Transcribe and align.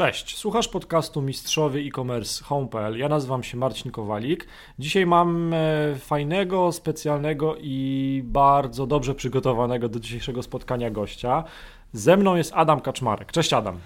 Cześć, 0.00 0.36
słuchasz 0.36 0.68
podcastu 0.68 1.22
Mistrzowie 1.22 1.80
e-commerce 1.80 2.44
home.pl. 2.44 2.98
Ja 2.98 3.08
nazywam 3.08 3.42
się 3.42 3.56
Marcin 3.56 3.90
Kowalik. 3.92 4.46
Dzisiaj 4.78 5.06
mam 5.06 5.54
e, 5.54 5.58
fajnego, 5.98 6.72
specjalnego 6.72 7.56
i 7.60 8.22
bardzo 8.24 8.86
dobrze 8.86 9.14
przygotowanego 9.14 9.88
do 9.88 10.00
dzisiejszego 10.00 10.42
spotkania 10.42 10.90
gościa. 10.90 11.44
Ze 11.92 12.16
mną 12.16 12.36
jest 12.36 12.52
Adam 12.54 12.80
Kaczmarek. 12.80 13.32
Cześć 13.32 13.52
Adam. 13.52 13.78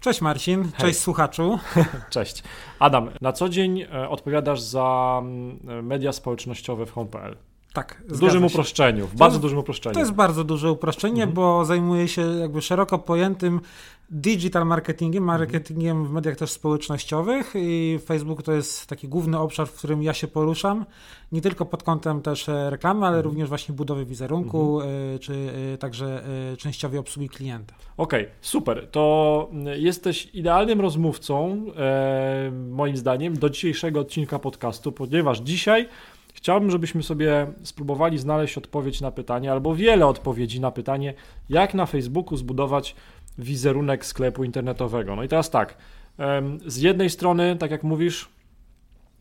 Cześć 0.00 0.20
Marcin, 0.20 0.62
Hej. 0.62 0.72
cześć 0.76 0.98
słuchaczu. 0.98 1.58
Cześć. 2.10 2.42
Adam, 2.78 3.10
na 3.20 3.32
co 3.32 3.48
dzień 3.48 3.80
e, 3.80 4.08
odpowiadasz 4.08 4.60
za 4.60 5.18
mm, 5.22 5.86
media 5.86 6.12
społecznościowe 6.12 6.86
w 6.86 6.92
home.pl. 6.92 7.36
Tak. 7.72 8.02
W 8.08 8.18
dużym 8.18 8.40
się. 8.40 8.46
uproszczeniu, 8.46 9.06
w 9.06 9.14
bardzo 9.14 9.38
dużym 9.38 9.58
uproszczeniu. 9.58 9.94
To 9.94 10.00
jest 10.00 10.12
bardzo 10.12 10.44
duże 10.44 10.72
uproszczenie, 10.72 11.22
mhm. 11.22 11.32
bo 11.32 11.64
zajmuje 11.64 12.08
się 12.08 12.22
jakby 12.22 12.62
szeroko 12.62 12.98
pojętym 12.98 13.60
digital 14.10 14.66
marketingiem, 14.66 15.22
mhm. 15.22 15.40
marketingiem 15.40 16.06
w 16.06 16.10
mediach 16.10 16.36
też 16.36 16.50
społecznościowych 16.50 17.52
i 17.54 17.98
Facebook 18.04 18.42
to 18.42 18.52
jest 18.52 18.86
taki 18.86 19.08
główny 19.08 19.38
obszar, 19.38 19.66
w 19.66 19.72
którym 19.72 20.02
ja 20.02 20.14
się 20.14 20.28
poruszam, 20.28 20.86
nie 21.32 21.40
tylko 21.40 21.66
pod 21.66 21.82
kątem 21.82 22.22
też 22.22 22.48
e, 22.48 22.70
reklamy, 22.70 23.00
ale 23.00 23.16
mhm. 23.16 23.24
również 23.24 23.48
właśnie 23.48 23.74
budowy 23.74 24.04
wizerunku, 24.04 24.80
mhm. 24.80 25.18
czy 25.18 25.50
e, 25.74 25.78
także 25.78 26.22
częściowej 26.58 26.98
obsługi 26.98 27.28
klienta. 27.28 27.74
Okej, 27.96 28.22
okay, 28.22 28.34
super. 28.40 28.88
To 28.90 29.50
jesteś 29.76 30.30
idealnym 30.34 30.80
rozmówcą, 30.80 31.64
moim 32.70 32.96
zdaniem, 32.96 33.38
do 33.38 33.50
dzisiejszego 33.50 34.00
odcinka 34.00 34.38
podcastu, 34.38 34.92
ponieważ 34.92 35.38
dzisiaj 35.38 35.88
Chciałbym, 36.38 36.70
żebyśmy 36.70 37.02
sobie 37.02 37.46
spróbowali 37.62 38.18
znaleźć 38.18 38.58
odpowiedź 38.58 39.00
na 39.00 39.10
pytanie, 39.10 39.52
albo 39.52 39.74
wiele 39.74 40.06
odpowiedzi 40.06 40.60
na 40.60 40.70
pytanie, 40.70 41.14
jak 41.48 41.74
na 41.74 41.86
Facebooku 41.86 42.36
zbudować 42.36 42.94
wizerunek 43.38 44.06
sklepu 44.06 44.44
internetowego. 44.44 45.16
No 45.16 45.22
i 45.22 45.28
teraz 45.28 45.50
tak, 45.50 45.76
z 46.66 46.76
jednej 46.76 47.10
strony, 47.10 47.56
tak 47.56 47.70
jak 47.70 47.82
mówisz, 47.82 48.28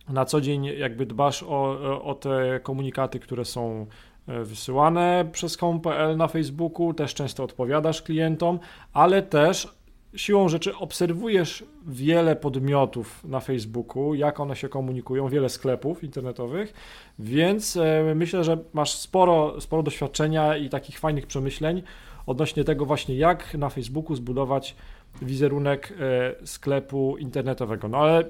na 0.10 0.26
co 0.26 0.42
dzień 0.42 0.66
jakby 0.66 1.06
dbasz 1.06 1.44
o, 1.44 2.04
o 2.04 2.16
te 2.16 2.60
komunikaty, 2.64 3.20
które 3.20 3.46
są 3.46 3.86
e, 4.28 4.44
wysyłane 4.44 5.26
przez 5.32 5.58
home.pl 5.58 6.18
na 6.18 6.28
Facebooku, 6.28 6.94
też 6.94 7.14
często 7.14 7.44
odpowiadasz 7.44 8.02
klientom, 8.02 8.60
ale 8.94 9.22
też 9.22 9.77
siłą 10.18 10.50
rzeczy 10.50 10.76
obserwujesz 10.76 11.66
wiele 11.88 12.36
podmiotów 12.36 13.24
na 13.24 13.40
Facebooku, 13.40 14.14
jak 14.14 14.40
one 14.40 14.56
się 14.56 14.70
komunikują, 14.70 15.30
wiele 15.30 15.50
sklepów 15.50 16.04
internetowych, 16.04 16.74
więc 17.20 17.78
e, 17.78 18.14
myślę, 18.16 18.44
że 18.44 18.58
masz 18.74 18.92
sporo, 18.92 19.62
sporo 19.62 19.84
doświadczenia 19.84 20.58
i 20.58 20.70
takich 20.70 21.00
fajnych 21.00 21.28
przemyśleń 21.28 21.84
odnośnie 22.26 22.64
tego 22.64 22.86
właśnie, 22.86 23.16
jak 23.16 23.54
na 23.54 23.70
Facebooku 23.70 24.16
zbudować 24.16 24.76
wizerunek 25.22 25.94
e, 26.00 26.46
sklepu 26.46 27.18
internetowego. 27.18 27.88
No 27.88 27.98
ale 27.98 28.24
y, 28.24 28.30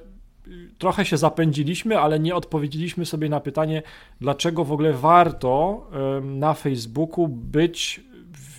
trochę 0.77 1.05
się 1.05 1.17
zapędziliśmy, 1.17 1.99
ale 1.99 2.19
nie 2.19 2.35
odpowiedzieliśmy 2.35 3.05
sobie 3.05 3.29
na 3.29 3.39
pytanie, 3.39 3.83
dlaczego 4.21 4.63
w 4.63 4.71
ogóle 4.71 4.93
warto 4.93 5.87
na 6.21 6.53
Facebooku 6.53 7.27
być 7.27 8.01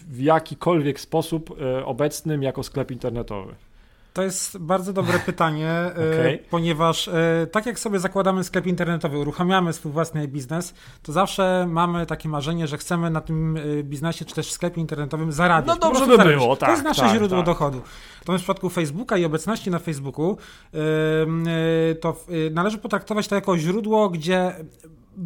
w 0.09 0.21
jakikolwiek 0.21 1.01
sposób 1.01 1.57
e, 1.61 1.85
obecnym 1.85 2.43
jako 2.43 2.63
sklep 2.63 2.91
internetowy? 2.91 3.55
To 4.15 4.23
jest 4.23 4.59
bardzo 4.59 4.93
dobre 4.93 5.19
pytanie, 5.19 5.71
e, 5.71 5.91
okay. 5.93 6.39
ponieważ 6.51 7.09
e, 7.09 7.47
tak 7.53 7.67
jak 7.67 7.79
sobie 7.79 7.99
zakładamy 7.99 8.45
sklep 8.45 8.67
internetowy, 8.67 9.19
uruchamiamy 9.19 9.73
swój 9.73 9.93
własny 9.93 10.29
biznes, 10.29 10.75
to 11.03 11.13
zawsze 11.13 11.67
mamy 11.71 12.07
takie 12.07 12.29
marzenie, 12.29 12.67
że 12.67 12.79
chcemy 12.79 13.11
na 13.11 13.21
tym 13.21 13.59
biznesie 13.83 14.25
czy 14.25 14.35
też 14.35 14.49
w 14.49 14.53
sklepie 14.53 14.81
internetowym 14.81 15.33
zarabiać. 15.33 15.67
No 15.67 15.77
dobrze 15.77 16.07
by 16.07 16.17
zarabiać. 16.17 16.37
było, 16.37 16.57
tak. 16.57 16.69
To 16.69 16.73
jest 16.73 16.85
nasze 16.85 17.03
tak, 17.03 17.17
źródło 17.17 17.39
tak. 17.39 17.47
dochodu. 17.47 17.83
To 18.25 18.33
w 18.33 18.37
przypadku 18.37 18.69
Facebooka 18.69 19.17
i 19.17 19.25
obecności 19.25 19.71
na 19.71 19.79
Facebooku 19.79 20.37
to 22.01 22.17
należy 22.51 22.79
potraktować 22.79 23.29
to 23.29 23.35
jako 23.35 23.59
źródło, 23.59 24.09
gdzie 24.09 24.55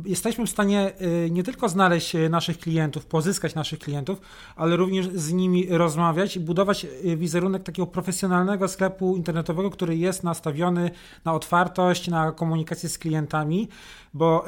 jesteśmy 0.04 0.46
w 0.46 0.50
stanie 0.50 0.92
y, 1.26 1.30
nie 1.30 1.42
tylko 1.42 1.68
znaleźć 1.68 2.14
y, 2.14 2.28
naszych 2.28 2.58
klientów, 2.58 3.06
pozyskać 3.06 3.54
naszych 3.54 3.78
klientów, 3.78 4.20
ale 4.56 4.76
również 4.76 5.08
z 5.08 5.32
nimi 5.32 5.66
rozmawiać 5.70 6.36
i 6.36 6.40
budować 6.40 6.84
y, 6.84 7.16
wizerunek 7.16 7.62
takiego 7.62 7.86
profesjonalnego 7.86 8.68
sklepu 8.68 9.16
internetowego, 9.16 9.70
który 9.70 9.96
jest 9.96 10.24
nastawiony 10.24 10.90
na 11.24 11.34
otwartość, 11.34 12.08
na 12.08 12.32
komunikację 12.32 12.88
z 12.88 12.98
klientami, 12.98 13.68
bo 14.14 14.44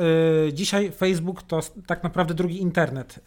dzisiaj 0.52 0.92
Facebook 0.92 1.42
to 1.42 1.60
tak 1.86 2.02
naprawdę 2.02 2.34
drugi 2.34 2.60
internet. 2.60 3.20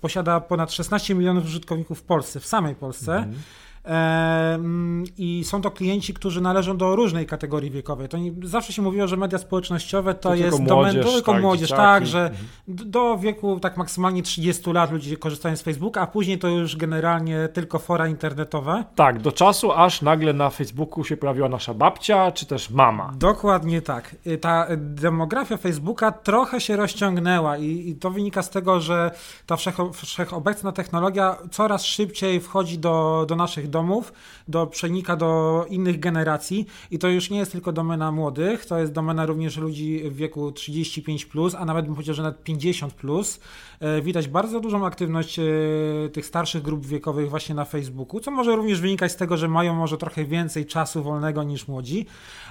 Posiada 0.00 0.40
ponad 0.40 0.72
16 0.72 1.14
milionów 1.14 1.44
użytkowników 1.44 1.98
w 1.98 2.02
Polsce, 2.02 2.40
w 2.40 2.46
samej 2.46 2.74
Polsce. 2.74 3.16
Mhm. 3.16 3.34
I 5.18 5.44
są 5.44 5.60
to 5.60 5.70
klienci, 5.70 6.14
którzy 6.14 6.40
należą 6.40 6.76
do 6.76 6.96
różnej 6.96 7.26
kategorii 7.26 7.70
wiekowej. 7.70 8.08
To 8.08 8.18
nie, 8.18 8.32
zawsze 8.42 8.72
się 8.72 8.82
mówiło, 8.82 9.06
że 9.06 9.16
media 9.16 9.38
społecznościowe 9.38 10.14
to, 10.14 10.28
to 10.28 10.34
jest 10.34 10.56
tylko 10.56 10.74
młodzież, 10.74 11.12
tylko 11.12 11.32
tak, 11.32 11.42
młodzież, 11.42 11.70
tak, 11.70 12.06
że 12.06 12.30
do 12.68 13.18
wieku 13.18 13.60
tak 13.60 13.76
maksymalnie 13.76 14.22
30 14.22 14.72
lat 14.72 14.92
ludzie 14.92 15.16
korzystają 15.16 15.56
z 15.56 15.62
Facebooka, 15.62 16.00
a 16.00 16.06
później 16.06 16.38
to 16.38 16.48
już 16.48 16.76
generalnie 16.76 17.48
tylko 17.52 17.78
fora 17.78 18.08
internetowe. 18.08 18.84
Tak, 18.94 19.20
do 19.20 19.32
czasu 19.32 19.72
aż 19.72 20.02
nagle 20.02 20.32
na 20.32 20.50
Facebooku 20.50 21.04
się 21.04 21.16
pojawiła 21.16 21.48
nasza 21.48 21.74
babcia, 21.74 22.32
czy 22.32 22.46
też 22.46 22.70
mama. 22.70 23.12
Dokładnie 23.16 23.82
tak. 23.82 24.16
Y, 24.26 24.38
ta 24.38 24.66
demografia 24.76 25.56
Facebooka 25.56 26.12
trochę 26.12 26.60
się 26.60 26.76
rozciągnęła 26.76 27.56
i, 27.56 27.88
i 27.88 27.94
to 27.94 28.10
wynika 28.10 28.42
z 28.42 28.50
tego, 28.50 28.80
że 28.80 29.10
ta 29.46 29.56
wszechobecna 29.92 30.72
technologia 30.72 31.36
coraz 31.50 31.84
szybciej 31.84 32.40
wchodzi 32.40 32.78
do, 32.78 33.24
do 33.28 33.36
naszych 33.36 33.71
domów, 33.72 34.12
do, 34.48 34.66
przenika 34.66 35.16
do 35.16 35.64
innych 35.68 36.00
generacji 36.00 36.66
i 36.90 36.98
to 36.98 37.08
już 37.08 37.30
nie 37.30 37.38
jest 37.38 37.52
tylko 37.52 37.72
domena 37.72 38.12
młodych, 38.12 38.66
to 38.66 38.78
jest 38.78 38.92
domena 38.92 39.26
również 39.26 39.56
ludzi 39.56 40.02
w 40.10 40.16
wieku 40.16 40.52
35, 40.52 41.26
plus, 41.26 41.54
a 41.54 41.64
nawet 41.64 41.86
bym 41.86 41.94
powiedział, 41.94 42.14
że 42.14 42.22
nawet 42.22 42.42
50. 42.42 42.94
Plus. 42.94 43.40
E, 43.80 44.02
widać 44.02 44.28
bardzo 44.28 44.60
dużą 44.60 44.86
aktywność 44.86 45.38
e, 45.38 45.44
tych 46.12 46.26
starszych 46.26 46.62
grup 46.62 46.86
wiekowych 46.86 47.30
właśnie 47.30 47.54
na 47.54 47.64
Facebooku, 47.64 48.20
co 48.20 48.30
może 48.30 48.56
również 48.56 48.80
wynikać 48.80 49.12
z 49.12 49.16
tego, 49.16 49.36
że 49.36 49.48
mają 49.48 49.74
może 49.74 49.98
trochę 49.98 50.24
więcej 50.24 50.66
czasu 50.66 51.02
wolnego 51.02 51.42
niż 51.42 51.68
młodzi, 51.68 52.06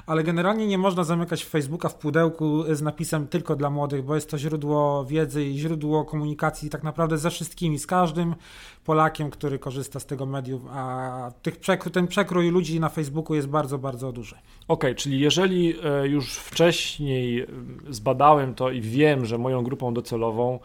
ale 0.06 0.24
generalnie 0.24 0.68
nie 0.68 0.78
można 0.78 1.04
zamykać 1.04 1.46
Facebooka 1.46 1.90
w 1.90 1.96
pudełku 1.96 2.64
z 2.76 2.82
napisem 2.82 3.28
tylko 3.28 3.56
dla 3.56 3.70
młodych, 3.70 4.06
bo 4.06 4.16
jest 4.16 4.30
to 4.30 4.38
źródło 4.38 5.06
wiedzy 5.06 5.46
i 5.46 5.60
źródło 5.60 6.06
komunikacji 6.06 6.70
tak 6.70 6.84
naprawdę 6.84 7.18
ze 7.18 7.30
wszystkimi, 7.30 7.80
z 7.80 7.88
każdym 7.88 8.36
Polakiem, 8.86 9.30
który 9.30 9.60
korzysta 9.60 10.00
z 10.00 10.06
tego 10.06 10.26
medium, 10.26 10.68
a 10.70 11.32
tych 11.42 11.60
ten 11.94 12.08
przekrój 12.08 12.50
ludzi 12.52 12.80
na 12.80 12.90
Facebooku 12.90 13.36
jest 13.36 13.48
bardzo, 13.48 13.78
bardzo 13.78 14.12
duży. 14.12 14.36
Okej, 14.36 14.46
okay, 14.68 14.96
czyli 14.96 15.20
jeżeli 15.20 15.76
e, 15.84 16.08
już 16.08 16.36
wcześniej 16.36 17.46
zbadałem 17.90 18.56
to 18.56 18.72
i 18.72 18.82
wiem, 18.82 19.26
że 19.26 19.38
moją 19.38 19.64
grupą 19.64 19.94
docelową 19.94 20.60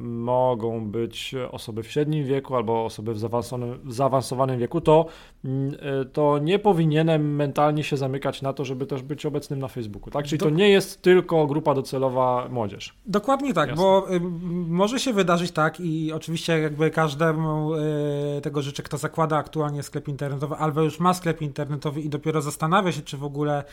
mogą 0.00 0.90
być 0.90 1.34
osoby 1.50 1.82
w 1.82 1.90
średnim 1.90 2.24
wieku 2.24 2.56
albo 2.56 2.84
osoby 2.84 3.14
w 3.14 3.18
zaawansowanym, 3.18 3.78
w 3.84 3.92
zaawansowanym 3.92 4.58
wieku, 4.58 4.80
to, 4.80 5.06
e, 5.44 6.04
to 6.04 6.38
nie 6.38 6.58
powinienem 6.58 7.36
mentalnie 7.36 7.84
się 7.84 7.96
zamykać 7.96 8.42
na 8.42 8.52
to, 8.52 8.64
żeby 8.64 8.86
też 8.86 9.02
być 9.02 9.26
obecnym 9.26 9.58
na 9.58 9.68
Facebooku. 9.68 10.10
Tak? 10.10 10.26
Czyli 10.26 10.38
to 10.38 10.50
nie 10.50 10.68
jest 10.68 11.02
tylko 11.02 11.46
grupa 11.46 11.74
docelowa 11.74 12.48
młodzież. 12.50 12.94
Dokładnie 13.06 13.54
tak, 13.54 13.68
Jasne. 13.68 13.82
bo 13.82 14.14
y, 14.14 14.20
może 14.68 15.00
się 15.00 15.12
wydarzyć 15.12 15.50
tak 15.50 15.80
i 15.80 16.12
oczywiście 16.12 16.58
jakby 16.58 16.90
każdemu 16.90 17.74
y, 17.74 18.40
tego 18.42 18.62
życzę, 18.62 18.82
kto 18.82 18.98
zakłada 18.98 19.36
aktualnie 19.36 19.82
sklep 19.82 20.08
internetowy, 20.08 20.54
albo 20.54 20.82
już 20.82 21.00
ma 21.00 21.14
sklep 21.14 21.42
internetowy 21.42 22.00
i 22.00 22.08
dopiero 22.08 22.42
zastanawia 22.42 22.92
się, 22.92 23.02
czy 23.02 23.16
w 23.16 23.24
ogóle 23.24 23.64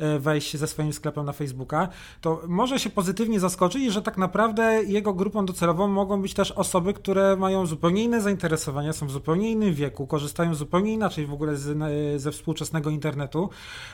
y, 0.00 0.18
wejść 0.18 0.56
ze 0.56 0.66
swoim 0.66 0.92
sklepem 0.92 1.24
na 1.24 1.32
Facebooka, 1.32 1.88
to 2.20 2.40
może 2.48 2.78
się 2.78 2.90
pozytywnie 2.90 3.40
zaskoczyć, 3.40 3.92
że 3.92 4.02
tak 4.02 4.18
naprawdę 4.18 4.53
naprawdę 4.54 4.92
jego 4.92 5.14
grupą 5.14 5.46
docelową 5.46 5.88
mogą 5.88 6.22
być 6.22 6.34
też 6.34 6.52
osoby, 6.52 6.94
które 6.94 7.36
mają 7.36 7.66
zupełnie 7.66 8.04
inne 8.04 8.20
zainteresowania, 8.20 8.92
są 8.92 9.06
w 9.06 9.10
zupełnie 9.10 9.50
innym 9.50 9.74
wieku, 9.74 10.06
korzystają 10.06 10.54
zupełnie 10.54 10.92
inaczej 10.92 11.26
w 11.26 11.32
ogóle 11.32 11.56
z, 11.56 12.22
ze 12.22 12.32
współczesnego 12.32 12.90
internetu. 12.90 13.50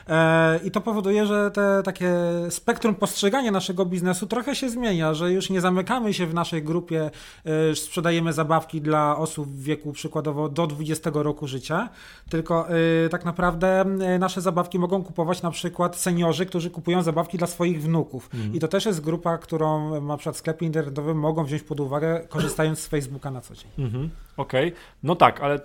E, 0.07 0.59
I 0.63 0.71
to 0.71 0.81
powoduje, 0.81 1.25
że 1.25 1.51
te 1.51 1.81
takie 1.83 2.13
spektrum 2.49 2.95
postrzegania 2.95 3.51
naszego 3.51 3.85
biznesu 3.85 4.27
trochę 4.27 4.55
się 4.55 4.69
zmienia, 4.69 5.13
że 5.13 5.31
już 5.31 5.49
nie 5.49 5.61
zamykamy 5.61 6.13
się 6.13 6.27
w 6.27 6.33
naszej 6.33 6.63
grupie, 6.63 7.11
e, 7.45 7.75
sprzedajemy 7.75 8.33
zabawki 8.33 8.81
dla 8.81 9.17
osób 9.17 9.49
w 9.49 9.63
wieku 9.63 9.91
przykładowo 9.91 10.49
do 10.49 10.67
20 10.67 11.09
roku 11.13 11.47
życia, 11.47 11.89
tylko 12.29 12.67
e, 12.69 13.09
tak 13.09 13.25
naprawdę 13.25 13.85
nasze 14.19 14.41
zabawki 14.41 14.79
mogą 14.79 15.03
kupować 15.03 15.41
na 15.41 15.51
przykład 15.51 15.97
seniorzy, 15.97 16.45
którzy 16.45 16.69
kupują 16.69 17.03
zabawki 17.03 17.37
dla 17.37 17.47
swoich 17.47 17.81
wnuków. 17.81 18.29
Mhm. 18.33 18.55
I 18.55 18.59
to 18.59 18.67
też 18.67 18.85
jest 18.85 19.01
grupa, 19.01 19.37
którą 19.37 20.01
ma 20.01 20.17
przykład 20.17 20.37
sklepie 20.51 21.13
mogą 21.13 21.43
wziąć 21.43 21.63
pod 21.63 21.79
uwagę, 21.79 22.21
korzystając 22.29 22.79
z 22.79 22.87
Facebooka 22.87 23.31
na 23.31 23.41
co 23.41 23.55
dzień. 23.55 23.71
Mhm. 23.79 24.09
Okej, 24.37 24.67
okay. 24.67 24.79
no 25.03 25.15
tak, 25.15 25.41
ale 25.41 25.59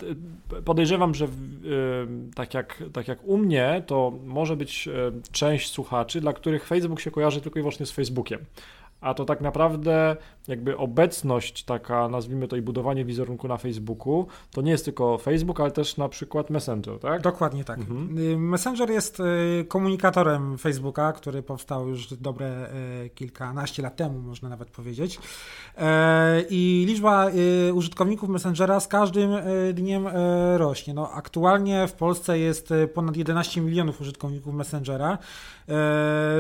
podejrzewam, 0.65 1.15
że 1.15 1.29
tak, 2.35 2.55
jak, 2.55 2.83
tak 2.93 3.09
jak 3.09 3.25
u 3.25 3.39
mnie, 3.39 3.83
to 3.87 4.13
może 4.25 4.57
być 4.57 4.89
część 5.33 5.73
słuchaczy, 5.73 6.21
dla 6.21 6.33
których 6.33 6.67
Facebook 6.67 7.01
się 7.01 7.11
kojarzy 7.11 7.41
tylko 7.41 7.59
i 7.59 7.63
wyłącznie 7.63 7.87
z 7.87 7.91
Facebookiem. 7.91 8.41
A 9.01 9.15
to 9.15 9.25
tak 9.25 9.41
naprawdę 9.41 10.17
jakby 10.49 10.77
obecność 10.77 11.65
taka, 11.65 12.09
nazwijmy 12.09 12.49
to 12.49 12.57
i 12.57 12.63
budowanie 12.63 13.05
wizerunku 13.05 13.49
na 13.49 13.57
Facebooku, 13.57 14.27
to 14.51 14.63
nie 14.63 14.71
jest 14.71 14.85
tylko 14.85 15.19
Facebook, 15.19 15.61
ale 15.61 15.71
też 15.71 15.97
na 15.97 16.09
przykład 16.09 16.51
Messenger, 16.51 16.99
tak? 16.99 17.23
Dokładnie 17.23 17.65
tak. 17.65 17.79
Mhm. 17.79 18.19
Y, 18.19 18.39
Messenger 18.39 18.91
jest 18.91 19.21
y, 19.21 19.65
komunikatorem 19.69 20.59
Facebooka, 20.59 21.13
który 21.13 21.43
powstał 21.43 21.89
już 21.89 22.15
dobre 22.15 22.71
y, 23.05 23.11
kilkanaście 23.11 23.83
lat 23.83 23.97
temu, 23.97 24.19
można 24.19 24.49
nawet 24.49 24.71
powiedzieć. 24.71 25.19
E, 25.79 26.43
I 26.51 26.85
liczba 26.89 27.31
użytkowników 27.75 28.29
Messengera 28.29 28.81
z 28.81 28.89
każdym 28.89 29.31
dniem 29.73 30.09
rośnie. 30.57 30.95
No, 30.95 31.11
aktualnie 31.11 31.87
w 31.89 31.93
Polsce 31.93 32.39
jest 32.39 32.75
ponad 32.95 33.17
11 33.17 33.61
milionów 33.61 34.01
użytkowników 34.01 34.55
Messengera. 34.55 35.19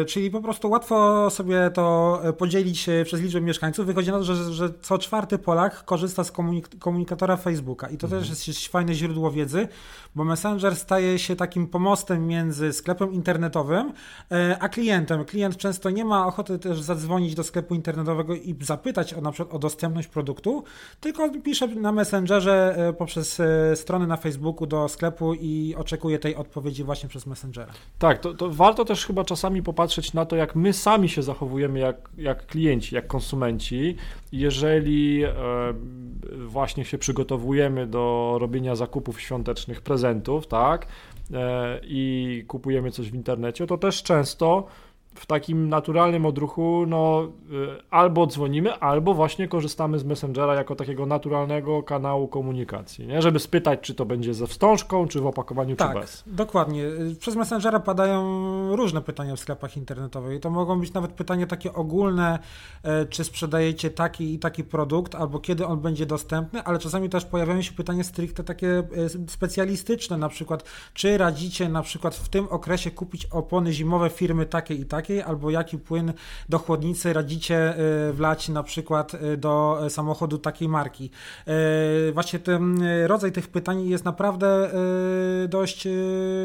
Czyli 0.06 0.30
po 0.30 0.40
prostu 0.40 0.70
łatwo 0.70 1.30
sobie 1.30 1.70
to 1.74 2.20
podzielić 2.38 2.86
przez 3.04 3.20
liczbę 3.20 3.40
mieszkańców. 3.40 3.86
Wychodzi 3.96 4.10
na 4.10 4.18
to, 4.18 4.24
że, 4.24 4.52
że 4.54 4.68
co 4.82 4.98
czwarty 4.98 5.38
Polak 5.38 5.84
korzysta 5.84 6.24
z 6.24 6.32
komunik 6.32 6.78
komunikatora 6.78 7.36
Facebooka 7.36 7.88
i 7.88 7.96
to 7.96 8.06
mhm. 8.06 8.22
też 8.22 8.48
jest, 8.48 8.66
fajne 8.66 8.94
źródło 8.94 9.30
wiedzy, 9.30 9.68
bo 10.14 10.24
Messenger 10.24 10.76
staje 10.76 11.18
się 11.18 11.36
takim 11.36 11.66
pomostem 11.66 12.26
między 12.26 12.72
sklepem 12.72 13.12
internetowym 13.12 13.92
e, 14.30 14.56
a 14.60 14.68
klientem. 14.68 15.24
Klient 15.24 15.56
często 15.56 15.90
nie 15.90 16.04
ma 16.04 16.26
ochoty 16.26 16.58
też 16.58 16.80
zadzwonić 16.80 17.34
do 17.34 17.44
sklepu 17.44 17.74
internetowego 17.74 18.34
i 18.34 18.56
zapytać 18.60 19.14
o, 19.14 19.20
na 19.20 19.32
przykład 19.32 19.54
o 19.54 19.58
dostępność 19.58 20.08
produktu, 20.08 20.64
tylko 21.00 21.30
pisze 21.30 21.66
na 21.66 21.92
Messengerze 21.92 22.76
poprzez 22.98 23.42
strony 23.74 24.06
na 24.06 24.16
Facebooku 24.16 24.66
do 24.66 24.88
sklepu 24.88 25.34
i 25.34 25.74
oczekuje 25.78 26.18
tej 26.18 26.36
odpowiedzi 26.36 26.84
właśnie 26.84 27.08
przez 27.08 27.26
Messengera. 27.26 27.72
Tak, 27.98 28.18
to, 28.18 28.34
to 28.34 28.50
warto 28.50 28.84
też 28.84 29.06
chyba 29.06 29.16
chyba 29.16 29.24
czasami 29.24 29.62
popatrzeć 29.62 30.12
na 30.12 30.26
to, 30.26 30.36
jak 30.36 30.54
my 30.56 30.72
sami 30.72 31.08
się 31.08 31.22
zachowujemy 31.22 31.78
jak, 31.78 31.96
jak 32.18 32.46
klienci, 32.46 32.94
jak 32.94 33.06
konsumenci. 33.06 33.85
Jeżeli 34.32 35.24
e, 35.24 35.32
właśnie 36.46 36.84
się 36.84 36.98
przygotowujemy 36.98 37.86
do 37.86 38.36
robienia 38.40 38.76
zakupów 38.76 39.20
świątecznych, 39.20 39.80
prezentów, 39.80 40.46
tak, 40.46 40.86
e, 41.32 41.80
i 41.82 42.44
kupujemy 42.48 42.90
coś 42.90 43.10
w 43.10 43.14
internecie, 43.14 43.66
to 43.66 43.78
też 43.78 44.02
często 44.02 44.66
w 45.16 45.26
takim 45.26 45.68
naturalnym 45.68 46.26
odruchu, 46.26 46.84
no 46.86 47.28
y, 47.50 47.82
albo 47.90 48.26
dzwonimy, 48.26 48.74
albo 48.74 49.14
właśnie 49.14 49.48
korzystamy 49.48 49.98
z 49.98 50.04
Messengera 50.04 50.54
jako 50.54 50.76
takiego 50.76 51.06
naturalnego 51.06 51.82
kanału 51.82 52.28
komunikacji, 52.28 53.06
nie? 53.06 53.22
żeby 53.22 53.38
spytać, 53.38 53.80
czy 53.80 53.94
to 53.94 54.04
będzie 54.04 54.34
ze 54.34 54.46
wstążką, 54.46 55.08
czy 55.08 55.20
w 55.20 55.26
opakowaniu, 55.26 55.76
tak, 55.76 55.94
czy 55.94 56.00
bez. 56.00 56.24
dokładnie. 56.26 56.84
Przez 57.18 57.36
Messengera 57.36 57.80
padają 57.80 58.26
różne 58.76 59.02
pytania 59.02 59.36
w 59.36 59.40
sklepach 59.40 59.76
internetowych. 59.76 60.40
To 60.40 60.50
mogą 60.50 60.80
być 60.80 60.92
nawet 60.92 61.12
pytania 61.12 61.46
takie 61.46 61.72
ogólne, 61.72 62.38
e, 62.82 63.06
czy 63.06 63.24
sprzedajecie 63.24 63.90
taki 63.90 64.34
i 64.34 64.38
taki 64.38 64.64
produkt, 64.64 65.14
albo 65.14 65.38
kiedy 65.38 65.66
on 65.66 65.80
będzie 65.80 66.06
dostępny, 66.06 66.62
ale 66.64 66.78
czasami 66.78 67.08
też 67.08 67.24
pojawiają 67.24 67.62
się 67.62 67.72
pytania 67.72 68.04
stricte 68.04 68.44
takie 68.44 68.78
e, 68.78 68.84
specjalistyczne, 69.28 70.16
na 70.16 70.28
przykład, 70.28 70.64
czy 70.94 71.18
radzicie 71.18 71.68
na 71.68 71.82
przykład 71.82 72.14
w 72.14 72.28
tym 72.28 72.48
okresie 72.48 72.90
kupić 72.90 73.26
opony 73.26 73.72
zimowe 73.72 74.10
firmy 74.10 74.46
takiej 74.46 74.80
i 74.80 74.84
takiej, 74.84 75.05
takiej, 75.06 75.22
albo 75.22 75.50
jaki 75.50 75.78
płyn 75.78 76.12
do 76.48 76.58
chłodnicy 76.58 77.12
radzicie 77.12 77.74
y, 78.08 78.12
wlać 78.12 78.48
na 78.48 78.62
przykład 78.62 79.14
y, 79.14 79.36
do 79.36 79.80
samochodu 79.88 80.38
takiej 80.38 80.68
marki. 80.68 81.10
Y, 82.08 82.12
właśnie 82.12 82.38
ten 82.38 82.82
rodzaj 83.06 83.32
tych 83.32 83.48
pytań 83.48 83.88
jest 83.88 84.04
naprawdę 84.04 84.70
dość, 85.48 85.88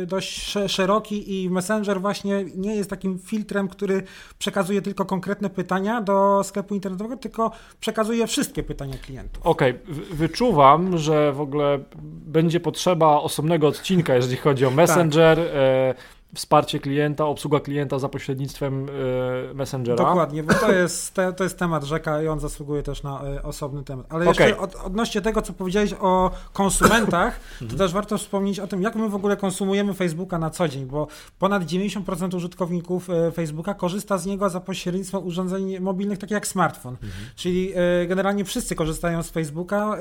dość 0.07 0.57
szeroki 0.67 1.43
i 1.43 1.49
Messenger 1.49 2.01
właśnie 2.01 2.45
nie 2.55 2.75
jest 2.75 2.89
takim 2.89 3.19
filtrem, 3.19 3.67
który 3.67 4.03
przekazuje 4.39 4.81
tylko 4.81 5.05
konkretne 5.05 5.49
pytania 5.49 6.01
do 6.01 6.41
sklepu 6.43 6.75
internetowego, 6.75 7.17
tylko 7.17 7.51
przekazuje 7.79 8.27
wszystkie 8.27 8.63
pytania 8.63 8.97
klientów. 8.97 9.45
Okej, 9.45 9.71
okay. 9.71 10.15
wyczuwam, 10.15 10.97
że 10.97 11.31
w 11.33 11.41
ogóle 11.41 11.79
będzie 12.25 12.59
potrzeba 12.59 13.21
osobnego 13.21 13.67
odcinka, 13.67 14.15
jeżeli 14.15 14.37
chodzi 14.37 14.65
o 14.65 14.71
Messenger. 14.71 15.37
Tak 15.37 16.20
wsparcie 16.35 16.79
klienta, 16.79 17.25
obsługa 17.25 17.59
klienta 17.59 17.99
za 17.99 18.09
pośrednictwem 18.09 18.89
y, 18.89 19.53
Messengera. 19.53 20.05
Dokładnie, 20.05 20.43
bo 20.43 20.53
to 20.53 20.71
jest, 20.71 21.13
te, 21.15 21.33
to 21.33 21.43
jest 21.43 21.57
temat 21.57 21.83
rzeka 21.83 22.21
i 22.23 22.27
on 22.27 22.39
zasługuje 22.39 22.83
też 22.83 23.03
na 23.03 23.21
y, 23.25 23.43
osobny 23.43 23.83
temat. 23.83 24.05
Ale 24.09 24.29
okay. 24.29 24.47
jeszcze 24.47 24.61
od, 24.61 24.75
odnośnie 24.75 25.21
tego, 25.21 25.41
co 25.41 25.53
powiedziałeś 25.53 25.93
o 25.99 26.31
konsumentach, 26.53 27.39
to 27.59 27.63
mhm. 27.63 27.77
też 27.77 27.93
warto 27.93 28.17
wspomnieć 28.17 28.59
o 28.59 28.67
tym, 28.67 28.81
jak 28.81 28.95
my 28.95 29.09
w 29.09 29.15
ogóle 29.15 29.37
konsumujemy 29.37 29.93
Facebooka 29.93 30.39
na 30.39 30.49
co 30.49 30.67
dzień, 30.67 30.85
bo 30.85 31.07
ponad 31.39 31.63
90% 31.63 32.35
użytkowników 32.35 33.09
y, 33.09 33.31
Facebooka 33.31 33.73
korzysta 33.73 34.17
z 34.17 34.25
niego 34.25 34.49
za 34.49 34.59
pośrednictwem 34.59 35.27
urządzeń 35.27 35.79
mobilnych, 35.79 36.19
takich 36.19 36.35
jak 36.35 36.47
smartfon. 36.47 36.93
Mhm. 36.93 37.11
Czyli 37.35 37.73
generalnie 38.07 38.45
wszyscy 38.45 38.75
korzystają 38.75 39.23
z 39.23 39.29
Facebooka 39.29 39.97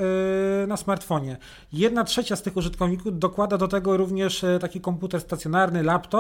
na 0.66 0.76
smartfonie. 0.76 1.36
Jedna 1.72 2.04
trzecia 2.04 2.36
z 2.36 2.42
tych 2.42 2.56
użytkowników 2.56 3.18
dokłada 3.18 3.58
do 3.58 3.68
tego 3.68 3.96
również 3.96 4.44
taki 4.60 4.80
komputer 4.80 5.20
stacjonarny, 5.20 5.82
laptop, 5.82 6.19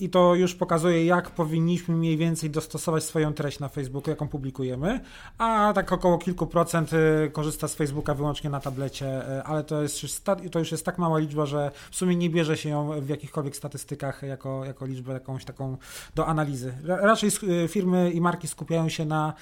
i 0.00 0.10
to 0.10 0.34
już 0.34 0.54
pokazuje, 0.54 1.04
jak 1.04 1.30
powinniśmy 1.30 1.96
mniej 1.96 2.16
więcej 2.16 2.50
dostosować 2.50 3.04
swoją 3.04 3.32
treść 3.32 3.60
na 3.60 3.68
Facebooku, 3.68 4.10
jaką 4.10 4.28
publikujemy, 4.28 5.00
a 5.38 5.72
tak 5.74 5.92
około 5.92 6.18
kilku 6.18 6.46
procent 6.46 6.92
y, 6.92 7.30
korzysta 7.30 7.68
z 7.68 7.74
Facebooka 7.74 8.14
wyłącznie 8.14 8.50
na 8.50 8.60
tablecie, 8.60 9.38
y, 9.38 9.42
ale 9.42 9.64
to, 9.64 9.82
jest 9.82 10.02
już, 10.02 10.12
to 10.50 10.58
już 10.58 10.72
jest 10.72 10.84
tak 10.84 10.98
mała 10.98 11.18
liczba, 11.18 11.46
że 11.46 11.70
w 11.90 11.96
sumie 11.96 12.16
nie 12.16 12.30
bierze 12.30 12.56
się 12.56 12.68
ją 12.68 13.00
w 13.00 13.08
jakichkolwiek 13.08 13.56
statystykach 13.56 14.22
jako, 14.22 14.64
jako 14.64 14.86
liczbę 14.86 15.12
jakąś 15.12 15.44
taką 15.44 15.76
do 16.14 16.26
analizy. 16.26 16.74
Raczej 16.84 17.30
y, 17.64 17.68
firmy 17.68 18.10
i 18.10 18.20
marki 18.20 18.48
skupiają 18.48 18.88
się 18.88 19.04
na 19.04 19.32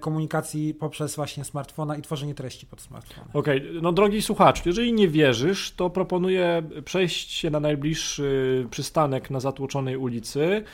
komunikacji 0.00 0.74
poprzez 0.74 1.16
właśnie 1.16 1.44
smartfona 1.44 1.96
i 1.96 2.02
tworzenie 2.02 2.34
treści 2.34 2.66
pod 2.66 2.80
smartfona. 2.80 3.26
Okej, 3.32 3.68
okay. 3.68 3.80
no 3.82 3.92
drogi 3.92 4.22
słuchacz, 4.22 4.66
jeżeli 4.66 4.92
nie 4.92 5.08
wierzysz, 5.08 5.72
to 5.76 5.90
proponuję 5.90 6.62
przejść 6.84 7.32
się 7.32 7.50
na 7.50 7.60
najbliższy 7.60 8.07
najbliższy 8.08 8.66
przystanek 8.70 9.30
na 9.30 9.40
zatłoczonej 9.40 9.96
ulicy 9.96 10.64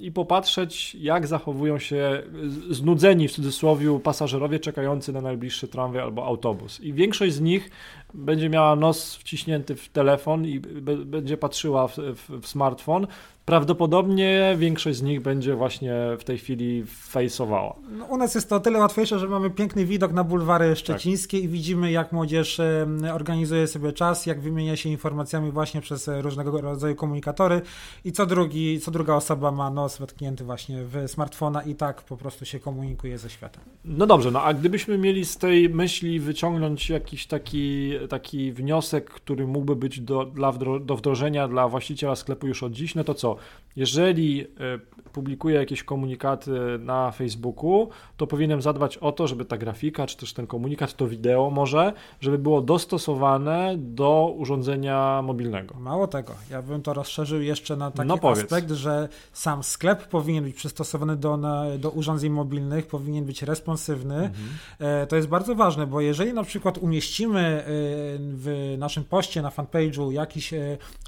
i 0.00 0.12
popatrzeć, 0.12 0.94
jak 0.94 1.26
zachowują 1.26 1.78
się 1.78 2.22
znudzeni 2.70 3.28
w 3.28 3.32
cudzysłowie 3.32 4.00
pasażerowie 4.00 4.60
czekający 4.60 5.12
na 5.12 5.20
najbliższy 5.20 5.68
tramwaj 5.68 6.02
albo 6.02 6.26
autobus. 6.26 6.80
I 6.80 6.92
większość 6.92 7.34
z 7.34 7.40
nich 7.40 7.70
będzie 8.14 8.48
miała 8.48 8.76
nos 8.76 9.16
wciśnięty 9.16 9.76
w 9.76 9.88
telefon 9.88 10.46
i 10.46 10.60
będzie 11.04 11.36
patrzyła 11.36 11.88
w, 11.88 11.96
w, 11.96 12.40
w 12.42 12.46
smartfon, 12.46 13.06
prawdopodobnie 13.44 14.56
większość 14.58 14.98
z 14.98 15.02
nich 15.02 15.22
będzie 15.22 15.54
właśnie 15.54 15.94
w 16.18 16.24
tej 16.24 16.38
chwili 16.38 16.84
fejsowała. 16.86 17.76
No, 17.90 18.04
u 18.04 18.16
nas 18.16 18.34
jest 18.34 18.48
to 18.48 18.56
o 18.56 18.60
tyle 18.60 18.78
łatwiejsze, 18.78 19.18
że 19.18 19.28
mamy 19.28 19.50
piękny 19.50 19.84
widok 19.84 20.12
na 20.12 20.24
bulwary 20.24 20.76
szczecińskie 20.76 21.38
tak. 21.38 21.44
i 21.44 21.48
widzimy, 21.48 21.92
jak 21.92 22.12
młodzież 22.12 22.60
organizuje 23.12 23.66
sobie 23.66 23.92
czas, 23.92 24.26
jak 24.26 24.40
wymienia 24.40 24.76
się 24.76 24.88
informacjami 24.88 25.50
właśnie 25.50 25.80
przez 25.80 26.10
różnego 26.20 26.60
rodzaju 26.60 26.94
komunikatory 26.94 27.62
i 28.04 28.12
co, 28.12 28.26
drugi, 28.26 28.80
co 28.80 28.90
druga 28.90 29.14
osoba 29.14 29.50
ma 29.50 29.70
nos 29.70 29.98
wetknięty 29.98 30.44
właśnie 30.44 30.84
w 30.84 31.10
smartfona 31.10 31.62
i 31.62 31.74
tak 31.74 32.02
po 32.02 32.16
prostu 32.16 32.44
się 32.44 32.60
komunikuje 32.60 33.18
ze 33.18 33.30
światem. 33.30 33.64
No 33.84 34.06
dobrze, 34.06 34.30
no 34.30 34.42
a 34.42 34.54
gdybyśmy 34.54 34.98
mieli 34.98 35.24
z 35.24 35.36
tej 35.36 35.68
myśli 35.68 36.20
wyciągnąć 36.20 36.90
jakiś 36.90 37.26
taki, 37.26 37.92
taki 38.08 38.52
wniosek, 38.52 39.10
który 39.10 39.46
mógłby 39.46 39.76
być 39.76 40.00
do, 40.00 40.24
dla, 40.24 40.52
do 40.80 40.96
wdrożenia 40.96 41.48
dla 41.48 41.68
właściciela 41.68 42.16
sklepu 42.16 42.46
już 42.46 42.62
od 42.62 42.72
dziś, 42.72 42.94
no 42.94 43.04
to 43.04 43.14
co? 43.14 43.31
Jeżeli 43.76 44.40
e, 44.40 44.46
publikuję 45.12 45.56
jakieś 45.56 45.82
komunikaty 45.82 46.50
na 46.78 47.10
Facebooku, 47.10 47.88
to 48.16 48.26
powinienem 48.26 48.62
zadbać 48.62 48.98
o 48.98 49.12
to, 49.12 49.26
żeby 49.26 49.44
ta 49.44 49.58
grafika, 49.58 50.06
czy 50.06 50.16
też 50.16 50.32
ten 50.32 50.46
komunikat, 50.46 50.96
to 50.96 51.08
wideo 51.08 51.50
może, 51.50 51.92
żeby 52.20 52.38
było 52.38 52.60
dostosowane 52.60 53.74
do 53.78 54.34
urządzenia 54.38 55.22
mobilnego. 55.22 55.74
Mało 55.74 56.06
tego, 56.06 56.32
ja 56.50 56.62
bym 56.62 56.82
to 56.82 56.94
rozszerzył 56.94 57.40
jeszcze 57.40 57.76
na 57.76 57.90
taki 57.90 58.08
no 58.08 58.18
aspekt, 58.30 58.70
że 58.70 59.08
sam 59.32 59.62
sklep 59.62 60.08
powinien 60.08 60.44
być 60.44 60.56
przystosowany 60.56 61.16
do, 61.16 61.38
do 61.78 61.90
urządzeń 61.90 62.30
mobilnych, 62.30 62.86
powinien 62.86 63.24
być 63.24 63.42
responsywny. 63.42 64.14
Mhm. 64.14 64.48
E, 64.78 65.06
to 65.06 65.16
jest 65.16 65.28
bardzo 65.28 65.54
ważne, 65.54 65.86
bo 65.86 66.00
jeżeli 66.00 66.32
na 66.32 66.44
przykład 66.44 66.78
umieścimy 66.78 67.40
e, 67.40 67.64
w 68.18 68.74
naszym 68.78 69.04
poście 69.04 69.42
na 69.42 69.50
fanpage'u 69.50 70.10
jakiś 70.10 70.54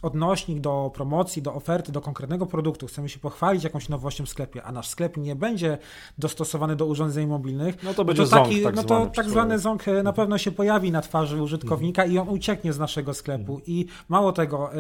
odnośnik 0.03 0.61
do 0.61 0.91
promocji, 0.95 1.43
do 1.43 1.55
oferty, 1.55 1.93
do 1.93 2.01
konkretnego 2.15 2.47
produktu, 2.47 2.87
chcemy 2.87 3.09
się 3.09 3.19
pochwalić 3.19 3.65
jakąś 3.65 3.89
nowością 3.89 4.27
w 4.27 4.29
sklepie, 4.29 4.63
a 4.63 4.73
nasz 4.73 4.89
sklep 4.89 5.17
nie 5.17 5.37
będzie 5.37 5.79
dostosowany 6.19 6.77
do 6.77 6.87
urządzeń 6.87 7.27
mobilnych, 7.27 7.83
no 7.83 7.95
to 7.95 8.05
będzie 8.05 8.23
no 8.23 8.29
to 8.29 8.37
taki, 8.37 8.63
ząg, 8.63 8.65
tak 8.65 8.77
no 8.77 8.83
to 8.85 9.07
tak 9.07 9.31
zwany 9.31 9.59
ząg 9.59 9.89
e, 9.89 10.03
na 10.03 10.13
pewno 10.13 10.39
się 10.39 10.51
pojawi 10.51 10.93
na 10.93 11.01
twarzy 11.01 11.43
użytkownika 11.43 12.03
mhm. 12.03 12.15
i 12.15 12.19
on 12.19 12.29
ucieknie 12.29 12.73
z 12.73 12.79
naszego 12.79 13.15
sklepu. 13.15 13.53
Mhm. 13.53 13.63
I 13.67 13.87
mało 14.09 14.33
tego, 14.33 14.75
e, 14.75 14.77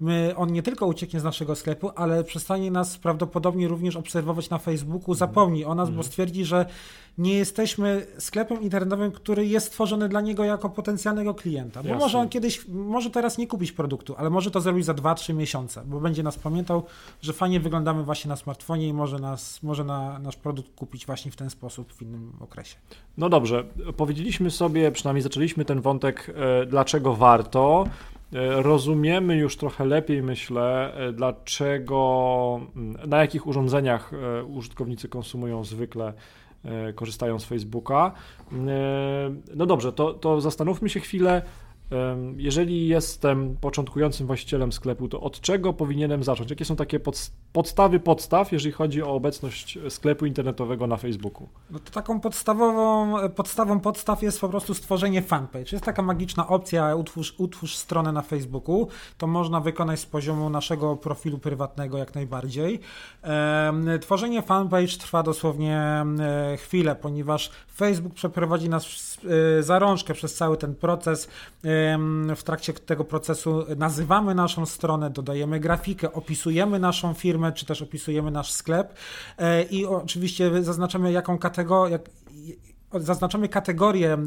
my, 0.00 0.34
on 0.36 0.52
nie 0.52 0.62
tylko 0.62 0.86
ucieknie 0.86 1.20
z 1.20 1.24
naszego 1.24 1.54
sklepu, 1.54 1.90
ale 1.96 2.24
przestanie 2.24 2.70
nas 2.70 2.98
prawdopodobnie 2.98 3.68
również 3.68 3.96
obserwować 3.96 4.50
na 4.50 4.58
Facebooku, 4.58 5.14
zapomni 5.14 5.64
o 5.64 5.74
nas, 5.74 5.88
bo 5.88 5.96
mhm. 5.96 6.06
stwierdzi, 6.06 6.44
że 6.44 6.66
nie 7.18 7.34
jesteśmy 7.34 8.06
sklepem 8.18 8.62
internetowym, 8.62 9.12
który 9.12 9.46
jest 9.46 9.66
stworzony 9.66 10.08
dla 10.08 10.20
niego 10.20 10.44
jako 10.44 10.70
potencjalnego 10.70 11.34
klienta. 11.34 11.82
Bo 11.82 11.88
Jasne. 11.88 12.04
może 12.04 12.18
on 12.18 12.28
kiedyś, 12.28 12.68
może 12.68 13.10
teraz 13.10 13.38
nie 13.38 13.46
kupić 13.46 13.72
produktu, 13.72 14.14
ale 14.18 14.30
może 14.30 14.50
to 14.50 14.60
zrobić 14.60 14.84
za 14.84 14.94
2-3 14.94 15.34
miesiące, 15.34 15.82
bo 15.86 16.00
będzie 16.00 16.22
nas 16.22 16.38
pamiętał 16.38 16.82
że 17.22 17.32
fajnie 17.32 17.60
wyglądamy 17.60 18.02
właśnie 18.02 18.28
na 18.28 18.36
smartfonie 18.36 18.88
i 18.88 18.92
może, 18.92 19.18
nas, 19.18 19.62
może 19.62 19.84
na, 19.84 20.18
nasz 20.18 20.36
produkt 20.36 20.74
kupić 20.74 21.06
właśnie 21.06 21.30
w 21.30 21.36
ten 21.36 21.50
sposób 21.50 21.92
w 21.92 22.02
innym 22.02 22.32
okresie. 22.40 22.76
No 23.18 23.28
dobrze, 23.28 23.64
powiedzieliśmy 23.96 24.50
sobie, 24.50 24.92
przynajmniej 24.92 25.22
zaczęliśmy 25.22 25.64
ten 25.64 25.80
wątek, 25.80 26.32
e, 26.34 26.66
dlaczego 26.66 27.14
warto. 27.14 27.84
E, 28.32 28.62
rozumiemy 28.62 29.36
już 29.36 29.56
trochę 29.56 29.84
lepiej, 29.84 30.22
myślę, 30.22 30.94
e, 30.94 31.12
dlaczego, 31.12 32.60
na 33.06 33.20
jakich 33.20 33.46
urządzeniach 33.46 34.12
użytkownicy 34.48 35.08
konsumują 35.08 35.64
zwykle 35.64 36.12
korzystają 36.94 37.38
z 37.38 37.44
Facebooka. 37.44 38.12
No 39.56 39.66
dobrze, 39.66 39.92
to, 39.92 40.14
to 40.14 40.40
zastanówmy 40.40 40.88
się 40.88 41.00
chwilę, 41.00 41.42
jeżeli 42.36 42.88
jestem 42.88 43.56
początkującym 43.60 44.26
właścicielem 44.26 44.72
sklepu, 44.72 45.08
to 45.08 45.20
od 45.20 45.40
czego 45.40 45.72
powinienem 45.72 46.24
zacząć? 46.24 46.50
Jakie 46.50 46.64
są 46.64 46.76
takie 46.76 47.00
podstawy 47.52 48.00
podstaw, 48.00 48.52
jeżeli 48.52 48.72
chodzi 48.72 49.02
o 49.02 49.14
obecność 49.14 49.78
sklepu 49.88 50.26
internetowego 50.26 50.86
na 50.86 50.96
Facebooku? 50.96 51.48
No 51.70 51.78
to 51.78 51.90
taką 51.90 52.20
podstawową 52.20 53.14
podstawą 53.28 53.80
podstaw 53.80 54.22
jest 54.22 54.40
po 54.40 54.48
prostu 54.48 54.74
stworzenie 54.74 55.22
fanpage. 55.22 55.64
Jest 55.72 55.84
taka 55.84 56.02
magiczna 56.02 56.48
opcja 56.48 56.96
utwórz, 56.96 57.34
utwórz 57.38 57.76
stronę 57.76 58.12
na 58.12 58.22
Facebooku. 58.22 58.88
To 59.18 59.26
można 59.26 59.60
wykonać 59.60 60.00
z 60.00 60.06
poziomu 60.06 60.50
naszego 60.50 60.96
profilu 60.96 61.38
prywatnego 61.38 61.98
jak 61.98 62.14
najbardziej. 62.14 62.80
Tworzenie 64.00 64.42
fanpage 64.42 64.98
trwa 64.98 65.22
dosłownie 65.22 66.04
chwilę, 66.56 66.96
ponieważ 66.96 67.50
Facebook 67.76 68.14
przeprowadzi 68.14 68.68
nas 68.68 68.84
e, 69.58 69.62
za 69.62 69.78
rączkę 69.78 70.14
przez 70.14 70.34
cały 70.34 70.56
ten 70.56 70.74
proces 70.74 71.28
w 72.36 72.42
trakcie 72.42 72.72
tego 72.72 73.04
procesu 73.04 73.64
nazywamy 73.76 74.34
naszą 74.34 74.66
stronę, 74.66 75.10
dodajemy 75.10 75.60
grafikę, 75.60 76.12
opisujemy 76.12 76.78
naszą 76.78 77.14
firmę, 77.14 77.52
czy 77.52 77.66
też 77.66 77.82
opisujemy 77.82 78.30
nasz 78.30 78.52
sklep 78.52 78.94
e, 79.38 79.62
i 79.62 79.86
oczywiście 79.86 80.62
zaznaczamy 80.62 81.12
jaką 81.12 81.38
kategorię, 81.38 81.98
zaznaczamy 82.94 83.48
kategorię, 83.48 84.14
y, 84.14 84.18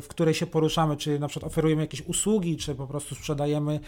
w 0.00 0.06
której 0.08 0.34
się 0.34 0.46
poruszamy, 0.46 0.96
czy 0.96 1.18
na 1.18 1.28
przykład 1.28 1.52
oferujemy 1.52 1.82
jakieś 1.82 2.02
usługi, 2.02 2.56
czy 2.56 2.74
po 2.74 2.86
prostu 2.86 3.14
sprzedajemy 3.14 3.80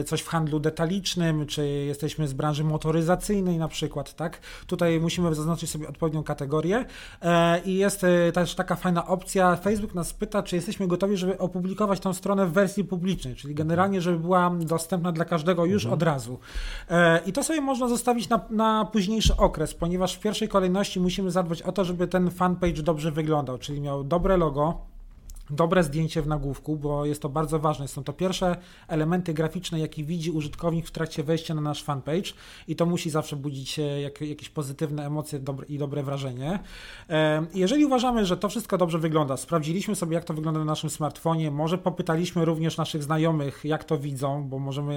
y, 0.00 0.04
coś 0.04 0.20
w 0.20 0.28
handlu 0.28 0.60
detalicznym, 0.60 1.46
czy 1.46 1.68
jesteśmy 1.68 2.28
z 2.28 2.32
branży 2.32 2.64
motoryzacyjnej 2.64 3.58
na 3.58 3.68
przykład, 3.68 4.14
tak? 4.14 4.40
Tutaj 4.66 5.00
musimy 5.00 5.34
zaznaczyć 5.34 5.70
sobie 5.70 5.88
odpowiednią 5.88 6.22
kategorię 6.22 6.84
e, 7.22 7.60
i 7.64 7.74
jest 7.74 8.04
y, 8.04 8.32
też 8.34 8.54
taka 8.54 8.76
fajna 8.76 9.06
opcja, 9.06 9.56
Facebook 9.56 9.94
nas 9.94 10.12
pyta, 10.12 10.42
czy 10.42 10.56
jesteśmy 10.56 10.86
gotowi, 10.86 11.16
żeby 11.16 11.38
opublikować 11.38 12.00
tą 12.00 12.12
stronę 12.12 12.46
w 12.46 12.52
wersji 12.52 12.84
publicznej, 12.84 13.34
czyli 13.34 13.54
generalnie, 13.54 14.00
żeby 14.00 14.18
była 14.18 14.50
dostępna 14.60 15.12
dla 15.12 15.24
każdego 15.24 15.64
już 15.64 15.84
mhm. 15.84 15.94
od 15.94 16.02
razu. 16.02 16.38
E, 16.90 17.20
I 17.26 17.32
to 17.32 17.42
sobie 17.42 17.60
można 17.60 17.88
zostawić 17.88 18.28
na, 18.28 18.40
na 18.50 18.84
późniejszy 18.84 19.36
okres, 19.36 19.74
ponieważ 19.74 20.14
w 20.14 20.20
pierwszej 20.20 20.48
kolejności 20.48 21.00
musimy 21.00 21.30
zadbać 21.30 21.62
o 21.62 21.72
to, 21.72 21.84
żeby 21.84 22.08
ten 22.08 22.30
fanpage 22.30 22.82
dobrze 22.82 23.05
wyglądał, 23.10 23.58
czyli 23.58 23.80
miał 23.80 24.04
dobre 24.04 24.36
logo, 24.36 24.86
dobre 25.50 25.82
zdjęcie 25.82 26.22
w 26.22 26.26
nagłówku, 26.26 26.76
bo 26.76 27.06
jest 27.06 27.22
to 27.22 27.28
bardzo 27.28 27.58
ważne. 27.58 27.88
Są 27.88 28.04
to 28.04 28.12
pierwsze 28.12 28.56
elementy 28.88 29.34
graficzne, 29.34 29.80
jakie 29.80 30.04
widzi 30.04 30.30
użytkownik 30.30 30.86
w 30.86 30.90
trakcie 30.90 31.22
wejścia 31.22 31.54
na 31.54 31.60
nasz 31.60 31.82
fanpage 31.82 32.32
i 32.68 32.76
to 32.76 32.86
musi 32.86 33.10
zawsze 33.10 33.36
budzić 33.36 33.80
jak, 34.02 34.20
jakieś 34.20 34.48
pozytywne 34.48 35.06
emocje 35.06 35.40
i 35.68 35.78
dobre 35.78 36.02
wrażenie. 36.02 36.58
Jeżeli 37.54 37.84
uważamy, 37.84 38.26
że 38.26 38.36
to 38.36 38.48
wszystko 38.48 38.78
dobrze 38.78 38.98
wygląda, 38.98 39.36
sprawdziliśmy 39.36 39.96
sobie, 39.96 40.14
jak 40.14 40.24
to 40.24 40.34
wygląda 40.34 40.60
na 40.60 40.66
naszym 40.66 40.90
smartfonie, 40.90 41.50
może 41.50 41.78
popytaliśmy 41.78 42.44
również 42.44 42.76
naszych 42.76 43.02
znajomych, 43.02 43.64
jak 43.64 43.84
to 43.84 43.98
widzą, 43.98 44.48
bo 44.48 44.58
możemy 44.58 44.94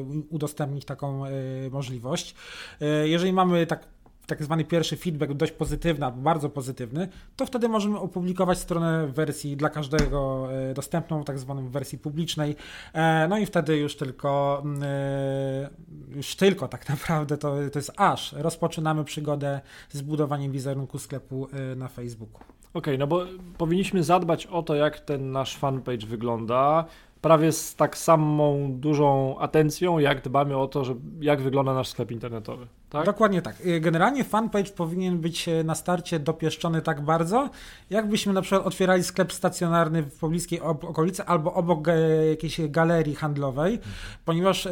e, 0.00 0.24
udostępnić 0.30 0.84
taką 0.84 1.26
e, 1.26 1.30
możliwość. 1.70 2.34
E, 2.80 3.08
jeżeli 3.08 3.32
mamy 3.32 3.66
tak 3.66 3.94
tak 4.26 4.42
zwany 4.42 4.64
pierwszy 4.64 4.96
feedback 4.96 5.32
dość 5.32 5.52
pozytywny, 5.52 6.06
bardzo 6.16 6.50
pozytywny, 6.50 7.08
to 7.36 7.46
wtedy 7.46 7.68
możemy 7.68 7.98
opublikować 7.98 8.58
stronę 8.58 9.06
w 9.06 9.12
wersji 9.12 9.56
dla 9.56 9.70
każdego 9.70 10.48
e, 10.52 10.74
dostępną, 10.74 11.24
tak 11.24 11.38
zwaną 11.38 11.68
wersji 11.68 11.98
publicznej. 11.98 12.56
E, 12.92 13.28
no 13.28 13.38
i 13.38 13.46
wtedy 13.46 13.76
już 13.76 13.96
tylko, 13.96 14.62
mm, 14.64 14.82
e, 14.82 15.70
już 16.16 16.36
tylko 16.36 16.68
tak 16.68 16.88
naprawdę 16.94 17.38
to, 17.38 17.56
to 17.72 17.78
jest 17.78 17.92
aż 17.96 18.32
rozpoczynamy 18.32 19.04
przygodę 19.04 19.60
z 19.90 20.02
budowaniem 20.02 20.52
wizerunku 20.52 20.98
sklepu 20.98 21.48
na 21.76 21.88
Facebooku. 21.88 22.40
Okej, 22.74 22.94
okay, 22.94 22.98
no 22.98 23.06
bo 23.06 23.26
powinniśmy 23.58 24.04
zadbać 24.04 24.46
o 24.46 24.62
to, 24.62 24.74
jak 24.74 25.00
ten 25.00 25.32
nasz 25.32 25.56
fanpage 25.56 26.06
wygląda 26.06 26.84
prawie 27.24 27.52
z 27.52 27.76
tak 27.76 27.98
samą 27.98 28.72
dużą 28.72 29.38
atencją, 29.38 29.98
jak 29.98 30.22
dbamy 30.22 30.56
o 30.56 30.68
to, 30.68 30.84
że 30.84 30.94
jak 31.20 31.42
wygląda 31.42 31.74
nasz 31.74 31.88
sklep 31.88 32.10
internetowy. 32.10 32.66
Tak? 32.90 33.06
Dokładnie 33.06 33.42
tak. 33.42 33.66
Y, 33.66 33.80
generalnie 33.80 34.24
fanpage 34.24 34.70
powinien 34.70 35.18
być 35.18 35.48
e, 35.48 35.64
na 35.64 35.74
starcie 35.74 36.18
dopieszczony 36.18 36.82
tak 36.82 37.00
bardzo, 37.00 37.50
jakbyśmy 37.90 38.32
na 38.32 38.42
przykład 38.42 38.66
otwierali 38.66 39.04
sklep 39.04 39.32
stacjonarny 39.32 40.02
w 40.02 40.18
pobliskiej 40.18 40.60
okolicy 40.60 41.24
albo 41.24 41.54
obok 41.54 41.88
e, 41.88 42.26
jakiejś 42.26 42.60
galerii 42.68 43.14
handlowej, 43.14 43.74
mhm. 43.74 43.92
ponieważ 44.24 44.68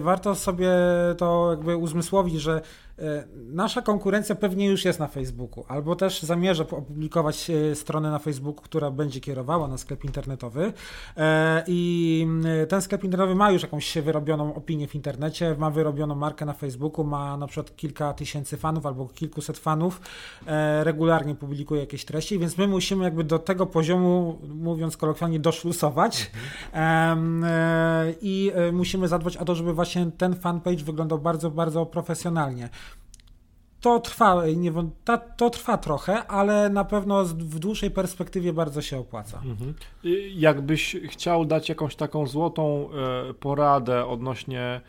warto 0.00 0.34
sobie 0.34 0.70
to 1.18 1.50
jakby 1.50 1.76
uzmysłowić, 1.76 2.40
że 2.40 2.60
Nasza 3.36 3.82
konkurencja 3.82 4.34
pewnie 4.34 4.66
już 4.66 4.84
jest 4.84 4.98
na 4.98 5.06
Facebooku, 5.06 5.64
albo 5.68 5.96
też 5.96 6.22
zamierza 6.22 6.62
opublikować 6.62 7.50
stronę 7.74 8.10
na 8.10 8.18
Facebooku, 8.18 8.62
która 8.62 8.90
będzie 8.90 9.20
kierowała 9.20 9.68
na 9.68 9.78
sklep 9.78 10.04
internetowy. 10.04 10.72
I 11.66 12.26
ten 12.68 12.82
sklep 12.82 13.04
internetowy 13.04 13.34
ma 13.34 13.50
już 13.50 13.62
jakąś 13.62 13.98
wyrobioną 13.98 14.54
opinię 14.54 14.88
w 14.88 14.94
internecie, 14.94 15.56
ma 15.58 15.70
wyrobioną 15.70 16.14
markę 16.14 16.44
na 16.44 16.52
Facebooku, 16.52 17.04
ma 17.04 17.36
na 17.36 17.46
przykład 17.46 17.76
kilka 17.76 18.12
tysięcy 18.12 18.56
fanów 18.56 18.86
albo 18.86 19.08
kilkuset 19.08 19.58
fanów, 19.58 20.00
e, 20.46 20.84
regularnie 20.84 21.34
publikuje 21.34 21.80
jakieś 21.80 22.04
treści, 22.04 22.38
więc 22.38 22.58
my 22.58 22.68
musimy 22.68 23.04
jakby 23.04 23.24
do 23.24 23.38
tego 23.38 23.66
poziomu, 23.66 24.38
mówiąc 24.48 24.96
kolokwialnie, 24.96 25.40
doszlusować 25.40 26.30
e, 26.74 27.16
i 28.20 28.52
e, 28.54 28.72
musimy 28.72 29.08
zadbać 29.08 29.36
o 29.36 29.44
to, 29.44 29.54
żeby 29.54 29.74
właśnie 29.74 30.10
ten 30.18 30.34
fanpage 30.36 30.84
wyglądał 30.84 31.18
bardzo, 31.18 31.50
bardzo 31.50 31.86
profesjonalnie. 31.86 32.68
To 33.80 34.00
trwa, 34.00 34.46
nie, 34.56 34.72
to 35.36 35.50
trwa 35.50 35.78
trochę, 35.78 36.26
ale 36.26 36.68
na 36.68 36.84
pewno 36.84 37.24
w 37.24 37.58
dłuższej 37.58 37.90
perspektywie 37.90 38.52
bardzo 38.52 38.82
się 38.82 38.98
opłaca. 38.98 39.42
Mhm. 39.44 39.74
Jakbyś 40.34 40.96
chciał 41.08 41.44
dać 41.44 41.68
jakąś 41.68 41.96
taką 41.96 42.26
złotą 42.26 42.88
poradę 43.40 44.06
odnośnie 44.06 44.80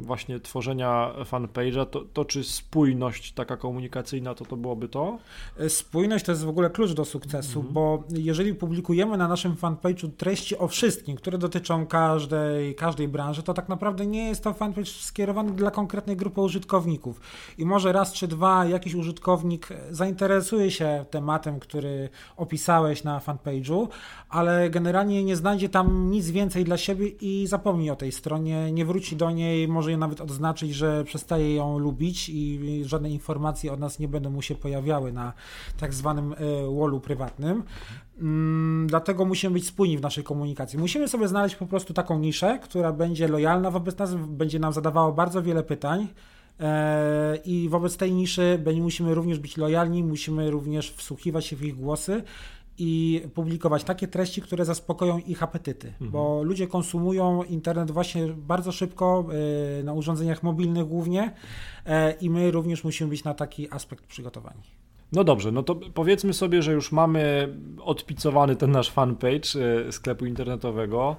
właśnie 0.00 0.40
tworzenia 0.40 1.12
fanpage'a, 1.24 1.86
to, 1.86 2.04
to 2.12 2.24
czy 2.24 2.44
spójność 2.44 3.32
taka 3.32 3.56
komunikacyjna, 3.56 4.34
to 4.34 4.44
to 4.44 4.56
byłoby 4.56 4.88
to? 4.88 5.18
E, 5.58 5.70
spójność 5.70 6.24
to 6.24 6.32
jest 6.32 6.44
w 6.44 6.48
ogóle 6.48 6.70
klucz 6.70 6.92
do 6.92 7.04
sukcesu, 7.04 7.58
mhm. 7.58 7.74
bo 7.74 8.02
jeżeli 8.10 8.54
publikujemy 8.54 9.16
na 9.16 9.28
naszym 9.28 9.54
fanpage'u 9.54 10.10
treści 10.16 10.58
o 10.58 10.68
wszystkim, 10.68 11.16
które 11.16 11.38
dotyczą 11.38 11.86
każdej, 11.86 12.74
każdej 12.74 13.08
branży, 13.08 13.42
to 13.42 13.54
tak 13.54 13.68
naprawdę 13.68 14.06
nie 14.06 14.28
jest 14.28 14.44
to 14.44 14.52
fanpage 14.52 14.90
skierowany 14.90 15.52
dla 15.52 15.70
konkretnej 15.70 16.16
grupy 16.16 16.40
użytkowników. 16.40 17.20
I 17.58 17.66
może 17.66 17.92
raz 17.92 18.12
czy 18.12 18.28
dwa 18.28 18.64
jakiś 18.64 18.94
użytkownik 18.94 19.68
zainteresuje 19.90 20.70
się 20.70 21.04
tematem, 21.10 21.60
który 21.60 22.08
opisałeś 22.36 23.04
na 23.04 23.20
fanpage'u, 23.20 23.88
ale 24.28 24.70
generalnie 24.70 25.24
nie 25.24 25.36
znajdzie 25.36 25.68
tam 25.68 26.10
nic 26.10 26.30
więcej 26.30 26.64
dla 26.64 26.76
siebie 26.76 27.08
i 27.08 27.46
zapomni 27.46 27.90
o 27.90 27.96
tej 27.96 28.12
stronie, 28.12 28.72
nie 28.72 28.84
wróci 28.84 29.16
do 29.16 29.31
niej, 29.32 29.68
może 29.68 29.90
je 29.90 29.96
nawet 29.96 30.20
odznaczyć, 30.20 30.74
że 30.74 31.04
przestaje 31.04 31.54
ją 31.54 31.78
lubić 31.78 32.28
i 32.28 32.82
żadne 32.86 33.10
informacje 33.10 33.72
od 33.72 33.80
nas 33.80 33.98
nie 33.98 34.08
będą 34.08 34.30
mu 34.30 34.42
się 34.42 34.54
pojawiały 34.54 35.12
na 35.12 35.32
tak 35.80 35.94
zwanym 35.94 36.32
e, 36.32 36.36
wallu 36.78 37.00
prywatnym. 37.00 37.62
Mm, 38.20 38.86
dlatego 38.86 39.24
musimy 39.24 39.54
być 39.54 39.66
spójni 39.66 39.98
w 39.98 40.02
naszej 40.02 40.24
komunikacji. 40.24 40.78
Musimy 40.78 41.08
sobie 41.08 41.28
znaleźć 41.28 41.56
po 41.56 41.66
prostu 41.66 41.94
taką 41.94 42.18
niszę, 42.18 42.58
która 42.62 42.92
będzie 42.92 43.28
lojalna 43.28 43.70
wobec 43.70 43.98
nas, 43.98 44.14
będzie 44.14 44.58
nam 44.58 44.72
zadawała 44.72 45.12
bardzo 45.12 45.42
wiele 45.42 45.62
pytań. 45.62 46.08
E, 46.60 47.36
I 47.44 47.68
wobec 47.68 47.96
tej 47.96 48.12
niszy 48.12 48.64
musimy 48.80 49.14
również 49.14 49.38
być 49.38 49.56
lojalni, 49.56 50.04
musimy 50.04 50.50
również 50.50 50.92
wsłuchiwać 50.92 51.46
się 51.46 51.56
w 51.56 51.64
ich 51.64 51.76
głosy 51.76 52.22
i 52.84 53.22
publikować 53.34 53.84
takie 53.84 54.08
treści, 54.08 54.42
które 54.42 54.64
zaspokoją 54.64 55.18
ich 55.18 55.42
apetyty, 55.42 55.88
mhm. 55.88 56.10
bo 56.10 56.42
ludzie 56.42 56.66
konsumują 56.66 57.42
internet 57.42 57.90
właśnie 57.90 58.26
bardzo 58.26 58.72
szybko 58.72 59.26
y, 59.80 59.84
na 59.84 59.92
urządzeniach 59.92 60.42
mobilnych 60.42 60.86
głównie 60.86 61.32
e, 61.86 62.12
i 62.12 62.30
my 62.30 62.50
również 62.50 62.84
musimy 62.84 63.10
być 63.10 63.24
na 63.24 63.34
taki 63.34 63.72
aspekt 63.72 64.06
przygotowani. 64.06 64.62
No 65.12 65.24
dobrze, 65.24 65.52
no 65.52 65.62
to 65.62 65.74
powiedzmy 65.94 66.32
sobie, 66.32 66.62
że 66.62 66.72
już 66.72 66.92
mamy 66.92 67.54
odpicowany 67.80 68.56
ten 68.56 68.70
nasz 68.70 68.90
fanpage 68.90 69.56
y, 69.88 69.92
sklepu 69.92 70.26
internetowego, 70.26 71.16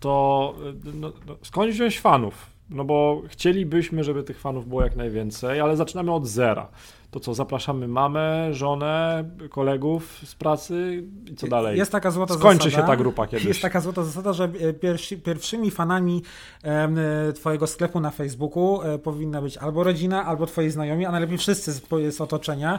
to 0.00 0.54
no, 0.94 1.12
no, 1.26 1.36
skąd 1.42 1.72
wziąć 1.72 2.00
fanów? 2.00 2.46
No 2.70 2.84
bo 2.84 3.22
chcielibyśmy, 3.28 4.04
żeby 4.04 4.22
tych 4.22 4.40
fanów 4.40 4.68
było 4.68 4.82
jak 4.82 4.96
najwięcej, 4.96 5.60
ale 5.60 5.76
zaczynamy 5.76 6.12
od 6.12 6.26
zera. 6.26 6.68
To 7.10 7.20
co, 7.20 7.34
zapraszamy 7.34 7.88
mamę, 7.88 8.54
żonę, 8.54 9.24
kolegów 9.50 10.20
z 10.24 10.34
pracy 10.34 11.04
i 11.26 11.34
co 11.34 11.46
dalej? 11.46 11.78
Jest 11.78 11.92
taka 11.92 12.10
złota 12.10 12.34
Skończy 12.34 12.70
zasada, 12.70 12.82
się 12.82 12.86
ta 12.86 12.96
grupa 12.96 13.26
kiedyś. 13.26 13.46
Jest 13.46 13.62
taka 13.62 13.80
złota 13.80 14.04
zasada, 14.04 14.32
że 14.32 14.44
e, 14.44 14.72
pierwszymi 15.16 15.70
fanami 15.70 16.22
e, 16.64 17.32
twojego 17.32 17.66
sklepu 17.66 18.00
na 18.00 18.10
Facebooku 18.10 18.82
e, 18.82 18.98
powinna 18.98 19.42
być 19.42 19.56
albo 19.56 19.84
rodzina, 19.84 20.24
albo 20.24 20.46
twoi 20.46 20.70
znajomi, 20.70 21.06
a 21.06 21.10
najlepiej 21.10 21.38
wszyscy 21.38 21.72
z, 21.72 22.20
otoczenia. 22.20 22.78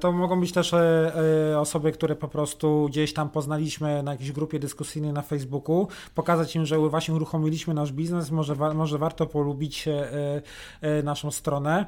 To 0.00 0.12
mogą 0.12 0.40
być 0.40 0.52
też 0.52 0.74
osoby, 1.58 1.92
które 1.92 2.16
po 2.16 2.28
prostu 2.28 2.86
gdzieś 2.88 3.12
tam 3.14 3.30
poznaliśmy 3.30 4.02
na 4.02 4.12
jakiejś 4.12 4.32
grupie 4.32 4.58
dyskusyjnej 4.58 5.12
na 5.12 5.22
Facebooku, 5.22 5.88
pokazać 6.14 6.56
im, 6.56 6.66
że 6.66 6.78
właśnie 6.78 7.14
uruchomiliśmy 7.14 7.74
nasz 7.74 7.92
biznes, 7.92 8.30
może, 8.30 8.54
może 8.74 8.98
warto 8.98 9.26
polubić 9.26 9.88
naszą 11.02 11.30
stronę. 11.30 11.86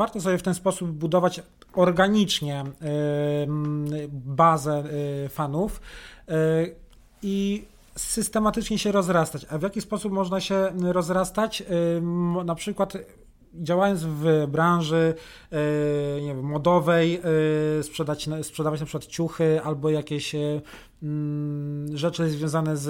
Warto 0.00 0.20
sobie 0.20 0.38
w 0.38 0.42
ten 0.42 0.54
sposób 0.54 0.90
budować 0.90 1.42
organicznie 1.74 2.64
bazę 4.08 4.84
fanów 5.28 5.80
i 7.22 7.64
systematycznie 7.96 8.78
się 8.78 8.92
rozrastać. 8.92 9.46
A 9.50 9.58
w 9.58 9.62
jaki 9.62 9.80
sposób 9.80 10.12
można 10.12 10.40
się 10.40 10.68
rozrastać? 10.82 11.62
Na 12.44 12.54
przykład 12.54 12.92
działając 13.54 14.04
w 14.04 14.46
branży 14.48 15.14
e, 15.52 16.20
nie 16.20 16.34
wiem, 16.34 16.44
modowej, 16.44 17.20
e, 17.78 17.82
sprzedać, 17.82 18.28
sprzedawać 18.42 18.80
na 18.80 18.86
przykład 18.86 19.06
ciuchy 19.06 19.60
albo 19.64 19.90
jakieś 19.90 20.34
e, 20.34 20.60
rzeczy 21.94 22.30
związane 22.30 22.76
z, 22.76 22.82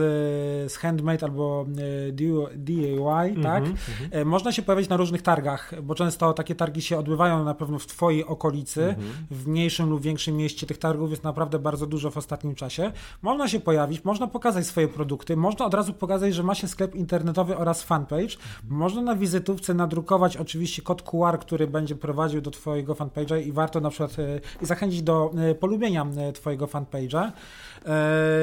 z 0.72 0.76
handmade 0.76 1.26
albo 1.26 1.66
e, 2.08 2.12
DIY, 2.56 2.98
mm 2.98 3.34
-hmm, 3.34 3.42
tak? 3.42 3.64
Mm 3.64 3.76
-hmm. 3.76 4.24
Można 4.24 4.52
się 4.52 4.62
pojawić 4.62 4.88
na 4.88 4.96
różnych 4.96 5.22
targach, 5.22 5.82
bo 5.82 5.94
często 5.94 6.32
takie 6.32 6.54
targi 6.54 6.82
się 6.82 6.98
odbywają 6.98 7.44
na 7.44 7.54
pewno 7.54 7.78
w 7.78 7.86
Twojej 7.86 8.24
okolicy, 8.24 8.82
mm 8.82 8.96
-hmm. 8.96 9.12
w 9.30 9.46
mniejszym 9.46 9.90
lub 9.90 10.02
większym 10.02 10.36
mieście. 10.36 10.66
Tych 10.66 10.78
targów 10.78 11.10
jest 11.10 11.24
naprawdę 11.24 11.58
bardzo 11.58 11.86
dużo 11.86 12.10
w 12.10 12.16
ostatnim 12.16 12.54
czasie. 12.54 12.92
Można 13.22 13.48
się 13.48 13.60
pojawić, 13.60 14.04
można 14.04 14.26
pokazać 14.26 14.66
swoje 14.66 14.88
produkty, 14.88 15.36
można 15.36 15.66
od 15.66 15.74
razu 15.74 15.92
pokazać, 15.92 16.34
że 16.34 16.42
ma 16.42 16.54
się 16.54 16.68
sklep 16.68 16.94
internetowy 16.94 17.56
oraz 17.56 17.82
fanpage. 17.82 18.22
Mhm. 18.22 18.38
Można 18.68 19.02
na 19.02 19.16
wizytówce 19.16 19.74
nadrukować 19.74 20.36
oczywiście 20.36 20.82
kod 20.82 21.02
QR, 21.02 21.38
który 21.38 21.66
będzie 21.66 21.94
prowadził 21.94 22.40
do 22.40 22.50
Twojego 22.50 22.94
fanpage'a 22.94 23.46
i 23.46 23.52
warto 23.52 23.80
na 23.80 23.90
przykład 23.90 24.16
e, 24.18 24.66
zachęcić 24.66 25.02
do 25.02 25.30
polubienia 25.60 26.06
Twojego 26.34 26.66
fanpage'a. 26.66 27.32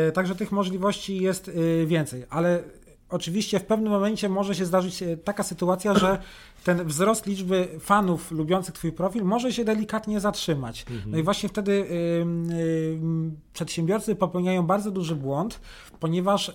E, 0.07 0.11
także 0.11 0.35
tych 0.35 0.51
możliwości 0.51 1.17
jest 1.21 1.49
e, 1.49 1.85
więcej, 1.85 2.23
ale 2.29 2.63
oczywiście 3.09 3.59
w 3.59 3.65
pewnym 3.65 3.91
momencie 3.91 4.29
może 4.29 4.55
się 4.55 4.65
zdarzyć 4.65 5.03
e, 5.03 5.17
taka 5.17 5.43
sytuacja, 5.43 5.93
że 5.93 6.17
ten 6.63 6.87
wzrost 6.87 7.25
liczby 7.25 7.67
fanów 7.79 8.31
lubiących 8.31 8.75
Twój 8.75 8.91
profil 8.91 9.23
może 9.23 9.53
się 9.53 9.65
delikatnie 9.65 10.19
zatrzymać. 10.19 10.85
Mhm. 10.89 11.11
No 11.11 11.17
i 11.17 11.23
właśnie 11.23 11.49
wtedy 11.49 11.71
y, 11.71 11.85
y, 12.53 12.99
przedsiębiorcy 13.53 14.15
popełniają 14.15 14.63
bardzo 14.63 14.91
duży 14.91 15.15
błąd, 15.15 15.59
ponieważ 15.99 16.49
y, 16.49 16.53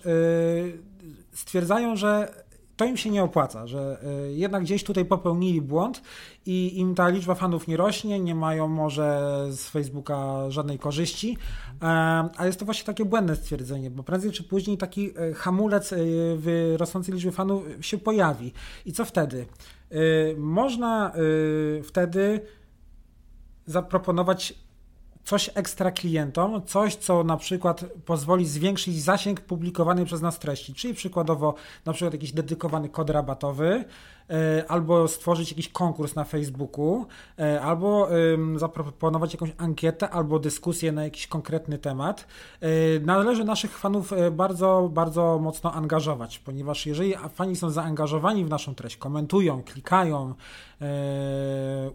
stwierdzają, 1.33 1.97
że 1.97 2.43
to 2.83 2.87
im 2.87 2.97
się 2.97 3.11
nie 3.11 3.23
opłaca, 3.23 3.67
że 3.67 3.99
e, 4.03 4.33
jednak 4.33 4.63
gdzieś 4.63 4.85
tutaj 4.85 5.05
popełnili 5.05 5.61
błąd 5.61 6.03
i 6.47 6.79
im 6.79 6.95
ta 6.95 7.09
liczba 7.09 7.35
fanów 7.35 7.69
nie 7.69 7.77
rośnie, 7.77 8.21
nie 8.21 8.35
mają 8.35 8.69
może 8.69 9.47
z 9.51 9.69
Facebooka 9.69 10.51
żadnej 10.51 10.79
korzyści, 10.79 11.39
e, 11.83 11.87
a 12.37 12.47
jest 12.47 12.59
to 12.59 12.65
właśnie 12.65 12.85
takie 12.85 13.05
błędne 13.05 13.37
stwierdzenie, 13.37 13.91
bo 13.91 14.03
prędzej 14.03 14.33
czy 14.33 14.43
później 14.43 14.79
taki 14.79 15.11
e, 15.19 15.35
hamulec 15.35 15.95
w 16.37 16.75
rosnącej 16.77 17.15
liczbie 17.15 17.33
fanów 17.33 17.65
się 17.81 17.99
pojawi. 17.99 18.53
I 18.87 18.93
co 18.93 19.05
wtedy? 19.05 19.47
Można 20.37 21.13
wtedy 21.83 22.41
zaproponować 23.67 24.55
coś 25.25 25.51
ekstra 25.55 25.91
klientom, 25.91 26.63
coś, 26.67 26.97
co 26.97 27.25
na 27.25 27.37
przykład 27.37 27.85
pozwoli 28.07 28.47
zwiększyć 28.47 29.03
zasięg 29.03 29.41
publikowanej 29.41 30.05
przez 30.05 30.21
nas 30.21 30.39
treści, 30.39 30.75
czyli 30.75 30.95
przykładowo 30.95 31.55
na 31.85 31.93
przykład 31.93 32.13
jakiś 32.13 32.33
dedykowany 32.33 32.89
kod 32.89 33.11
rabatowy, 33.11 33.85
albo 34.69 35.09
stworzyć 35.09 35.51
jakiś 35.51 35.69
konkurs 35.69 36.15
na 36.15 36.25
Facebooku, 36.25 37.07
e, 37.39 37.61
albo 37.61 38.09
zaproponować 38.57 39.33
jakąś 39.33 39.51
ankietę, 39.59 40.11
albo 40.11 40.39
dyskusję 40.39 40.93
na 40.93 41.05
jakiś 41.05 41.27
konkretny 41.27 41.79
temat. 41.79 42.27
E, 42.61 42.69
należy 43.01 43.45
naszych 43.45 43.79
fanów 43.79 44.13
bardzo, 44.33 44.91
bardzo 44.93 45.39
mocno 45.43 45.73
angażować, 45.73 46.39
ponieważ 46.39 46.87
jeżeli 46.87 47.15
fani 47.35 47.57
są 47.57 47.71
zaangażowani 47.71 48.45
w 48.45 48.49
naszą 48.49 48.75
treść, 48.75 48.97
komentują, 48.97 49.63
klikają, 49.63 50.35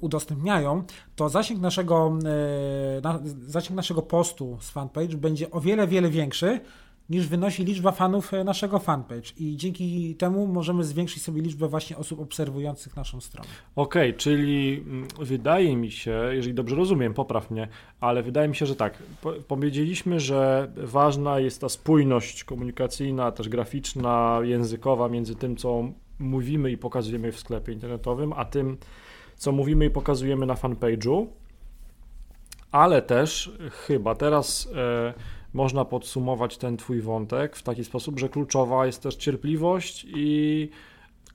udostępniają, 0.02 0.84
to 1.16 1.30
zasięg 1.30 1.62
naszego, 1.62 2.18
zasięg 3.48 3.76
naszego 3.76 4.02
postu 4.02 4.58
z 4.62 4.70
fanpage 4.70 5.18
będzie 5.18 5.52
o 5.52 5.62
wiele, 5.62 5.88
wiele 5.88 6.10
większy 6.10 6.60
niż 7.10 7.28
wynosi 7.28 7.66
liczba 7.66 7.92
fanów 7.92 8.34
e, 8.34 8.44
naszego 8.44 8.80
fanpage. 8.80 9.32
I 9.38 9.58
dzięki 9.58 10.16
temu 10.16 10.48
możemy 10.48 10.84
zwiększyć 10.84 11.24
sobie 11.24 11.42
liczbę 11.42 11.68
właśnie 11.68 11.98
osób 11.98 12.20
obserwujących 12.20 12.96
naszą 12.96 13.22
stronę. 13.22 13.50
Okej, 13.76 14.10
okay, 14.10 14.20
czyli 14.20 14.84
mm, 14.88 15.08
wydaje 15.20 15.76
mi 15.76 15.92
się, 15.92 16.22
jeżeli 16.32 16.54
dobrze 16.54 16.76
rozumiem, 16.76 17.14
popraw 17.14 17.52
mnie, 17.52 17.68
ale 18.00 18.24
wydaje 18.24 18.48
mi 18.48 18.56
się, 18.56 18.66
że 18.66 18.76
tak, 18.76 19.04
powiedzieliśmy, 19.48 20.20
że 20.20 20.72
ważna 20.76 21.40
jest 21.40 21.62
ta 21.62 21.70
spójność 21.70 22.44
komunikacyjna, 22.44 23.32
też 23.32 23.50
graficzna, 23.50 24.40
językowa 24.44 25.10
między 25.10 25.36
tym, 25.36 25.58
co 25.58 25.84
mówimy 26.20 26.72
i 26.72 26.78
pokazujemy 26.78 27.32
w 27.32 27.40
sklepie 27.40 27.74
internetowym, 27.74 28.34
a 28.34 28.46
tym, 28.46 28.78
co 29.36 29.52
mówimy 29.52 29.86
i 29.86 29.90
pokazujemy 29.90 30.46
na 30.46 30.54
fanpage'u, 30.54 31.26
ale 32.72 33.02
też 33.02 33.52
chyba 33.72 34.16
teraz... 34.16 34.70
E, 34.76 35.37
można 35.58 35.86
podsumować 35.86 36.58
ten 36.58 36.78
Twój 36.78 37.02
wątek 37.02 37.56
w 37.56 37.64
taki 37.64 37.84
sposób, 37.84 38.20
że 38.20 38.30
kluczowa 38.30 38.86
jest 38.86 39.04
też 39.04 39.16
cierpliwość 39.16 40.06
i 40.10 40.70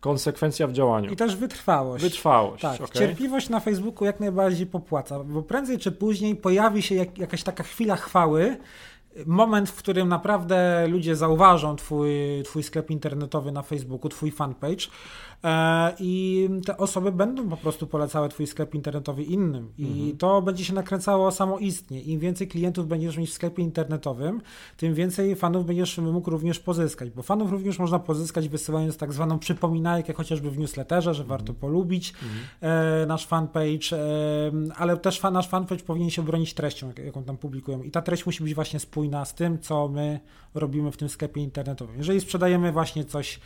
konsekwencja 0.01 0.67
w 0.67 0.73
działaniu. 0.73 1.13
I 1.13 1.17
też 1.17 1.37
wytrwałość. 1.37 2.05
Wytrwałość. 2.05 2.63
Tak, 2.63 2.81
okay. 2.81 2.89
cierpliwość 2.89 3.49
na 3.49 3.61
Facebooku 3.61 4.05
jak 4.05 4.21
najbardziej 4.21 4.67
popłaca, 4.67 5.25
bo 5.25 5.43
prędzej 5.43 5.79
czy 5.79 5.93
później 5.93 6.37
pojawi 6.37 6.83
się 6.83 6.95
jak, 6.95 7.19
jakaś 7.19 7.43
taka 7.43 7.63
chwila 7.63 7.97
chwały, 7.97 8.57
moment, 9.27 9.70
w 9.70 9.77
którym 9.77 10.09
naprawdę 10.09 10.87
ludzie 10.88 11.16
zauważą 11.16 11.77
twój, 11.77 12.11
twój 12.44 12.62
sklep 12.62 12.90
internetowy 12.90 13.53
na 13.53 13.62
Facebooku, 13.62 14.09
twój 14.09 14.31
fanpage 14.31 14.87
e, 15.44 15.92
i 16.01 16.48
te 16.66 16.77
osoby 16.77 17.12
będą 17.12 17.48
po 17.48 17.57
prostu 17.57 17.87
polecały 17.87 18.29
twój 18.29 18.46
sklep 18.46 18.75
internetowy 18.75 19.22
innym 19.22 19.72
i 19.79 19.87
mhm. 19.87 20.16
to 20.16 20.42
będzie 20.42 20.64
się 20.64 20.75
nakręcało 20.75 21.31
samoistnie. 21.31 22.01
Im 22.01 22.20
więcej 22.20 22.48
klientów 22.48 22.88
będziesz 22.88 23.16
mieć 23.16 23.31
w 23.31 23.33
sklepie 23.33 23.62
internetowym, 23.62 24.40
tym 24.77 24.94
więcej 24.94 25.37
fanów 25.37 25.66
będziesz 25.66 25.98
mógł 25.98 26.31
również 26.31 26.59
pozyskać, 26.59 27.11
bo 27.11 27.22
fanów 27.22 27.51
również 27.51 27.79
można 27.79 27.98
pozyskać 27.98 28.48
wysyłając 28.48 28.96
tak 28.96 29.12
zwaną 29.12 29.38
przypominajkę, 29.38 30.12
chociażby 30.12 30.51
w 30.51 30.59
newsletterze, 30.59 31.14
że 31.14 31.25
warto 31.25 31.53
mhm. 31.53 31.59
polubić 31.59 32.14
mhm. 32.22 32.40
e, 32.61 33.07
nasz 33.07 33.27
fanpage, 33.27 33.92
e, 33.92 34.51
ale 34.77 34.96
też 34.96 35.20
fan, 35.20 35.33
nasz 35.35 35.48
fanpage 35.48 35.85
powinien 35.85 36.11
się 36.11 36.22
bronić 36.22 36.55
treścią, 36.55 36.92
jaką 37.05 37.25
tam 37.25 37.37
publikują 37.37 37.83
i 37.83 37.90
ta 37.90 38.03
treść 38.03 38.27
musi 38.27 38.42
być 38.44 38.55
właśnie 38.55 38.81
spójna 38.81 39.02
spójna 39.03 39.25
z 39.25 39.35
tym, 39.35 39.59
co 39.59 39.88
my 39.88 40.21
robimy 40.55 40.93
w 40.93 40.97
tym 40.97 41.09
sklepie 41.09 41.41
internetowym. 41.41 41.99
Jeżeli 41.99 42.21
sprzedajemy 42.21 42.73
właśnie 42.73 43.05
coś, 43.05 43.41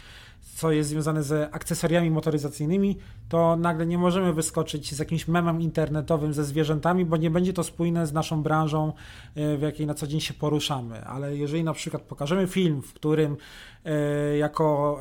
co 0.55 0.73
jest 0.73 0.91
związane 0.91 1.23
z 1.23 1.55
akcesoriami 1.55 2.11
motoryzacyjnymi, 2.11 2.97
to 3.29 3.57
nagle 3.57 3.87
nie 3.87 3.99
możemy 3.99 4.33
wyskoczyć 4.33 4.95
z 4.95 4.99
jakimś 4.99 5.29
memem 5.29 5.61
internetowym 5.61 6.35
ze 6.35 6.45
zwierzętami, 6.45 7.05
bo 7.05 7.17
nie 7.17 7.31
będzie 7.31 7.53
to 7.53 7.65
spójne 7.65 8.07
z 8.07 8.13
naszą 8.13 8.43
branżą, 8.43 8.93
e, 9.35 9.57
w 9.57 9.63
jakiej 9.63 9.87
na 9.87 9.95
co 9.95 10.07
dzień 10.07 10.21
się 10.21 10.35
poruszamy. 10.35 11.05
Ale 11.05 11.37
jeżeli 11.37 11.65
na 11.65 11.73
przykład 11.73 12.03
pokażemy 12.03 12.47
film, 12.47 12.83
w 12.83 12.93
którym 12.93 13.37
e, 13.85 14.37
jako 14.37 15.01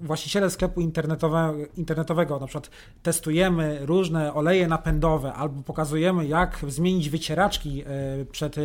właściciele 0.00 0.50
sklepu 0.50 0.80
internetowego, 0.80 1.54
internetowego 1.76 2.38
na 2.38 2.46
przykład 2.46 2.70
testujemy 3.02 3.78
różne 3.86 4.34
oleje 4.34 4.68
napędowe 4.68 5.32
albo 5.32 5.62
pokazujemy 5.62 6.26
jak 6.26 6.64
zmienić 6.68 7.10
wycieraczki 7.10 7.82
e, 7.86 8.24
przed 8.24 8.56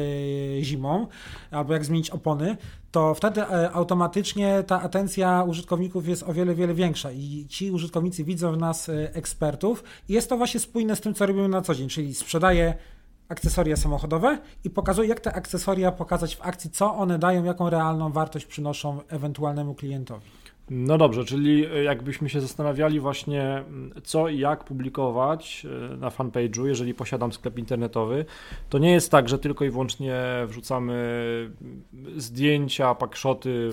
zimą 0.61 1.07
albo 1.51 1.73
jak 1.73 1.85
zmienić 1.85 2.09
opony, 2.09 2.57
to 2.91 3.13
wtedy 3.13 3.47
automatycznie 3.73 4.63
ta 4.67 4.81
atencja 4.81 5.43
użytkowników 5.43 6.07
jest 6.07 6.23
o 6.23 6.33
wiele, 6.33 6.55
wiele 6.55 6.73
większa. 6.73 7.11
I 7.11 7.45
ci 7.49 7.71
użytkownicy 7.71 8.23
widzą 8.23 8.51
w 8.53 8.57
nas 8.57 8.89
e, 8.89 9.15
ekspertów. 9.15 9.83
I 10.09 10.13
jest 10.13 10.29
to 10.29 10.37
właśnie 10.37 10.59
spójne 10.59 10.95
z 10.95 11.01
tym, 11.01 11.13
co 11.13 11.25
robimy 11.25 11.49
na 11.49 11.61
co 11.61 11.75
dzień, 11.75 11.89
czyli 11.89 12.13
sprzedaję 12.13 12.73
akcesoria 13.29 13.77
samochodowe 13.77 14.37
i 14.63 14.69
pokazuję, 14.69 15.09
jak 15.09 15.19
te 15.19 15.33
akcesoria 15.33 15.91
pokazać 15.91 16.35
w 16.35 16.41
akcji, 16.41 16.69
co 16.69 16.95
one 16.95 17.19
dają, 17.19 17.43
jaką 17.43 17.69
realną 17.69 18.11
wartość 18.11 18.45
przynoszą 18.45 18.99
ewentualnemu 19.07 19.75
klientowi. 19.75 20.40
No 20.73 20.97
dobrze, 20.97 21.25
czyli 21.25 21.65
e, 21.65 21.83
jakbyśmy 21.83 22.29
się 22.29 22.41
zastanawiali 22.41 22.99
właśnie 22.99 23.43
mm, 23.43 23.93
co 24.03 24.29
i 24.29 24.39
jak 24.39 24.63
publikować 24.63 25.67
e, 25.93 25.97
na 25.97 26.09
fanpage'u, 26.09 26.65
jeżeli 26.65 26.93
posiadam 26.93 27.33
sklep 27.33 27.59
internetowy, 27.59 28.25
to 28.69 28.77
nie 28.77 28.91
jest 28.91 29.11
tak, 29.11 29.29
że 29.29 29.39
tylko 29.39 29.65
i 29.65 29.69
wyłącznie 29.69 30.21
wrzucamy 30.47 30.93
mm, 31.61 31.81
zdjęcia, 32.19 32.95
pakszoty 32.95 33.69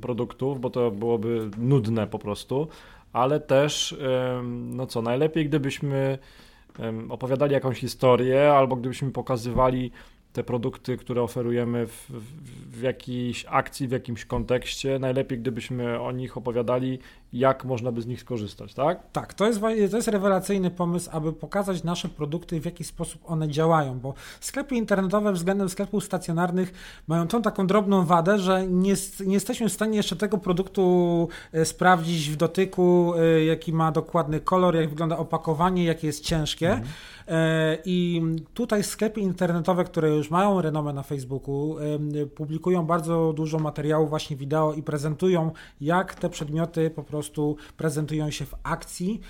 produktów, 0.00 0.60
bo 0.60 0.70
to 0.70 0.90
byłoby 0.90 1.50
nudne 1.58 2.06
po 2.06 2.18
prostu, 2.18 2.68
ale 3.12 3.40
też, 3.40 3.96
no 4.44 4.86
co, 4.86 5.02
najlepiej 5.02 5.48
gdybyśmy 5.48 6.18
opowiadali 7.08 7.52
jakąś 7.52 7.80
historię, 7.80 8.52
albo 8.52 8.76
gdybyśmy 8.76 9.10
pokazywali 9.10 9.90
te 10.36 10.44
produkty, 10.44 10.96
które 10.96 11.22
oferujemy 11.22 11.86
w, 11.86 12.10
w, 12.10 12.78
w, 12.78 12.82
jakiejś 12.82 13.46
akcji, 13.48 13.88
w 13.88 13.90
jakimś 13.90 14.24
kontekście, 14.24 14.98
najlepiej 14.98 15.38
gdybyśmy 15.38 16.00
o 16.00 16.12
nich 16.12 16.36
opowiadali, 16.36 16.98
jak 17.32 17.64
można 17.64 17.92
by 17.92 18.02
z 18.02 18.06
nich 18.06 18.20
skorzystać, 18.20 18.74
tak? 18.74 18.98
Tak, 19.12 19.34
to 19.34 19.46
jest, 19.46 19.60
to 19.90 19.96
jest 19.96 20.08
rewelacyjny 20.08 20.70
pomysł, 20.70 21.10
aby 21.12 21.32
pokazać 21.32 21.84
nasze 21.84 22.08
produkty, 22.08 22.60
w 22.60 22.64
jaki 22.64 22.84
sposób 22.84 23.22
one 23.24 23.48
działają, 23.48 24.00
bo 24.00 24.14
sklepy 24.40 24.74
internetowe 24.74 25.32
względem 25.32 25.68
sklepów 25.68 26.04
stacjonarnych 26.04 26.72
mają 27.06 27.28
tą 27.28 27.42
taką 27.42 27.66
drobną 27.66 28.06
wadę, 28.06 28.38
że 28.38 28.66
nie, 28.66 28.94
nie 29.26 29.34
jesteśmy 29.34 29.68
w 29.68 29.72
stanie 29.72 29.96
jeszcze 29.96 30.16
tego 30.16 30.38
produktu 30.38 31.28
e, 31.52 31.64
sprawdzić 31.64 32.30
w 32.30 32.36
dotyku, 32.36 33.14
e, 33.18 33.44
jaki 33.44 33.72
ma 33.72 33.92
dokładny 33.92 34.40
kolor, 34.40 34.76
jak 34.76 34.88
wygląda 34.88 35.16
opakowanie, 35.16 35.84
jakie 35.84 36.06
jest 36.06 36.24
ciężkie. 36.24 36.68
Mhm. 36.70 36.88
E, 37.28 37.78
I 37.84 38.22
tutaj 38.54 38.84
sklepy 38.84 39.20
internetowe, 39.20 39.84
które 39.84 40.10
już 40.10 40.30
mają 40.30 40.60
renomę 40.62 40.92
na 40.92 41.02
Facebooku, 41.02 41.76
publikują 42.34 42.86
bardzo 42.86 43.32
dużo 43.32 43.58
materiałów, 43.58 44.10
właśnie 44.10 44.36
wideo 44.36 44.72
i 44.72 44.82
prezentują, 44.82 45.50
jak 45.80 46.14
te 46.14 46.30
przedmioty 46.30 46.90
po 46.90 47.02
prostu 47.02 47.15
prezentują 47.76 48.30
się 48.30 48.44
w 48.44 48.54
akcji 48.62 49.20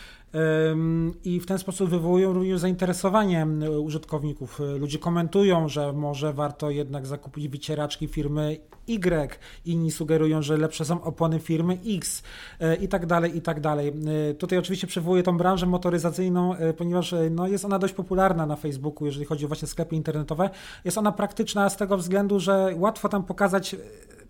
i 1.24 1.40
w 1.40 1.46
ten 1.46 1.58
sposób 1.58 1.90
wywołują 1.90 2.32
również 2.32 2.60
zainteresowanie 2.60 3.46
użytkowników. 3.82 4.60
Ludzie 4.78 4.98
komentują, 4.98 5.68
że 5.68 5.92
może 5.92 6.32
warto 6.32 6.70
jednak 6.70 7.06
zakupić 7.06 7.48
wycieraczki 7.48 8.08
firmy 8.08 8.60
Y, 8.88 9.28
inni 9.64 9.90
sugerują, 9.90 10.42
że 10.42 10.56
lepsze 10.56 10.84
są 10.84 11.02
opony 11.02 11.38
firmy 11.38 11.78
X 11.86 12.22
e, 12.60 12.76
i 12.76 12.88
tak 12.88 13.06
dalej, 13.06 13.36
i 13.36 13.42
tak 13.42 13.60
dalej. 13.60 13.92
E, 14.30 14.34
tutaj 14.34 14.58
oczywiście 14.58 14.86
przywołuję 14.86 15.22
tą 15.22 15.38
branżę 15.38 15.66
motoryzacyjną, 15.66 16.54
e, 16.54 16.72
ponieważ 16.72 17.14
no, 17.30 17.48
jest 17.48 17.64
ona 17.64 17.78
dość 17.78 17.94
popularna 17.94 18.46
na 18.46 18.56
Facebooku, 18.56 19.06
jeżeli 19.06 19.26
chodzi 19.26 19.44
o 19.44 19.48
właśnie 19.48 19.68
sklepy 19.68 19.96
internetowe. 19.96 20.50
Jest 20.84 20.98
ona 20.98 21.12
praktyczna 21.12 21.70
z 21.70 21.76
tego 21.76 21.96
względu, 21.96 22.40
że 22.40 22.74
łatwo 22.76 23.08
tam 23.08 23.24
pokazać 23.24 23.76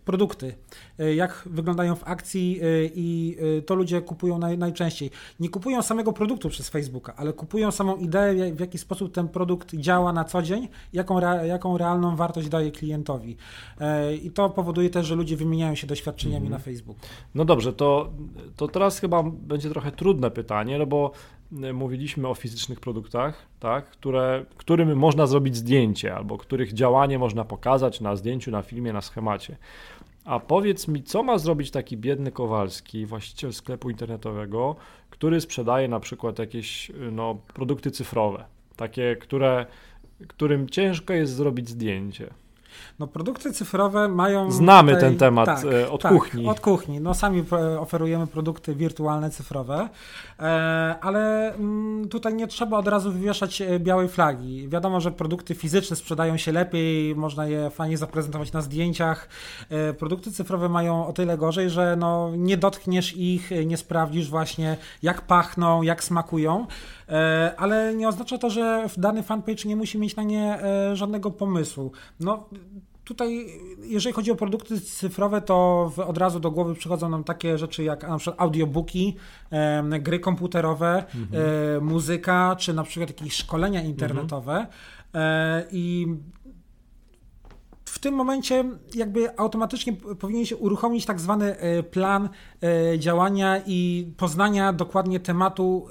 produkty, 0.07 0.55
e, 0.99 1.15
jak 1.15 1.43
wyglądają 1.47 1.95
w 1.95 2.09
akcji 2.09 2.61
e, 2.63 2.65
i 2.95 3.37
e, 3.59 3.63
to 3.63 3.75
ludzie 3.75 4.01
kupują 4.01 4.39
naj, 4.39 4.59
najczęściej. 4.59 5.11
Nie 5.41 5.49
kupują 5.49 5.83
samego 5.83 6.13
produktu 6.13 6.49
przez 6.49 6.69
Facebooka, 6.69 7.15
ale 7.17 7.33
kupują 7.33 7.71
samą 7.71 7.97
ideę, 7.97 8.53
w 8.53 8.61
jaki 8.61 8.79
sposób 8.79 9.15
ten 9.15 9.29
produkt 9.29 9.75
działa 9.75 10.13
na 10.13 10.25
co 10.25 10.43
dzień, 10.43 10.69
jaką, 10.93 11.21
jaką 11.45 11.79
realną 11.79 12.17
wartość 12.17 12.49
daje 12.49 12.71
klientowi. 12.71 13.37
I 14.23 14.31
to 14.31 14.51
powoduje 14.51 14.91
też, 14.91 15.07
że 15.07 15.15
ludzie 15.15 15.37
wymieniają 15.37 15.75
się 15.75 15.87
doświadczeniami 15.87 16.47
mhm. 16.47 16.53
na 16.53 16.59
Facebooku. 16.59 17.01
No 17.35 17.45
dobrze, 17.45 17.73
to, 17.73 18.13
to 18.57 18.69
teraz 18.69 18.99
chyba 18.99 19.23
będzie 19.23 19.71
trochę 19.71 19.93
trudne 19.93 20.31
pytanie, 20.31 20.79
no 20.79 20.87
bo 20.87 21.13
mówiliśmy 21.53 22.29
o 22.29 22.35
fizycznych 22.35 22.81
produktach, 22.81 23.47
tak, 23.61 23.91
które, 23.91 24.45
którym 24.57 24.99
można 24.99 25.27
zrobić 25.27 25.57
zdjęcie, 25.57 26.15
albo 26.15 26.39
których 26.39 26.73
działanie 26.73 27.19
można 27.19 27.45
pokazać 27.45 28.01
na 28.01 28.17
zdjęciu, 28.17 28.51
na 28.51 28.63
filmie, 28.63 28.93
na 28.93 29.01
schemacie. 29.01 29.57
A 30.27 30.41
powiedz 30.41 30.89
mi, 30.89 31.03
co 31.03 31.23
ma 31.23 31.39
zrobić 31.39 31.71
taki 31.71 31.97
biedny 31.97 32.33
Kowalski, 32.33 33.07
właściciel 33.07 33.53
sklepu 33.53 33.91
internetowego, 33.91 34.77
który 35.11 35.41
sprzedaje 35.41 35.89
na 35.89 36.01
przykład 36.01 36.39
jakieś 36.39 36.93
no, 37.13 37.35
produkty 37.55 37.91
cyfrowe, 37.91 38.45
takie, 38.77 39.17
które, 39.17 39.67
którym 40.29 40.69
ciężko 40.69 41.13
jest 41.13 41.33
zrobić 41.35 41.69
zdjęcie. 41.69 42.35
No 42.99 43.07
produkty 43.07 43.53
cyfrowe 43.53 44.09
mają... 44.09 44.53
Znamy 44.53 44.95
tutaj, 44.95 45.09
ten 45.09 45.19
temat 45.19 45.47
tak, 45.47 45.65
e, 45.65 45.91
od 45.91 46.03
tak, 46.03 46.13
kuchni. 46.13 46.47
od 46.47 46.61
kuchni. 46.61 47.01
No 47.01 47.15
sami 47.15 47.45
oferujemy 47.81 48.27
produkty 48.27 48.75
wirtualne, 48.75 49.31
cyfrowe, 49.31 49.89
e, 50.41 50.43
ale 51.01 51.55
mm, 51.55 52.09
tutaj 52.09 52.35
nie 52.35 52.47
trzeba 52.47 52.79
od 52.79 52.89
razu 52.89 53.13
wywieszać 53.13 53.63
e, 53.63 53.81
białej 53.81 54.09
flagi. 54.09 54.69
Wiadomo, 54.69 55.01
że 55.01 55.11
produkty 55.11 55.55
fizyczne 55.55 55.97
sprzedają 55.97 56.37
się 56.37 56.53
lepiej, 56.53 57.17
można 57.17 57.47
je 57.47 57.71
fajnie 57.71 57.99
zaprezentować 57.99 58.53
na 58.53 58.61
zdjęciach. 58.61 59.29
Produkty 59.99 60.33
cyfrowe 60.33 60.69
mają 60.69 61.07
o 61.07 61.13
tyle 61.13 61.39
gorzej, 61.39 61.71
że 61.71 61.97
no, 61.97 62.31
nie 62.37 62.57
dotkniesz 62.57 63.17
ich, 63.17 63.51
nie 63.67 63.77
sprawdzisz 63.77 64.31
właśnie 64.31 64.77
jak 65.03 65.21
pachną, 65.21 65.83
jak 65.83 66.05
smakują, 66.05 66.67
ale 67.57 67.95
nie 67.95 68.09
oznacza 68.09 68.39
to, 68.39 68.51
że 68.51 68.87
dany 68.97 69.23
fanpage 69.23 69.69
nie 69.69 69.77
musi 69.77 69.99
mieć 69.99 70.17
na 70.17 70.23
nie 70.23 70.59
żadnego 70.93 71.31
pomysłu. 71.31 71.93
No, 72.21 72.49
Tutaj, 73.07 73.47
jeżeli 73.83 74.15
chodzi 74.15 74.31
o 74.31 74.37
produkty 74.37 74.81
cyfrowe, 74.81 75.41
to 75.41 75.91
od 76.07 76.19
razu 76.19 76.41
do 76.41 76.51
głowy 76.51 76.75
przychodzą 76.75 77.09
nam 77.09 77.25
takie 77.25 77.59
rzeczy 77.59 77.85
jak 77.85 78.03
na 78.03 78.19
przykład 78.19 78.41
audiobooki, 78.41 79.17
e, 79.51 80.01
gry 80.01 80.21
komputerowe, 80.21 81.05
mhm. 81.15 81.43
e, 81.77 81.81
muzyka, 81.81 82.57
czy 82.59 82.75
na 82.75 82.83
przykład 82.83 83.11
jakieś 83.11 83.35
szkolenia 83.35 83.83
internetowe. 83.83 84.53
Mhm. 84.53 84.69
E, 85.15 85.65
I 85.71 86.07
tym 88.07 88.15
momencie 88.15 88.65
jakby 88.95 89.39
automatycznie 89.39 89.93
powinien 89.93 90.47
się 90.47 90.57
uruchomić 90.57 91.07
tak 91.07 91.21
zwany 91.21 91.57
e, 91.59 91.83
plan 91.83 92.29
e, 92.63 92.99
działania 92.99 93.61
i 93.67 94.11
poznania 94.17 94.73
dokładnie 94.73 95.21
tematu 95.21 95.87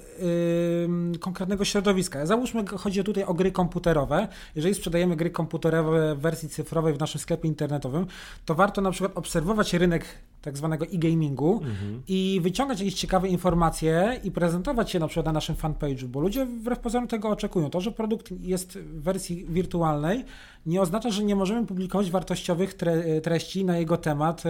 konkretnego 1.19 1.65
środowiska. 1.65 2.25
Załóżmy, 2.25 2.67
chodzi 2.67 3.03
tutaj 3.03 3.23
o 3.23 3.33
gry 3.33 3.51
komputerowe. 3.51 4.27
Jeżeli 4.55 4.75
sprzedajemy 4.75 5.15
gry 5.15 5.29
komputerowe 5.29 6.15
w 6.15 6.19
wersji 6.19 6.49
cyfrowej 6.49 6.93
w 6.93 6.99
naszym 6.99 7.21
sklepie 7.21 7.47
internetowym, 7.47 8.07
to 8.45 8.55
warto 8.55 8.81
na 8.81 8.91
przykład 8.91 9.17
obserwować 9.17 9.73
rynek 9.73 10.05
tak 10.41 10.57
zwanego 10.57 10.85
e-gamingu 10.85 11.53
mhm. 11.63 12.01
i 12.07 12.39
wyciągać 12.43 12.79
jakieś 12.79 12.93
ciekawe 12.93 13.27
informacje 13.27 14.19
i 14.23 14.31
prezentować 14.31 14.91
się 14.91 14.99
na 14.99 15.07
przykład 15.07 15.25
na 15.25 15.31
naszym 15.31 15.55
fanpage'u, 15.55 16.05
bo 16.05 16.19
ludzie 16.19 16.45
wbrew 16.45 16.79
pozorom 16.79 17.07
tego 17.07 17.29
oczekują. 17.29 17.69
To, 17.69 17.81
że 17.81 17.91
produkt 17.91 18.31
jest 18.41 18.77
w 18.77 19.01
wersji 19.01 19.45
wirtualnej, 19.45 20.25
nie 20.65 20.81
oznacza, 20.81 21.09
że 21.09 21.23
nie 21.23 21.35
możemy 21.35 21.67
publikować 21.67 22.11
wartościowych 22.11 22.73
tre 22.73 23.21
treści 23.21 23.65
na 23.65 23.77
jego 23.77 23.97
temat 23.97 24.39
e, 24.39 24.41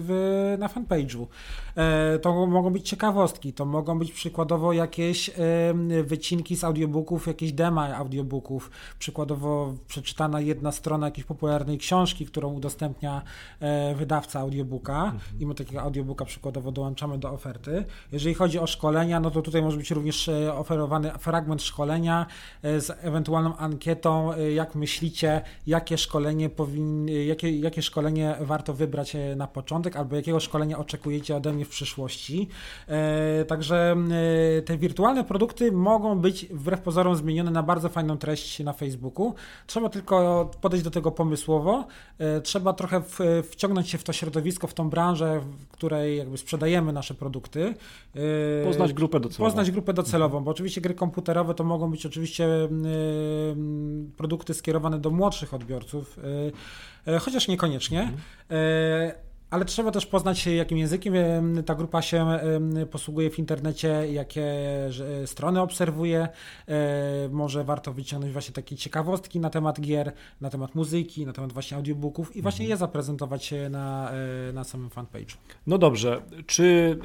w, 0.00 0.56
na 0.58 0.68
fanpage'u. 0.68 1.26
E, 1.76 2.18
to 2.18 2.46
mogą 2.46 2.70
być 2.70 2.88
ciekawostki, 2.88 3.52
to 3.52 3.64
mogą 3.64 3.98
być 3.98 4.12
przykładowo 4.12 4.72
jakieś 4.72 5.30
wycinki 6.04 6.56
z 6.56 6.64
audiobooków, 6.64 7.26
jakieś 7.26 7.52
dema 7.52 7.96
audiobooków, 7.96 8.70
przykładowo 8.98 9.74
przeczytana 9.88 10.40
jedna 10.40 10.72
strona 10.72 11.06
jakiejś 11.06 11.26
popularnej 11.26 11.78
książki, 11.78 12.26
którą 12.26 12.52
udostępnia 12.52 13.22
e, 13.60 13.94
wydawca 13.94 14.40
audiobooka 14.40 15.04
mhm. 15.04 15.20
i 15.40 15.46
my 15.46 15.54
takiego 15.54 15.82
audiobooka 15.82 16.24
przykładowo 16.24 16.72
dołączamy 16.72 17.18
do 17.18 17.30
oferty. 17.30 17.84
Jeżeli 18.12 18.34
chodzi 18.34 18.58
o 18.58 18.66
szkolenia, 18.66 19.20
no 19.20 19.30
to 19.30 19.42
tutaj 19.42 19.62
może 19.62 19.76
być 19.76 19.90
również 19.90 20.30
oferowany 20.54 21.10
fragment 21.18 21.62
szkolenia 21.62 22.26
z 22.62 22.90
ewentualną 23.00 23.56
ankietą, 23.56 24.30
jak 24.54 24.74
myślicie, 24.74 25.42
jakie 25.66 25.98
szkolenie 25.98 26.48
powin, 26.48 27.08
jakie, 27.08 27.58
jakie 27.58 27.82
szkolenie 27.82 28.36
warto 28.40 28.74
wybrać 28.74 29.16
e, 29.16 29.36
na 29.36 29.46
początek, 29.46 29.96
albo 29.96 30.16
jakiego 30.16 30.40
szkolenia 30.40 30.78
oczekujecie 30.78 31.36
ode 31.36 31.52
mnie 31.52 31.64
w 31.64 31.68
przyszłości. 31.68 32.48
E, 32.88 33.44
także 33.44 33.96
e, 34.58 34.62
te 34.62 34.78
wirtualne 34.78 35.24
produkty 35.24 35.72
mogą 35.72 36.18
być 36.18 36.46
wbrew 36.46 36.80
pozorom 36.80 37.16
zmienione 37.16 37.50
na 37.50 37.62
bardzo 37.62 37.88
fajną 37.88 38.18
treść 38.18 38.60
na 38.60 38.72
Facebooku. 38.72 39.34
Trzeba 39.66 39.88
tylko 39.88 40.50
podejść 40.60 40.84
do 40.84 40.90
tego 40.90 41.10
pomysłowo. 41.10 41.86
Trzeba 42.42 42.72
trochę 42.72 43.02
wciągnąć 43.50 43.88
się 43.88 43.98
w 43.98 44.04
to 44.04 44.12
środowisko, 44.12 44.66
w 44.66 44.74
tą 44.74 44.90
branżę, 44.90 45.40
w 45.40 45.68
której 45.68 46.18
jakby 46.18 46.38
sprzedajemy 46.38 46.92
nasze 46.92 47.14
produkty. 47.14 47.74
Poznać 48.64 48.92
grupę 48.92 49.20
docelową. 49.20 49.50
Poznać 49.50 49.70
grupę 49.70 49.92
docelową, 49.92 50.44
bo 50.44 50.50
oczywiście 50.50 50.80
gry 50.80 50.94
komputerowe 50.94 51.54
to 51.54 51.64
mogą 51.64 51.90
być 51.90 52.06
oczywiście 52.06 52.48
produkty 54.16 54.54
skierowane 54.54 54.98
do 54.98 55.10
młodszych 55.10 55.35
młodszych 55.36 55.54
odbiorców, 55.54 56.18
e, 57.06 57.14
e, 57.14 57.18
chociaż 57.18 57.48
niekoniecznie. 57.48 58.12
E, 58.50 59.26
ale 59.50 59.64
trzeba 59.64 59.90
też 59.90 60.06
poznać, 60.06 60.46
jakim 60.46 60.78
językiem 60.78 61.14
ta 61.66 61.74
grupa 61.74 62.02
się 62.02 62.26
posługuje 62.90 63.30
w 63.30 63.38
internecie, 63.38 64.12
jakie 64.12 64.54
strony 65.26 65.60
obserwuje. 65.60 66.28
Może 67.30 67.64
warto 67.64 67.92
wyciągnąć 67.92 68.32
właśnie 68.32 68.54
takie 68.54 68.76
ciekawostki 68.76 69.40
na 69.40 69.50
temat 69.50 69.80
gier, 69.80 70.12
na 70.40 70.50
temat 70.50 70.74
muzyki, 70.74 71.26
na 71.26 71.32
temat 71.32 71.52
właśnie 71.52 71.76
audiobooków 71.76 72.36
i 72.36 72.42
właśnie 72.42 72.64
mhm. 72.64 72.70
je 72.70 72.76
zaprezentować 72.76 73.54
na, 73.70 74.12
na 74.52 74.64
samym 74.64 74.88
fanpage'u. 74.88 75.36
No 75.66 75.78
dobrze, 75.78 76.22
czy, 76.46 76.98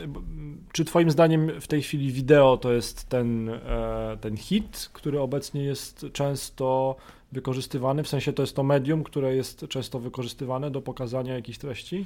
czy 0.72 0.86
Twoim 0.86 1.12
zdaniem 1.12 1.62
w 1.62 1.68
tej 1.68 1.82
chwili 1.82 2.12
wideo 2.12 2.58
to 2.58 2.74
jest 2.74 3.10
ten, 3.10 3.52
ten 4.22 4.38
hit, 4.38 4.90
który 4.94 5.20
obecnie 5.20 5.64
jest 5.64 6.06
często 6.14 6.96
wykorzystywany? 7.32 8.04
W 8.04 8.08
sensie 8.08 8.34
to 8.34 8.44
jest 8.44 8.56
to 8.56 8.64
medium, 8.64 9.04
które 9.04 9.36
jest 9.36 9.66
często 9.70 10.00
wykorzystywane 10.00 10.72
do 10.72 10.82
pokazania 10.82 11.36
jakichś 11.36 11.58
treści? 11.58 12.06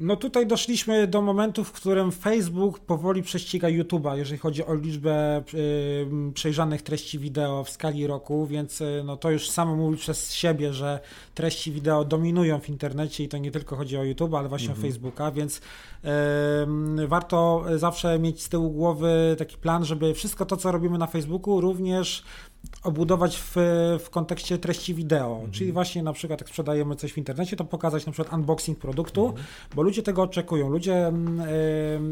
No 0.00 0.16
tutaj 0.16 0.46
doszliśmy 0.46 1.06
do 1.06 1.22
momentu, 1.22 1.64
w 1.64 1.72
którym 1.72 2.12
Facebook 2.12 2.78
powoli 2.78 3.22
prześciga 3.22 3.68
YouTube'a, 3.68 4.16
jeżeli 4.16 4.38
chodzi 4.38 4.64
o 4.64 4.74
liczbę 4.74 5.42
y, 5.54 6.32
przejrzanych 6.34 6.82
treści 6.82 7.18
wideo 7.18 7.64
w 7.64 7.70
skali 7.70 8.06
roku, 8.06 8.46
więc 8.46 8.80
y, 8.80 9.02
no 9.04 9.16
to 9.16 9.30
już 9.30 9.50
samo 9.50 9.76
mówi 9.76 9.96
przez 9.96 10.32
siebie, 10.32 10.72
że 10.72 11.00
treści 11.34 11.72
wideo 11.72 12.04
dominują 12.04 12.60
w 12.60 12.68
internecie 12.68 13.24
i 13.24 13.28
to 13.28 13.38
nie 13.38 13.50
tylko 13.50 13.76
chodzi 13.76 13.96
o 13.96 14.04
YouTube, 14.04 14.34
ale 14.34 14.48
właśnie 14.48 14.68
mhm. 14.68 14.84
o 14.84 14.88
Facebooka, 14.88 15.30
więc 15.30 15.58
y, 15.58 17.08
warto 17.08 17.64
zawsze 17.76 18.18
mieć 18.18 18.42
z 18.42 18.48
tyłu 18.48 18.70
głowy 18.70 19.36
taki 19.38 19.56
plan, 19.56 19.84
żeby 19.84 20.14
wszystko 20.14 20.46
to, 20.46 20.56
co 20.56 20.72
robimy 20.72 20.98
na 20.98 21.06
Facebooku, 21.06 21.60
również 21.60 22.24
obudować 22.84 23.36
w, 23.36 23.56
w 24.04 24.10
kontekście 24.10 24.58
treści 24.58 24.94
wideo, 24.94 25.32
mhm. 25.34 25.50
czyli 25.50 25.72
właśnie 25.72 26.02
na 26.02 26.12
przykład 26.12 26.40
jak 26.40 26.48
sprzedajemy 26.48 26.96
coś 26.96 27.12
w 27.12 27.18
internecie, 27.18 27.56
to 27.56 27.64
pokazać 27.64 28.06
na 28.06 28.12
przykład 28.12 28.34
unboxing 28.34 28.78
produktu, 28.78 29.26
mhm. 29.26 29.46
bo 29.74 29.82
ludzie 29.82 30.02
tego 30.02 30.22
oczekują. 30.22 30.68
Ludzie 30.68 31.12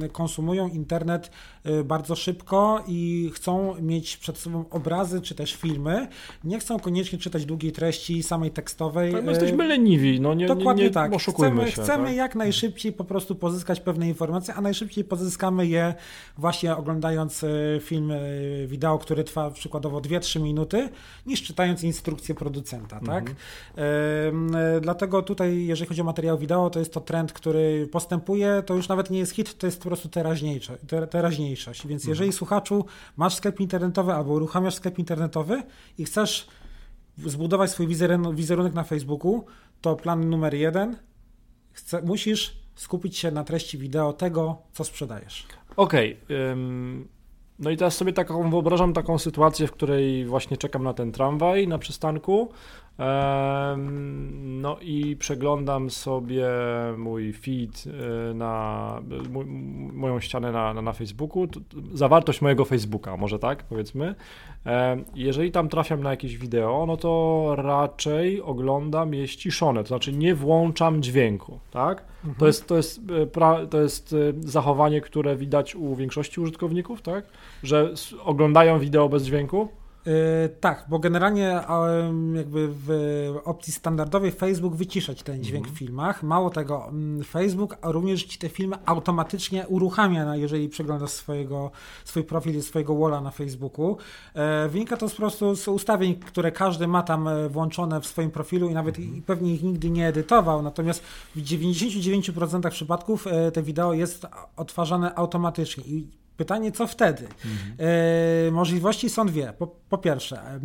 y, 0.05 0.09
konsumują 0.09 0.69
internet 0.69 1.31
y, 1.67 1.85
bardzo 1.85 2.17
szybko 2.17 2.85
i 2.87 3.31
chcą 3.35 3.75
mieć 3.81 4.17
przed 4.17 4.39
sobą 4.39 4.65
obrazy 4.71 5.21
czy 5.21 5.35
też 5.35 5.55
filmy. 5.55 6.09
Nie 6.45 6.59
chcą 6.59 6.79
koniecznie 6.79 7.19
czytać 7.19 7.45
długiej 7.45 7.73
treści 7.73 8.23
samej 8.23 8.51
tekstowej. 8.51 9.13
Tak, 9.13 9.27
jesteśmy 9.27 9.69
leniwi, 9.69 10.21
no 10.21 10.35
nie, 10.35 10.47
Dokładnie 10.47 10.83
nie, 10.83 10.89
nie 10.89 10.95
tak. 10.95 11.13
Chcemy, 11.17 11.71
się, 11.71 11.83
chcemy 11.83 12.07
tak? 12.07 12.17
jak 12.17 12.35
najszybciej 12.35 12.93
po 12.93 13.05
prostu 13.05 13.35
pozyskać 13.35 13.81
pewne 13.81 14.09
informacje, 14.09 14.55
a 14.55 14.61
najszybciej 14.61 15.05
pozyskamy 15.05 15.67
je 15.67 15.95
właśnie 16.39 16.77
oglądając 16.77 17.45
film 17.81 18.13
wideo, 18.67 18.99
który 18.99 19.25
trwa 19.25 19.51
przykładowo 19.51 19.99
2-3 19.99 20.36
minuty, 20.41 20.89
niż 21.27 21.43
czytając 21.43 21.85
instrukcję 21.85 22.35
producenta, 22.35 23.01
tak? 23.01 23.03
mhm. 23.07 23.25
tak? 23.25 24.81
dlatego 24.81 25.23
tutaj, 25.23 25.67
jeżeli 25.67 25.89
chodzi 25.89 26.01
o 26.01 26.05
materiał 26.05 26.39
wideo, 26.39 26.71
to 26.71 26.79
jest 26.79 26.93
to 26.93 27.01
trend, 27.01 27.33
który 27.33 27.89
postępuje, 27.93 28.63
to 28.67 28.75
już 28.75 28.89
nawet 28.89 29.11
nie 29.11 29.19
jest 29.19 29.33
hit, 29.33 29.59
to 29.59 29.67
jest 29.67 29.79
po 29.79 29.89
prostu 29.89 30.09
teraźniejsze, 30.09 30.79
teraźniejszość. 31.11 31.87
Więc 31.87 32.03
mhm. 32.03 32.11
jeżeli 32.11 32.33
słuchaczu 32.33 32.85
masz 33.17 33.35
sklep 33.35 33.61
internetowy 33.61 34.13
albo 34.13 34.33
uruchamiasz 34.33 34.75
sklep 34.75 34.99
internetowy 34.99 35.63
i 35.99 36.05
chcesz 36.05 36.47
zbudować 37.19 37.71
swój 37.71 37.87
wizerunek 38.33 38.75
na 38.75 38.85
Facebooku, 38.85 39.45
to 39.81 39.97
plan 39.97 40.31
numer 40.31 40.55
jeden, 40.55 40.97
chce, 41.73 42.03
musisz 42.03 42.57
skupić 42.75 43.19
się 43.19 43.31
na 43.31 43.45
treści 43.45 43.79
wideo 43.79 44.13
tego, 44.13 44.63
co 44.73 44.85
sprzedajesz. 44.85 45.47
Okej. 45.77 46.19
Okay. 46.25 47.16
No 47.59 47.71
i 47.71 47.77
teraz 47.77 47.97
sobie 47.97 48.13
taką 48.13 48.51
wyobrażam 48.51 48.93
taką 48.93 49.19
sytuację, 49.19 49.67
w 49.67 49.73
której 49.73 50.25
właśnie 50.25 50.57
czekam 50.57 50.85
na 50.85 50.95
ten 50.95 51.13
tramwaj 51.13 51.69
na 51.69 51.79
przystanku. 51.79 52.49
No 54.33 54.77
i 54.81 55.17
przeglądam 55.17 55.91
sobie 55.91 56.47
mój 56.99 57.33
feed 57.33 57.85
e, 58.31 58.35
na 58.35 59.03
moją 59.93 60.21
ścianę 60.21 60.53
na, 60.53 60.75
na, 60.75 60.83
na 60.83 60.93
Facebooku, 60.93 61.47
zawartość 61.93 62.41
mojego 62.41 62.65
Facebooka, 62.65 63.17
może 63.17 63.39
tak 63.39 63.65
powiedzmy. 63.65 64.15
Jeżeli 65.15 65.53
tam 65.53 65.69
trafiam 65.69 66.03
na 66.03 66.11
jakieś 66.11 66.39
wideo, 66.39 66.85
no 66.87 66.97
to 66.97 67.53
raczej 67.57 68.43
oglądam 68.43 69.15
je 69.15 69.29
ściszone, 69.29 69.83
to 69.83 69.89
znaczy 69.89 70.13
nie 70.13 70.35
włączam 70.35 71.03
dźwięku, 71.03 71.59
tak? 71.71 72.05
Mhm. 72.17 72.35
To, 72.39 72.47
jest, 72.47 72.67
to, 72.67 72.77
jest, 72.77 73.01
e, 73.37 73.67
to 73.67 73.81
jest 73.81 74.13
e, 74.13 74.17
zachowanie, 74.41 75.01
które 75.01 75.37
widać 75.37 75.75
u 75.75 75.95
większości 75.95 76.41
użytkowników, 76.41 77.03
tak? 77.03 77.25
Że 77.63 77.95
oglądają 78.25 78.79
wideo 78.79 79.09
bez 79.09 79.25
dźwięku. 79.25 79.69
Yy, 80.07 80.49
tak, 80.61 80.87
bo 80.89 80.99
generalnie 80.99 81.61
jakby 82.35 82.69
w 82.71 82.91
opcji 83.45 83.73
standardowej 83.73 84.33
Facebook 84.33 84.75
wyciszać 84.75 85.23
ten 85.23 85.45
dźwięk 85.45 85.65
mhm. 85.65 85.75
w 85.75 85.79
filmach. 85.79 86.23
Mało 86.23 86.51
tego, 86.51 86.93
Facebook 87.27 87.77
również 87.83 88.25
ci 88.25 88.39
te 88.39 88.49
filmy 88.49 88.77
automatycznie 88.87 89.67
uruchamia, 89.69 90.37
jeżeli 90.37 90.69
przeglądasz 90.69 91.11
swojego, 91.11 91.71
swój 92.05 92.25
profil, 92.25 92.63
swojego 92.63 92.97
walla 92.97 93.21
na 93.21 93.31
Facebooku. 93.31 93.97
Yy, 94.35 94.69
wynika 94.69 94.97
to 94.97 95.09
z 95.09 95.15
prostu 95.15 95.57
z 95.57 95.69
ustawień, 95.69 96.15
które 96.15 96.53
każdy 96.53 96.87
ma 96.89 97.03
tam 97.03 97.29
e, 97.29 97.49
włączone 97.49 98.01
w 98.01 98.07
swoim 98.07 98.31
profilu 98.31 98.69
i 98.69 98.75
nawet 98.75 98.99
mhm. 98.99 99.17
i 99.17 99.23
pewnie 99.23 99.55
ich 99.55 99.63
nigdy 99.63 99.91
nie 99.91 100.09
edytował. 100.09 100.63
Natomiast 100.63 101.03
w 101.37 101.43
99% 101.43 102.71
przypadków 102.71 103.27
e, 103.27 103.51
te 103.53 103.63
wideo 103.63 103.93
jest 103.93 104.27
odtwarzane 104.57 105.15
automatycznie 105.15 105.85
i 105.85 106.07
Pytanie, 106.37 106.73
co 106.73 106.87
wtedy? 106.87 107.23
Mhm. 107.25 107.91
E, 108.49 108.51
możliwości 108.51 109.11
są 109.11 109.27
dwie. 109.27 109.53
Po, 109.59 109.67
po, 109.67 109.99
pierwsze, 109.99 110.61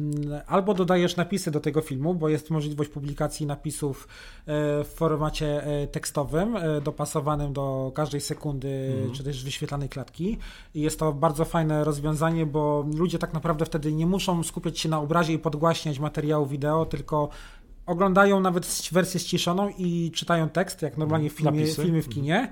albo 0.47 0.73
dodajesz 0.73 1.15
napisy 1.15 1.51
do 1.51 1.60
tego 1.60 1.81
filmu, 1.81 2.13
bo 2.13 2.29
jest 2.29 2.49
możliwość 2.49 2.89
publikacji 2.89 3.45
napisów 3.45 4.07
e, 4.07 4.84
w 4.84 4.88
formacie 4.88 5.63
e, 5.63 5.88
tekstowym, 5.88 6.57
dopasowanym 6.84 7.53
do 7.53 7.91
każdej 7.95 8.21
sekundy, 8.21 8.93
mhm. 8.93 9.12
czy 9.13 9.23
też 9.23 9.43
wyświetlanej 9.43 9.89
klatki. 9.89 10.38
I 10.75 10.81
jest 10.81 10.99
to 10.99 11.13
bardzo 11.13 11.45
fajne 11.45 11.84
rozwiązanie, 11.84 12.45
bo 12.45 12.86
ludzie 12.95 13.19
tak 13.19 13.34
naprawdę 13.34 13.65
wtedy 13.65 13.93
nie 13.93 14.05
muszą 14.05 14.43
skupiać 14.43 14.79
się 14.79 14.89
na 14.89 14.99
obrazie 14.99 15.34
i 15.34 15.39
podgłaśniać 15.39 15.99
materiału 15.99 16.45
wideo, 16.45 16.86
tylko 16.86 17.29
oglądają 17.91 18.39
nawet 18.39 18.89
wersję 18.91 19.19
ściszoną 19.19 19.69
i 19.77 20.12
czytają 20.15 20.49
tekst, 20.49 20.82
jak 20.82 20.97
normalnie 20.97 21.30
w 21.30 21.34
filmie, 21.34 21.67
filmy 21.67 22.01
w 22.01 22.10
kinie. 22.10 22.51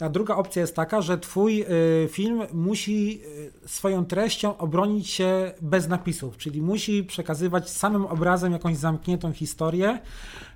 A 0.00 0.08
druga 0.08 0.36
opcja 0.36 0.62
jest 0.62 0.76
taka, 0.76 1.02
że 1.02 1.18
twój 1.18 1.62
y, 1.62 2.08
film 2.08 2.42
musi 2.52 3.20
y, 3.64 3.68
swoją 3.68 4.04
treścią 4.04 4.58
obronić 4.58 5.10
się 5.10 5.52
bez 5.60 5.88
napisów, 5.88 6.36
czyli 6.36 6.62
musi 6.62 7.04
przekazywać 7.04 7.70
samym 7.70 8.06
obrazem 8.06 8.52
jakąś 8.52 8.76
zamkniętą 8.76 9.32
historię. 9.32 9.98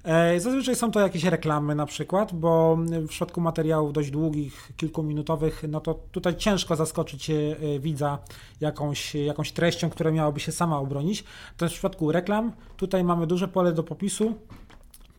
E, 0.05 0.41
zazwyczaj 0.41 0.77
są 0.77 0.91
to 0.91 1.01
jakieś 1.01 1.25
reklamy 1.25 1.75
na 1.75 1.87
przykład, 1.87 2.35
bo 2.35 2.77
w 2.77 3.09
przypadku 3.09 3.41
materiałów 3.41 3.93
dość 3.93 4.11
długich, 4.11 4.73
kilkuminutowych, 4.77 5.65
no 5.69 5.81
to 5.81 5.95
tutaj 5.95 6.37
ciężko 6.37 6.77
zaskoczyć 6.77 7.31
y, 7.31 7.57
widza 7.81 8.19
jakąś, 8.61 9.15
jakąś 9.15 9.53
treścią, 9.53 9.91
która 9.91 10.11
miałaby 10.11 10.41
się 10.41 10.53
sama 10.53 10.79
obronić. 10.79 11.25
To 11.57 11.69
w 11.69 11.73
przypadku 11.73 12.13
reklam. 12.13 12.53
Tutaj 12.77 13.05
mamy 13.05 13.27
duże 13.27 13.49
pole 13.49 13.73
do 13.73 13.83
popisu 13.83 14.35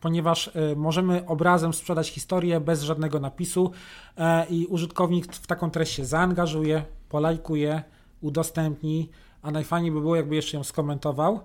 ponieważ 0.00 0.50
e, 0.54 0.76
możemy 0.76 1.26
obrazem 1.26 1.72
sprzedać 1.72 2.08
historię 2.08 2.60
bez 2.60 2.82
żadnego 2.82 3.20
napisu 3.20 3.70
e, 4.16 4.46
i 4.46 4.66
użytkownik 4.66 5.32
w 5.32 5.46
taką 5.46 5.70
treść 5.70 5.92
się 5.92 6.04
zaangażuje, 6.04 6.84
polajkuje, 7.08 7.82
udostępni, 8.20 9.08
a 9.42 9.50
najfajniej 9.50 9.92
by 9.92 10.00
było, 10.00 10.16
jakby 10.16 10.34
jeszcze 10.34 10.56
ją 10.56 10.64
skomentował, 10.64 11.34
e, 11.34 11.40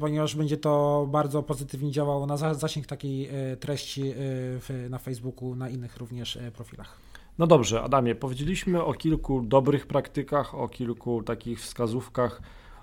ponieważ 0.00 0.36
będzie 0.36 0.56
to 0.56 1.06
bardzo 1.10 1.42
pozytywnie 1.42 1.90
działało 1.90 2.26
na 2.26 2.36
zasięg 2.36 2.86
takiej 2.86 3.28
treści 3.60 4.14
na 4.90 4.98
Facebooku, 4.98 5.54
na 5.54 5.68
innych 5.68 5.96
również 5.96 6.38
profilach. 6.56 6.96
No 7.38 7.46
dobrze, 7.46 7.82
Adamie, 7.82 8.14
powiedzieliśmy 8.14 8.84
o 8.84 8.94
kilku 8.94 9.42
dobrych 9.42 9.86
praktykach, 9.86 10.54
o 10.54 10.68
kilku 10.68 11.22
takich 11.22 11.60
wskazówkach, 11.60 12.42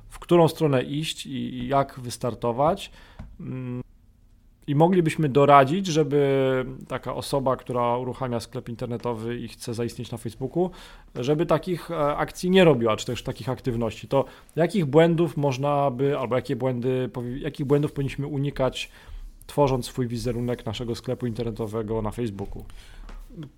w 0.10 0.20
którą 0.20 0.48
stronę 0.48 0.84
iść 0.84 1.26
i 1.26 1.68
jak 1.68 2.00
wystartować. 2.00 2.92
I 4.68 4.76
moglibyśmy 4.76 5.30
doradzić, 5.30 5.88
żeby 5.88 6.66
taka 6.88 7.16
osoba, 7.16 7.56
która 7.56 7.98
uruchamia 7.98 8.40
sklep 8.40 8.70
internetowy 8.70 9.40
i 9.40 9.48
chce 9.48 9.74
zaistnieć 9.74 10.12
na 10.12 10.18
Facebooku, 10.18 10.70
żeby 11.16 11.46
takich 11.46 11.92
e, 11.92 12.18
akcji 12.18 12.50
nie 12.50 12.64
robiła, 12.64 12.98
czy 12.98 13.06
też 13.06 13.24
takich 13.24 13.50
aktywności. 13.50 14.08
To 14.08 14.26
jakich 14.56 14.86
błędów 14.86 15.38
można 15.38 15.92
by, 15.92 16.18
albo 16.18 16.36
jakie 16.36 16.56
błędy, 16.56 17.10
jakich 17.38 17.66
błędów 17.66 17.92
powinniśmy 17.92 18.28
unikać, 18.28 18.92
tworząc 19.48 19.86
swój 19.86 20.08
wizerunek 20.08 20.66
naszego 20.66 20.96
sklepu 20.96 21.28
internetowego 21.28 22.02
na 22.02 22.12
Facebooku? 22.12 22.64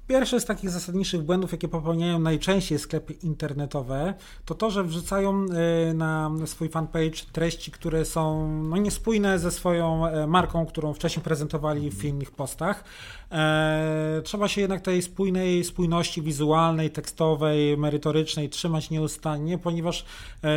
Pierwszy 0.08 0.40
z 0.40 0.46
takich 0.46 0.70
zasadniczych 0.70 1.22
błędów, 1.22 1.52
jakie 1.52 1.68
popełniają 1.68 2.20
najczęściej 2.20 2.80
sklepy 2.80 3.14
internetowe, 3.14 4.14
to 4.46 4.56
to, 4.56 4.72
że 4.72 4.84
wrzucają 4.84 5.46
e, 5.90 5.94
na 5.94 6.32
swój 6.46 6.70
fanpage 6.70 7.26
treści, 7.32 7.72
które 7.72 8.06
są 8.06 8.52
no, 8.64 8.78
niespójne 8.78 9.40
ze 9.40 9.52
swoją 9.52 10.08
e, 10.08 10.28
marką, 10.28 10.66
którą 10.66 10.94
wcześniej 10.94 11.24
prezentowali 11.24 11.92
w 11.92 12.06
innych 12.06 12.32
postach. 12.32 12.84
E, 13.32 14.22
trzeba 14.24 14.48
się 14.48 14.62
jednak 14.62 14.82
tej 14.82 15.02
spójnej 15.02 15.64
spójności 15.64 16.22
wizualnej, 16.22 16.92
tekstowej, 16.92 17.78
merytorycznej 17.78 18.50
trzymać 18.50 18.90
nieustannie, 18.90 19.58
ponieważ 19.58 20.06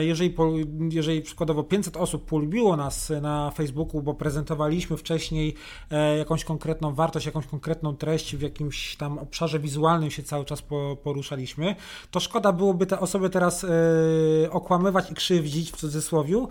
jeżeli, 0.00 0.34
jeżeli 0.90 1.22
przykładowo 1.22 1.62
500 1.62 1.96
osób 1.96 2.24
polubiło 2.24 2.76
nas 2.76 3.12
na 3.22 3.50
Facebooku, 3.50 4.02
bo 4.02 4.14
prezentowaliśmy 4.14 4.96
wcześniej 4.96 5.54
jakąś 6.18 6.44
konkretną 6.44 6.94
wartość, 6.94 7.26
jakąś 7.26 7.46
konkretną 7.46 7.96
treść 7.96 8.36
w 8.36 8.40
jakimś 8.40 8.96
tam 8.96 9.09
obszarze 9.18 9.58
wizualnym 9.58 10.10
się 10.10 10.22
cały 10.22 10.44
czas 10.44 10.62
poruszaliśmy, 11.02 11.76
to 12.10 12.20
szkoda 12.20 12.52
byłoby 12.52 12.86
te 12.86 13.00
osoby 13.00 13.30
teraz 13.30 13.66
okłamywać 14.50 15.10
i 15.10 15.14
krzywdzić 15.14 15.72
w 15.72 15.76
cudzysłowie 15.76 16.46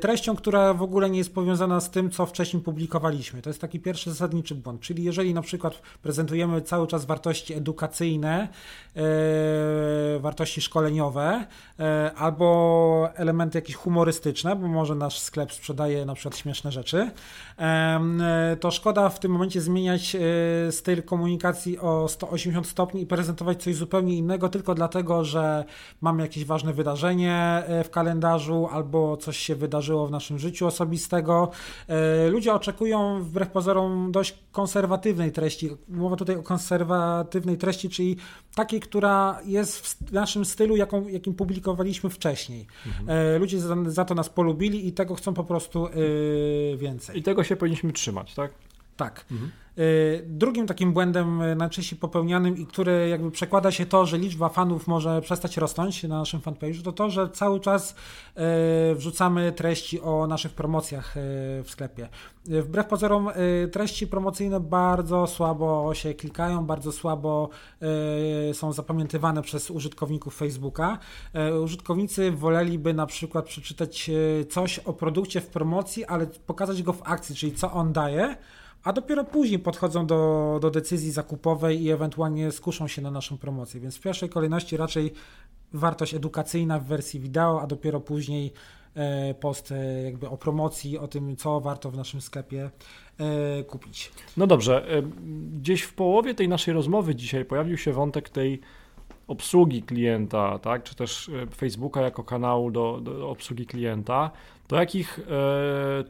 treścią, 0.00 0.36
która 0.36 0.74
w 0.74 0.82
ogóle 0.82 1.10
nie 1.10 1.18
jest 1.18 1.34
powiązana 1.34 1.80
z 1.80 1.90
tym, 1.90 2.10
co 2.10 2.26
wcześniej 2.26 2.62
publikowaliśmy. 2.62 3.42
To 3.42 3.50
jest 3.50 3.60
taki 3.60 3.80
pierwszy 3.80 4.10
zasadniczy 4.10 4.54
błąd. 4.54 4.80
Czyli 4.80 5.04
jeżeli 5.04 5.34
na 5.34 5.42
przykład 5.42 5.82
prezentujemy 6.02 6.62
cały 6.62 6.86
czas 6.86 7.04
wartości 7.04 7.54
edukacyjne, 7.54 8.48
wartości 10.20 10.60
szkoleniowe, 10.60 11.46
albo 12.16 13.08
elementy 13.14 13.58
jakieś 13.58 13.76
humorystyczne, 13.76 14.56
bo 14.56 14.68
może 14.68 14.94
nasz 14.94 15.18
sklep 15.18 15.52
sprzedaje 15.52 16.06
na 16.06 16.14
przykład 16.14 16.36
śmieszne 16.36 16.72
rzeczy, 16.72 17.10
to 18.60 18.70
szkoda 18.70 19.08
w 19.08 19.20
tym 19.20 19.32
momencie 19.32 19.60
zmieniać 19.60 20.14
e, 20.14 20.72
styl 20.72 21.02
komunikacji 21.02 21.78
o 21.78 22.01
180 22.08 22.66
stopni 22.66 23.02
i 23.02 23.06
prezentować 23.06 23.62
coś 23.62 23.76
zupełnie 23.76 24.14
innego 24.14 24.48
tylko 24.48 24.74
dlatego, 24.74 25.24
że 25.24 25.64
mamy 26.00 26.22
jakieś 26.22 26.44
ważne 26.44 26.72
wydarzenie 26.72 27.34
e, 27.66 27.84
w 27.84 27.90
kalendarzu 27.90 28.68
albo 28.70 29.16
coś 29.16 29.36
się 29.36 29.54
wydarzyło 29.54 30.06
w 30.06 30.10
naszym 30.10 30.38
życiu 30.38 30.66
osobistego. 30.66 31.50
E, 31.88 32.28
ludzie 32.28 32.54
oczekują 32.54 33.22
wbrew 33.22 33.50
pozorom 33.50 34.12
dość 34.12 34.38
konserwatywnej 34.52 35.32
treści. 35.32 35.70
Mowa 35.88 36.16
tutaj 36.16 36.36
o 36.36 36.42
konserwatywnej 36.42 37.58
treści, 37.58 37.88
czyli 37.88 38.16
takiej, 38.54 38.80
która 38.80 39.40
jest 39.44 39.86
w 39.86 40.12
naszym 40.12 40.44
stylu, 40.44 40.76
jaką, 40.76 41.08
jakim 41.08 41.34
publikowaliśmy 41.34 42.10
wcześniej. 42.10 42.66
Mhm. 42.86 43.40
Ludzie 43.40 43.60
za, 43.60 43.76
za, 43.86 44.04
to 44.04 44.14
nas 44.14 44.28
polubili 44.28 44.88
i 44.88 44.92
tego 44.92 45.14
chcą 45.14 45.34
po 45.34 45.44
prostu 45.44 45.88
więcej. 46.76 47.18
I 47.18 47.22
tego 47.22 47.44
się 47.44 47.56
powinniśmy 47.56 47.92
trzymać, 47.92 48.34
tak? 48.34 48.52
Tak. 49.02 49.24
Mhm. 49.30 49.50
Y, 49.78 50.24
drugim 50.26 50.66
takim 50.66 50.92
błędem 50.92 51.42
y, 51.42 51.56
najczęściej 51.56 51.98
popełnianym 51.98 52.56
i 52.56 52.66
który 52.66 53.08
jakby 53.08 53.30
przekłada 53.30 53.70
się 53.70 53.86
to, 53.86 54.06
że 54.06 54.18
liczba 54.18 54.48
fanów 54.48 54.86
może 54.86 55.20
przestać 55.20 55.56
rosnąć 55.56 56.02
na 56.02 56.18
naszym 56.18 56.40
fanpage'u, 56.40 56.82
to 56.82 56.92
to, 56.92 57.10
że 57.10 57.30
cały 57.30 57.60
czas 57.60 57.90
y, 57.90 58.94
wrzucamy 58.94 59.52
treści 59.52 60.00
o 60.00 60.26
naszych 60.26 60.52
promocjach 60.52 61.14
w 61.64 61.66
sklepie. 61.70 62.08
Wbrew 62.44 62.86
pozorom 62.86 63.30
treści 63.72 64.06
promocyjne 64.06 64.60
bardzo 64.60 65.26
słabo 65.26 65.94
się 65.94 66.14
klikają, 66.14 66.66
bardzo 66.66 66.92
słabo 66.92 67.48
są 68.52 68.72
zapamiętywane 68.72 69.42
przez 69.42 69.70
użytkowników 69.70 70.36
Facebooka. 70.36 70.98
Użytkownicy 71.62 72.30
woleliby 72.30 72.94
na 72.94 73.06
przykład 73.06 73.44
przeczytać 73.44 74.10
coś 74.50 74.78
o 74.78 74.92
produkcie 74.92 75.40
w 75.40 75.46
promocji, 75.46 76.04
ale 76.04 76.26
pokazać 76.26 76.82
go 76.82 76.92
w 76.92 77.02
akcji, 77.04 77.34
czyli 77.34 77.52
co 77.52 77.72
on 77.72 77.92
daje, 77.92 78.36
a 78.84 78.92
dopiero 78.92 79.24
później 79.24 79.58
podchodzą 79.58 80.06
do, 80.06 80.58
do 80.62 80.70
decyzji 80.70 81.10
zakupowej 81.10 81.82
i 81.82 81.90
ewentualnie 81.90 82.52
skuszą 82.52 82.88
się 82.88 83.02
na 83.02 83.10
naszą 83.10 83.38
promocję. 83.38 83.80
Więc 83.80 83.96
w 83.96 84.00
pierwszej 84.00 84.28
kolejności 84.28 84.76
raczej 84.76 85.12
wartość 85.72 86.14
edukacyjna 86.14 86.78
w 86.78 86.84
wersji 86.84 87.20
wideo, 87.20 87.62
a 87.62 87.66
dopiero 87.66 88.00
później 88.00 88.52
e, 88.94 89.34
post 89.34 89.72
e, 89.72 90.02
jakby 90.02 90.28
o 90.28 90.36
promocji, 90.36 90.98
o 90.98 91.08
tym, 91.08 91.36
co 91.36 91.60
warto 91.60 91.90
w 91.90 91.96
naszym 91.96 92.20
sklepie 92.20 92.70
e, 93.18 93.62
kupić. 93.64 94.12
No 94.36 94.46
dobrze, 94.46 95.02
gdzieś 95.52 95.82
w 95.82 95.94
połowie 95.94 96.34
tej 96.34 96.48
naszej 96.48 96.74
rozmowy 96.74 97.14
dzisiaj 97.14 97.44
pojawił 97.44 97.76
się 97.76 97.92
wątek 97.92 98.28
tej 98.28 98.60
obsługi 99.28 99.82
klienta, 99.82 100.58
tak, 100.58 100.82
czy 100.82 100.94
też 100.94 101.30
Facebooka 101.56 102.00
jako 102.00 102.24
kanału 102.24 102.70
do, 102.70 103.00
do 103.00 103.30
obsługi 103.30 103.66
klienta. 103.66 104.30
Do 104.72 104.78
jakich 104.78 105.20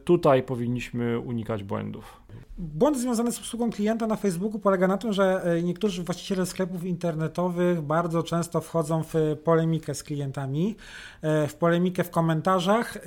tutaj 0.05 0.43
powinniśmy 0.43 1.19
unikać 1.19 1.63
błędów? 1.63 2.23
Błąd 2.57 2.97
związany 2.97 3.31
z 3.31 3.39
obsługą 3.39 3.71
klienta 3.71 4.07
na 4.07 4.15
Facebooku 4.15 4.59
polega 4.59 4.87
na 4.87 4.97
tym, 4.97 5.13
że 5.13 5.43
e, 5.43 5.63
niektórzy 5.63 6.03
właściciele 6.03 6.45
sklepów 6.45 6.83
internetowych 6.83 7.81
bardzo 7.81 8.23
często 8.23 8.61
wchodzą 8.61 9.03
w 9.03 9.13
polemikę 9.43 9.95
z 9.95 10.03
klientami, 10.03 10.75
e, 11.21 11.47
w 11.47 11.55
polemikę 11.55 12.03
w 12.03 12.09
komentarzach 12.09 12.97
e, 12.97 13.01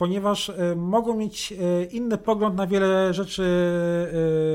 ponieważ 0.00 0.50
e, 0.50 0.76
mogą 0.76 1.16
mieć 1.16 1.52
e, 1.52 1.84
inny 1.84 2.18
pogląd 2.18 2.56
na 2.56 2.66
wiele 2.66 3.14
rzeczy 3.14 3.44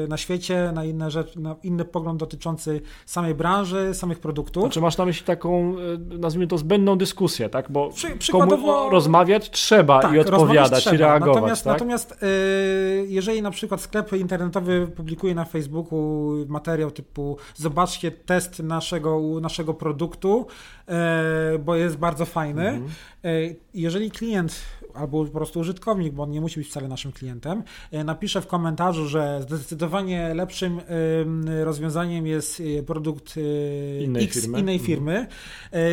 e, 0.06 0.08
na 0.08 0.18
świecie, 0.18 0.72
na, 0.74 0.86
inne 0.86 1.12
rzeczy, 1.12 1.40
na 1.40 1.56
inny 1.64 1.86
pogląd 1.86 2.20
dotyczący 2.20 2.82
samej 3.06 3.36
branży, 3.36 3.94
samych 3.94 4.20
produktów. 4.20 4.64
Znaczy 4.64 4.82
masz 4.82 4.98
na 4.98 5.06
myśli 5.06 5.26
taką, 5.26 5.76
nazwijmy 6.20 6.48
to, 6.48 6.58
zbędną 6.58 6.98
dyskusję, 6.98 7.50
tak? 7.50 7.72
Bo 7.72 7.90
Przy, 7.90 8.18
przykładowo 8.18 8.90
rozmawiać 8.90 9.50
trzeba 9.50 10.00
tak, 10.00 10.14
i 10.14 10.20
odpowiadać 10.20 10.82
trzeba. 10.82 10.96
i 10.96 11.00
reagować. 11.00 11.36
Natomiast, 11.36 11.64
tak? 11.64 11.74
natomiast 11.74 12.26
jeżeli 13.08 13.42
na 13.42 13.52
przykład 13.52 13.82
sklep 13.82 14.14
internetowy 14.14 14.88
publikuje 14.88 15.36
na 15.36 15.46
Facebooku 15.46 16.32
materiał 16.48 16.92
typu 16.92 17.38
zobaczcie 17.56 18.12
test 18.12 18.60
naszego, 18.60 19.40
naszego 19.42 19.74
produktu, 19.74 20.48
bo 21.60 21.76
jest 21.76 21.98
bardzo 21.98 22.26
fajny. 22.26 22.68
Mhm. 22.70 23.56
Jeżeli 23.74 24.12
klient 24.12 24.62
albo 24.96 25.26
po 25.26 25.32
prostu 25.32 25.60
użytkownik, 25.60 26.14
bo 26.14 26.24
on 26.24 26.32
nie 26.32 26.42
musi 26.42 26.60
być 26.60 26.70
wcale 26.70 26.88
naszym 26.88 27.12
klientem, 27.12 27.64
e, 27.92 28.04
napisze 28.04 28.42
w 28.42 28.48
komentarzu, 28.48 29.08
że 29.08 29.42
zdecydowanie 29.42 30.34
lepszym 30.34 30.82
rozwiązaniem 31.64 32.28
jest 32.28 32.62
e, 32.80 32.84
produkt 32.84 33.36
e, 33.38 34.04
innej 34.04 34.24
X 34.24 34.42
firmy. 34.42 34.60
innej 34.60 34.76
mhm. 34.76 34.88
firmy, 34.88 35.28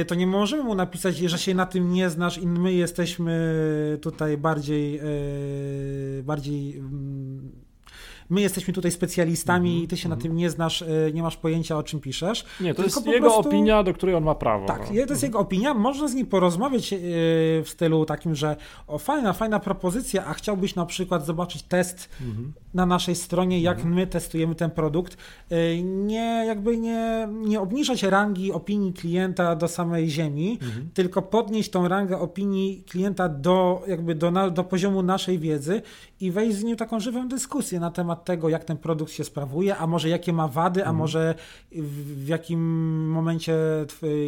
to 0.06 0.14
nie 0.14 0.26
możemy 0.26 0.64
mu 0.64 0.74
napisać, 0.74 1.16
że 1.16 1.38
się 1.38 1.54
na 1.54 1.66
tym 1.66 1.92
nie 1.92 2.10
znasz 2.10 2.38
i 2.38 2.46
my 2.46 2.72
jesteśmy 2.72 3.32
tutaj 4.02 4.38
bardziej 4.38 5.00
bardziej 6.22 6.78
mm, 6.78 7.61
my 8.32 8.40
jesteśmy 8.40 8.74
tutaj 8.74 8.90
specjalistami 8.90 9.70
mm 9.70 9.80
-hmm. 9.80 9.84
i 9.84 9.88
ty 9.88 9.96
się 9.96 10.08
na 10.08 10.14
mhm. 10.14 10.22
tym 10.22 10.36
nie 10.36 10.50
znasz, 10.50 10.82
e, 10.82 10.86
nie 11.12 11.22
masz 11.22 11.36
pojęcia 11.36 11.76
o 11.76 11.82
czym 11.82 12.00
piszesz. 12.00 12.44
Nie, 12.60 12.74
to 12.74 12.82
jest 12.82 13.06
jego 13.06 13.20
prostu... 13.20 13.48
opinia, 13.48 13.82
do 13.82 13.94
której 13.94 14.14
on 14.14 14.24
ma 14.24 14.34
prawo. 14.34 14.66
Tak, 14.66 14.80
no. 14.80 14.86
to 14.86 14.92
jest 14.92 15.10
mm 15.10 15.18
-hmm. 15.18 15.22
jego 15.22 15.38
opinia. 15.38 15.74
Można 15.74 16.08
z 16.08 16.14
nim 16.14 16.26
porozmawiać 16.26 16.92
e, 16.92 16.98
w 17.62 17.66
stylu 17.66 18.04
takim, 18.04 18.34
że 18.34 18.56
o 18.86 18.98
fajna, 18.98 19.32
fajna 19.32 19.60
propozycja, 19.60 20.26
a 20.26 20.34
chciałbyś 20.34 20.74
na 20.74 20.86
przykład 20.86 21.26
zobaczyć 21.26 21.62
test 21.62 22.08
mm 22.20 22.32
-hmm. 22.32 22.46
na 22.74 22.86
naszej 22.86 23.14
stronie, 23.14 23.60
jak 23.60 23.76
mhm. 23.76 23.94
my 23.94 24.06
testujemy 24.06 24.54
ten 24.54 24.70
produkt. 24.70 25.16
E, 25.50 25.82
nie, 25.82 26.44
jakby 26.46 26.76
nie, 26.76 27.28
nie 27.30 27.60
obniżać 27.60 28.02
rangi 28.02 28.52
opinii 28.52 28.92
klienta 28.92 29.56
do 29.56 29.68
samej 29.68 30.10
ziemi, 30.10 30.58
mhm. 30.62 30.90
tylko 30.94 31.22
podnieść 31.22 31.70
tą 31.70 31.88
rangę 31.88 32.18
opinii 32.18 32.84
klienta 32.90 33.28
do, 33.28 33.82
jakby 33.86 34.14
do, 34.14 34.50
do 34.50 34.64
poziomu 34.64 35.02
naszej 35.02 35.38
wiedzy 35.38 35.82
i 36.20 36.30
wejść 36.30 36.56
z 36.56 36.64
nim 36.64 36.76
taką 36.76 37.00
żywą 37.00 37.28
dyskusję 37.28 37.80
na 37.80 37.90
temat 37.90 38.21
tego, 38.24 38.48
jak 38.48 38.64
ten 38.64 38.76
produkt 38.76 39.12
się 39.12 39.24
sprawuje, 39.24 39.76
a 39.76 39.86
może 39.86 40.08
jakie 40.08 40.32
ma 40.32 40.48
wady, 40.48 40.80
a 40.80 40.82
mhm. 40.82 40.96
może 40.96 41.34
w, 41.72 42.28
jakim 42.28 42.60
momencie 43.10 43.54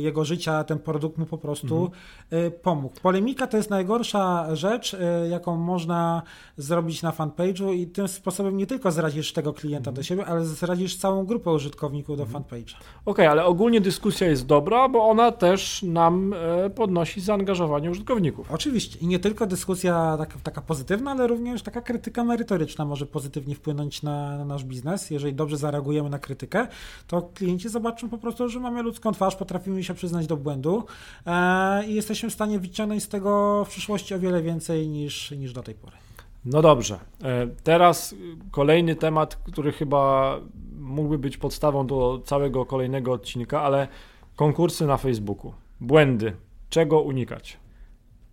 jego 0.00 0.24
życia 0.24 0.64
ten 0.64 0.78
produkt 0.78 1.18
mu 1.18 1.26
po 1.26 1.38
prostu 1.38 1.76
mhm. 1.76 2.46
Y, 2.46 2.50
pomógł. 2.50 3.00
Polemika 3.02 3.46
to 3.46 3.56
jest 3.56 3.70
najgorsza 3.70 4.56
rzecz, 4.56 4.94
y, 4.94 5.28
jaką 5.30 5.56
można 5.56 6.22
zrobić 6.56 7.02
na 7.02 7.10
fanpage'u 7.10 7.74
i 7.74 7.86
tym 7.86 8.08
sposobem 8.08 8.56
nie 8.56 8.66
tylko 8.66 8.92
zrazisz 8.92 9.32
tego 9.32 9.52
klienta 9.52 9.90
mhm. 9.90 9.94
do 9.94 10.02
siebie, 10.02 10.26
ale 10.26 10.44
zrazisz 10.44 10.96
całą 10.96 11.24
grupę 11.24 11.50
użytkowników 11.50 12.16
do 12.16 12.24
fanpage'a. 12.24 12.74
Okej, 12.74 12.80
okay, 13.04 13.30
ale 13.30 13.44
ogólnie 13.44 13.80
dyskusja 13.80 14.26
jest 14.26 14.46
dobra, 14.46 14.88
bo 14.88 15.08
ona 15.08 15.32
też 15.32 15.82
nam 15.82 16.34
e, 16.34 16.70
podnosi 16.70 17.20
zaangażowanie 17.20 17.90
użytkowników. 17.90 18.52
Oczywiście 18.52 18.98
i 18.98 19.06
nie 19.06 19.18
tylko 19.18 19.46
dyskusja 19.46 20.16
taka, 20.18 20.38
taka 20.42 20.60
pozytywna, 20.60 21.10
ale 21.10 21.26
również 21.26 21.62
taka 21.62 21.80
krytyka 21.80 22.24
merytoryczna 22.24 22.84
może 22.84 23.06
pozytywnie 23.06 23.54
wpłynąć 23.54 23.73
na, 23.74 23.84
na, 24.02 24.44
nasz 24.44 24.64
biznes. 24.64 25.10
Jeżeli 25.10 25.34
dobrze 25.34 25.56
zareagujemy 25.56 26.10
na 26.10 26.18
krytykę, 26.18 26.66
to 27.06 27.22
klienci 27.22 27.68
zobaczą 27.68 28.08
po 28.08 28.18
prostu, 28.18 28.48
że 28.48 28.60
mamy 28.60 28.82
ludzką 28.82 29.12
twarz, 29.12 29.36
potrafimy 29.36 29.84
się 29.84 29.94
przyznać 29.94 30.26
do 30.26 30.36
błędu 30.36 30.84
e, 31.26 31.86
i 31.86 31.94
jesteśmy 31.94 32.30
w 32.30 32.32
stanie 32.32 32.58
wyciągnąć 32.58 33.02
z 33.02 33.08
tego 33.08 33.64
w 33.64 33.68
przyszłości 33.68 34.14
o 34.14 34.18
wiele 34.18 34.42
więcej 34.42 34.88
niż, 34.88 35.30
niż 35.30 35.52
do 35.52 35.62
tej 35.62 35.74
pory. 35.74 35.96
No 36.44 36.62
dobrze. 36.62 36.98
E, 37.24 37.46
teraz 37.62 38.14
kolejny 38.50 38.96
temat, 38.96 39.36
który 39.36 39.72
chyba 39.72 40.36
mógłby 40.78 41.18
być 41.18 41.36
podstawą 41.36 41.86
do 41.86 42.20
całego 42.24 42.66
kolejnego 42.66 43.12
odcinka, 43.12 43.62
ale 43.62 43.88
konkursy 44.36 44.86
na 44.86 44.96
Facebooku. 44.96 45.52
Błędy. 45.80 46.32
Czego 46.70 47.00
unikać? 47.00 47.63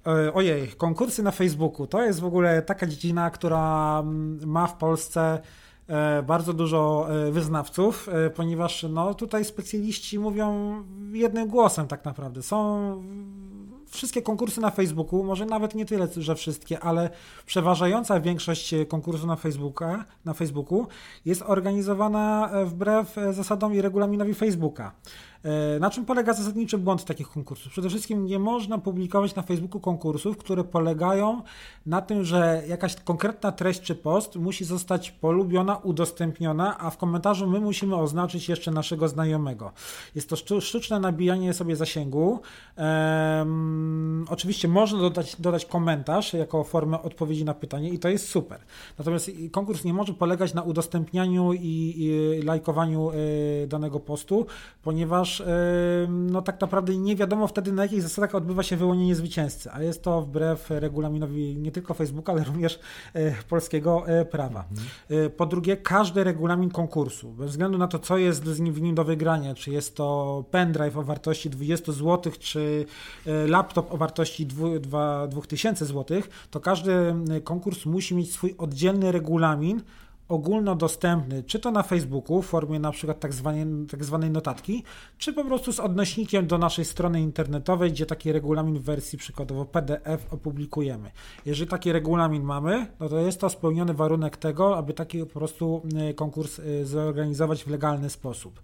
E, 0.08 0.34
ojej, 0.34 0.68
konkursy 0.68 1.24
na 1.24 1.32
Facebooku 1.32 1.88
to 1.88 2.02
jest 2.02 2.20
w 2.20 2.26
ogóle 2.26 2.62
taka 2.62 2.88
dziedzina, 2.88 3.30
która 3.30 4.00
mm, 4.00 4.40
ma 4.46 4.68
w 4.68 4.78
Polsce 4.78 5.42
e, 5.88 6.24
bardzo 6.24 6.54
dużo 6.54 7.08
e, 7.10 7.32
wyznawców, 7.32 8.10
ponieważ 8.36 8.86
no, 8.90 9.14
tutaj 9.14 9.46
specjaliści 9.46 10.20
mówią 10.20 10.76
jednym 11.14 11.48
głosem 11.48 11.88
tak 11.88 12.06
naprawdę. 12.06 12.42
Są 12.42 13.04
wszystkie 13.88 14.22
konkursy 14.22 14.62
na 14.62 14.72
Facebooku, 14.72 15.24
może 15.24 15.46
nawet 15.46 15.76
nie 15.76 15.86
tyle, 15.86 16.08
że 16.18 16.36
wszystkie, 16.36 16.80
ale 16.80 17.10
przeważająca 17.46 18.20
większość 18.20 18.76
konkursów 18.88 19.28
na, 19.28 19.36
Facebooka, 19.36 20.06
na 20.26 20.34
Facebooku 20.34 20.88
jest 21.26 21.42
organizowana 21.42 22.50
wbrew 22.66 23.16
zasadom 23.32 23.74
i 23.74 23.82
regulaminowi 23.82 24.34
Facebooka. 24.34 24.92
E, 25.44 25.80
na 25.80 25.90
czym 25.90 26.06
polega 26.06 26.34
zasadniczy 26.34 26.78
błąd 26.78 27.06
takich 27.06 27.30
konkursów? 27.30 27.72
Przede 27.72 27.90
wszystkim 27.90 28.26
nie 28.26 28.40
można 28.40 28.78
publikować 28.78 29.36
na 29.36 29.42
Facebooku 29.42 29.82
konkursów, 29.82 30.38
które 30.38 30.64
polegają 30.64 31.42
na 31.86 32.02
tym, 32.02 32.24
że 32.24 32.64
jakaś 32.68 32.96
konkretna 32.96 33.52
treść 33.52 33.82
czy 33.82 33.96
post 33.96 34.36
musi 34.36 34.66
zostać 34.66 35.12
polubiona, 35.12 35.78
udostępniona, 35.78 36.78
a 36.78 36.90
w 36.90 36.98
komentarzu 36.98 37.48
my 37.48 37.60
musimy 37.60 37.96
oznaczyć 37.96 38.50
jeszcze 38.50 38.72
naszego 38.72 39.08
znajomego. 39.08 39.72
Jest 40.16 40.30
to 40.30 40.62
sztuczne 40.62 41.00
nabijanie 41.00 41.54
sobie 41.54 41.76
zasięgu. 41.76 42.40
Oczywiście 44.30 44.68
można 44.68 45.00
dodać, 45.00 45.36
dodać 45.40 45.66
komentarz 45.66 46.34
jako 46.34 46.64
formę 46.64 47.02
odpowiedzi 47.02 47.46
na 47.46 47.54
pytanie 47.54 47.90
i 47.90 48.00
to 48.00 48.10
jest 48.10 48.30
super. 48.30 48.60
Natomiast 49.00 49.32
konkurs 49.52 49.84
nie 49.84 49.94
może 49.94 50.14
polegać 50.14 50.54
na 50.54 50.62
udostępnianiu 50.62 51.54
i, 51.54 51.94
i 51.98 52.42
lajkowaniu 52.42 53.12
y, 53.12 53.68
danego 53.68 54.00
postu, 54.00 54.46
ponieważ 54.84 55.31
y, 55.40 55.44
no 56.10 56.42
tak 56.42 56.62
naprawdę 56.62 56.98
nie 56.98 57.16
wiadomo 57.16 57.48
wtedy 57.48 57.72
na 57.72 57.84
jakich 57.84 58.02
zasadach 58.02 58.36
odbywa 58.36 58.64
się 58.64 58.78
wyłonienie 58.78 59.16
zwycięzcy, 59.16 59.72
a 59.72 59.84
jest 59.84 60.04
to 60.04 60.22
wbrew 60.22 60.70
regulaminowi 60.70 61.58
nie 61.58 61.72
tylko 61.72 61.94
Facebooka, 61.94 62.32
ale 62.32 62.44
również 62.44 62.80
y, 63.16 63.34
polskiego 63.50 64.06
prawa. 64.32 64.66
Mhm. 64.72 65.32
Po 65.32 65.46
drugie, 65.46 65.78
każdy 65.78 66.24
regulamin 66.24 66.70
konkursu, 66.70 67.32
bez 67.32 67.52
względu 67.52 67.78
na 67.78 67.88
to, 67.88 68.00
co 68.00 68.18
jest 68.18 68.44
w 68.44 68.82
nim 68.82 68.96
do 68.96 69.04
wygrania, 69.04 69.56
czy 69.56 69.72
jest 69.72 69.96
to 69.96 70.46
pendrive 70.52 70.98
o 70.98 71.04
wartości 71.04 71.50
20 71.50 71.92
zł, 71.92 72.34
czy 72.40 72.86
laptop 73.48 73.94
o 73.94 73.98
wartości 73.98 74.48
2000 75.30 75.86
zł, 75.86 76.22
to 76.52 76.60
każdy 76.60 76.94
konkurs 77.44 77.86
musi 77.86 78.16
mieć 78.16 78.34
swój 78.34 78.56
oddzielny 78.58 79.12
regulamin, 79.12 79.82
ogólnodostępny, 80.32 81.44
czy 81.44 81.60
to 81.60 81.72
na 81.72 81.84
Facebooku 81.84 82.42
w 82.42 82.46
formie 82.46 82.80
na 82.80 82.92
przykład 82.92 83.20
tak 83.20 83.34
zwanej, 83.34 83.66
tak 83.92 84.04
zwanej 84.04 84.32
notatki, 84.32 84.84
czy 85.18 85.34
po 85.34 85.44
prostu 85.44 85.74
z 85.74 85.80
odnośnikiem 85.80 86.48
do 86.48 86.58
naszej 86.58 86.86
strony 86.86 87.22
internetowej, 87.22 87.92
gdzie 87.92 88.06
taki 88.06 88.32
regulamin 88.32 88.80
w 88.80 88.84
wersji 88.84 89.18
przykładowo 89.18 89.66
PDF 89.66 90.34
opublikujemy. 90.34 91.12
Jeżeli 91.46 91.70
taki 91.70 91.92
regulamin 91.92 92.44
mamy, 92.44 92.88
no 93.00 93.10
to 93.10 93.20
jest 93.20 93.40
to 93.40 93.50
spełniony 93.50 93.94
warunek 93.94 94.38
tego, 94.38 94.78
aby 94.78 94.94
taki 94.94 95.20
po 95.20 95.40
prostu 95.40 95.82
y, 96.10 96.14
konkurs 96.14 96.60
y, 96.60 96.86
zorganizować 96.86 97.64
w 97.64 97.68
legalny 97.68 98.10
sposób. 98.10 98.62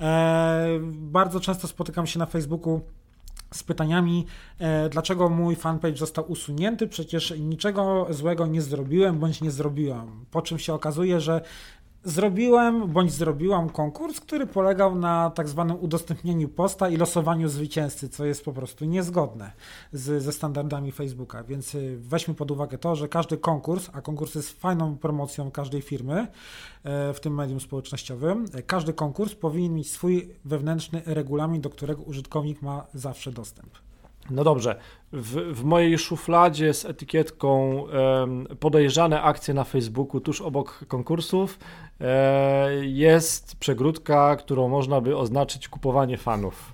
Eee, 0.00 0.80
bardzo 0.92 1.40
często 1.40 1.68
spotykam 1.68 2.06
się 2.06 2.18
na 2.18 2.26
Facebooku 2.26 2.80
z 3.54 3.62
pytaniami, 3.62 4.26
e, 4.58 4.88
dlaczego 4.88 5.28
mój 5.28 5.56
fanpage 5.56 5.96
został 5.96 6.30
usunięty, 6.30 6.88
przecież 6.88 7.34
niczego 7.38 8.06
złego 8.10 8.46
nie 8.46 8.62
zrobiłem 8.62 9.18
bądź 9.18 9.40
nie 9.40 9.50
zrobiłam. 9.50 10.24
Po 10.30 10.42
czym 10.42 10.58
się 10.58 10.74
okazuje, 10.74 11.20
że 11.20 11.40
zrobiłem 12.06 12.92
bądź 12.92 13.12
zrobiłam 13.12 13.70
konkurs, 13.70 14.20
który 14.20 14.46
polegał 14.46 14.94
na 14.94 15.30
tak 15.30 15.48
zwanym 15.48 15.76
udostępnieniu 15.80 16.48
posta 16.48 16.88
i 16.88 16.96
losowaniu 16.96 17.48
zwycięzcy, 17.48 18.08
co 18.08 18.24
jest 18.24 18.44
po 18.44 18.52
prostu 18.52 18.84
niezgodne 18.84 19.52
z, 19.92 20.22
ze 20.22 20.32
standardami 20.32 20.92
Facebooka. 20.92 21.44
Więc 21.44 21.74
y, 21.74 21.98
weźmy 22.00 22.34
pod 22.34 22.50
uwagę 22.50 22.78
to, 22.78 22.96
że 22.96 23.08
każdy 23.08 23.36
konkurs, 23.36 23.90
a 23.92 24.00
konkurs 24.00 24.34
jest 24.34 24.60
fajną 24.60 24.96
promocją 24.96 25.50
każdej 25.50 25.82
firmy 25.82 26.26
e, 26.84 27.12
w 27.14 27.20
tym 27.20 27.34
medium 27.34 27.60
społecznościowym, 27.60 28.44
e, 28.54 28.62
każdy 28.62 28.92
konkurs 28.92 29.34
powinien 29.34 29.74
mieć 29.74 29.90
swój 29.90 30.28
wewnętrzny 30.44 31.02
regulamin, 31.06 31.60
do 31.60 31.70
którego 31.70 32.02
użytkownik 32.02 32.62
ma 32.62 32.86
zawsze 32.94 33.32
dostęp. 33.32 33.85
No 34.30 34.44
dobrze, 34.44 34.76
w, 35.12 35.54
w, 35.54 35.64
mojej 35.64 35.98
szufladzie 35.98 36.74
z 36.74 36.84
etykietką 36.84 37.84
podejrzane 38.60 39.22
akcje 39.22 39.54
na 39.54 39.64
Facebooku 39.64 40.20
tuż 40.20 40.40
obok 40.40 40.84
konkursów 40.88 41.58
e, 42.00 42.70
jest 42.84 43.56
przegródka, 43.56 44.36
którą 44.36 44.68
można 44.68 45.00
by 45.00 45.16
oznaczyć 45.16 45.68
kupowanie 45.68 46.16
fanów. 46.16 46.72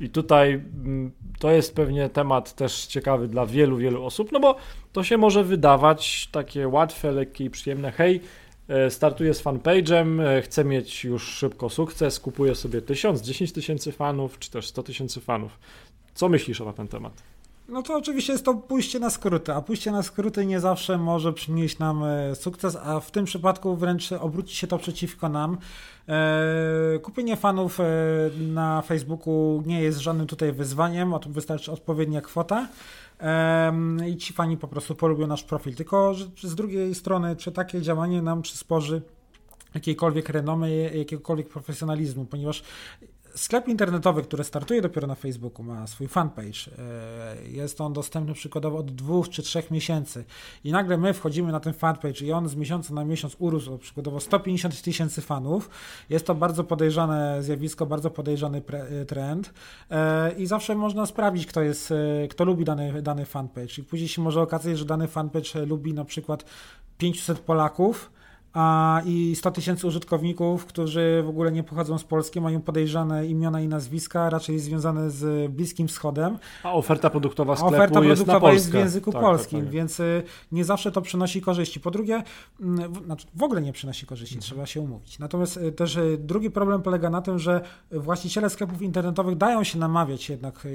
I 0.00 0.10
tutaj 0.10 0.52
mm, 0.52 1.12
to 1.38 1.50
jest 1.50 1.76
pewnie 1.76 2.08
temat 2.08 2.54
też 2.54 2.86
ciekawy 2.86 3.28
dla 3.28 3.46
wielu, 3.46 3.76
wielu 3.76 4.04
osób, 4.04 4.32
no 4.32 4.40
bo 4.40 4.56
to 4.92 5.04
się 5.04 5.18
może 5.18 5.44
wydawać 5.44 6.28
takie 6.32 6.68
łatwe, 6.68 7.12
lekkie 7.12 7.44
i 7.44 7.50
przyjemne. 7.50 7.92
Hej, 7.92 8.20
startuję 8.90 9.34
z 9.34 9.42
fanpage'em, 9.42 10.20
e, 10.20 10.42
chcę 10.42 10.64
mieć 10.64 11.04
już 11.04 11.28
szybko 11.28 11.70
sukces, 11.70 12.20
kupuję 12.20 12.54
sobie 12.54 12.82
1000, 12.82 13.22
10 13.22 13.52
tysięcy 13.52 13.92
fanów, 13.92 14.38
czy 14.38 14.50
też 14.50 14.66
100 14.66 14.82
tysięcy 14.82 15.20
fanów. 15.20 15.58
Co 16.14 16.28
myślisz 16.28 16.60
na 16.60 16.72
ten 16.72 16.88
temat? 16.88 17.22
No 17.68 17.82
to 17.82 17.96
oczywiście 17.96 18.32
jest 18.32 18.44
to 18.44 18.54
pójście 18.54 18.98
na 18.98 19.10
skróty, 19.10 19.52
a 19.52 19.62
pójście 19.62 19.92
na 19.92 20.02
skróty 20.02 20.46
nie 20.46 20.60
zawsze 20.60 20.98
może 20.98 21.32
przynieść 21.32 21.78
nam 21.78 22.04
e, 22.04 22.34
sukces, 22.34 22.76
a 22.82 23.00
w 23.00 23.10
tym 23.10 23.24
przypadku 23.24 23.76
wręcz 23.76 24.12
obróci 24.12 24.56
się 24.56 24.66
to 24.66 24.78
przeciwko 24.78 25.28
nam. 25.28 25.58
E, 26.08 26.98
kupienie 27.02 27.36
fanów 27.36 27.80
e, 27.80 27.84
na 28.38 28.82
Facebooku 28.82 29.62
nie 29.66 29.82
jest 29.82 29.98
żadnym 29.98 30.26
tutaj 30.26 30.52
wyzwaniem, 30.52 31.14
o 31.14 31.18
tym 31.18 31.32
wystarczy 31.32 31.72
odpowiednia 31.72 32.20
kwota 32.20 32.68
i 34.06 34.16
ci 34.16 34.32
fani 34.32 34.56
po 34.56 34.68
prostu 34.68 34.94
polubią 34.94 35.26
nasz 35.26 35.44
profil. 35.44 35.74
Tylko 35.74 36.14
że 36.14 36.48
z 36.48 36.54
drugiej 36.54 36.94
strony, 36.94 37.36
czy 37.36 37.52
takie 37.52 37.82
działanie 37.82 38.22
nam 38.22 38.42
przysporzy 38.42 39.02
jakiejkolwiek 39.74 40.28
renomy, 40.28 40.92
jakiegokolwiek 40.94 41.48
profesjonalizmu, 41.48 42.24
ponieważ 42.24 42.62
Sklep 43.34 43.68
internetowy, 43.68 44.22
który 44.22 44.44
startuje 44.44 44.82
dopiero 44.82 45.06
na 45.06 45.14
Facebooku, 45.14 45.62
ma 45.62 45.86
swój 45.86 46.08
fanpage. 46.08 46.70
E, 46.78 47.48
jest 47.48 47.80
on 47.80 47.92
dostępny 47.92 48.34
przykładowo 48.34 48.78
od 48.78 48.90
dwóch 48.90 49.28
czy 49.28 49.42
trzech 49.42 49.70
miesięcy. 49.70 50.24
I 50.64 50.72
nagle 50.72 50.98
my 50.98 51.14
wchodzimy 51.14 51.52
na 51.52 51.60
ten 51.60 51.72
fanpage 51.72 52.20
i 52.24 52.32
on 52.32 52.48
z 52.48 52.56
miesiąca 52.56 52.94
na 52.94 53.04
miesiąc 53.04 53.36
urósł 53.38 53.78
przykładowo 53.78 54.20
150 54.20 54.82
tysięcy 54.82 55.20
fanów. 55.20 55.70
Jest 56.10 56.26
to 56.26 56.34
bardzo 56.34 56.64
podejrzane 56.64 57.42
zjawisko, 57.42 57.86
bardzo 57.86 58.10
podejrzany 58.10 58.62
e, 58.72 59.04
trend. 59.04 59.54
E, 59.90 60.32
I 60.32 60.46
zawsze 60.46 60.74
można 60.74 61.06
sprawdzić, 61.06 61.46
kto 61.46 61.62
jest, 61.62 61.94
kto 62.30 62.44
lubi 62.44 62.64
dany, 62.64 63.02
dany 63.02 63.26
fanpage. 63.26 63.78
I 63.78 63.82
później 63.82 64.08
się 64.08 64.22
może 64.22 64.42
okazać, 64.42 64.78
że 64.78 64.84
dany 64.84 65.08
fanpage 65.08 65.66
lubi 65.66 65.94
na 65.94 66.04
przykład 66.04 66.44
500 66.98 67.38
Polaków 67.38 68.10
a 68.54 69.00
i 69.04 69.36
100 69.36 69.50
tysięcy 69.50 69.86
użytkowników, 69.86 70.66
którzy 70.66 71.22
w 71.26 71.28
ogóle 71.28 71.52
nie 71.52 71.62
pochodzą 71.62 71.98
z 71.98 72.04
Polski, 72.04 72.40
mają 72.40 72.60
podejrzane 72.60 73.26
imiona 73.26 73.60
i 73.60 73.68
nazwiska, 73.68 74.30
raczej 74.30 74.58
związane 74.58 75.10
z 75.10 75.52
Bliskim 75.52 75.88
Wschodem. 75.88 76.38
A 76.62 76.72
oferta 76.72 77.10
produktowa 77.10 77.56
sklepu 77.56 77.74
oferta 77.74 78.00
jest 78.00 78.24
produktowa 78.24 78.52
jest 78.52 78.70
w 78.70 78.74
języku 78.74 79.12
tak, 79.12 79.20
polskim, 79.20 79.58
tak, 79.58 79.66
tak. 79.66 79.74
więc 79.74 80.00
y, 80.00 80.22
nie 80.52 80.64
zawsze 80.64 80.92
to 80.92 81.02
przynosi 81.02 81.40
korzyści. 81.40 81.80
Po 81.80 81.90
drugie, 81.90 82.22
mm, 82.60 82.94
znaczy 83.04 83.26
w 83.34 83.42
ogóle 83.42 83.62
nie 83.62 83.72
przynosi 83.72 84.06
korzyści, 84.06 84.34
mhm. 84.34 84.42
trzeba 84.46 84.66
się 84.66 84.80
umówić. 84.80 85.18
Natomiast 85.18 85.56
y, 85.56 85.72
też 85.72 85.96
y, 85.96 86.18
drugi 86.20 86.50
problem 86.50 86.82
polega 86.82 87.10
na 87.10 87.22
tym, 87.22 87.38
że 87.38 87.60
właściciele 87.90 88.50
sklepów 88.50 88.82
internetowych 88.82 89.36
dają 89.36 89.64
się 89.64 89.78
namawiać 89.78 90.28
jednak 90.28 90.66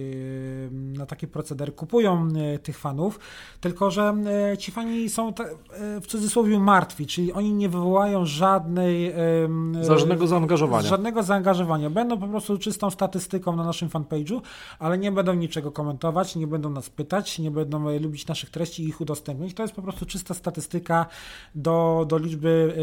na 0.72 1.06
taki 1.06 1.28
proceder, 1.28 1.76
kupują 1.76 2.28
tych 2.64 2.78
fanów, 2.78 3.20
tylko 3.62 3.92
że 3.92 4.14
ci 4.60 4.72
fani 4.72 5.10
są 5.10 5.34
w 6.02 6.08
cudzysłowie 6.08 6.60
martwi, 6.60 7.08
czyli 7.08 7.34
oni 7.34 7.54
nie 7.54 7.67
nie 7.68 7.72
wywołają 7.72 8.26
żadnej. 8.26 9.14
Żadnego 9.88 10.28
zaangażowania. 10.28 10.88
Żadnego 10.90 11.24
zaangażowania. 11.24 11.90
Będą 11.90 12.18
po 12.18 12.28
prostu 12.28 12.58
czystą 12.58 12.90
statystyką 12.90 13.56
na 13.56 13.64
naszym 13.64 13.90
fanpage'u, 13.90 14.42
ale 14.80 14.98
nie 14.98 15.12
będą 15.12 15.34
niczego 15.34 15.72
komentować, 15.72 16.36
nie 16.36 16.48
będą 16.48 16.70
nas 16.70 16.90
pytać, 16.90 17.40
nie 17.40 17.52
będą 17.52 17.90
e, 17.90 18.00
lubić 18.00 18.28
naszych 18.28 18.50
treści 18.50 18.84
i 18.84 18.88
ich 18.88 19.02
udostępnić. 19.02 19.54
To 19.54 19.64
jest 19.64 19.76
po 19.76 19.82
prostu 19.82 20.06
czysta 20.06 20.34
statystyka 20.34 21.06
do, 21.56 22.06
do 22.08 22.18
liczby 22.18 22.74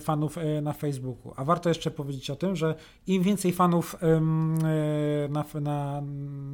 fanów 0.00 0.38
e, 0.38 0.60
na 0.60 0.72
Facebooku. 0.72 1.32
A 1.36 1.44
warto 1.44 1.68
jeszcze 1.68 1.90
powiedzieć 1.90 2.30
o 2.30 2.36
tym, 2.36 2.56
że 2.56 2.74
im 3.06 3.22
więcej 3.22 3.52
fanów 3.52 3.96
e, 4.02 4.20
na, 5.28 5.44
na, 5.60 6.02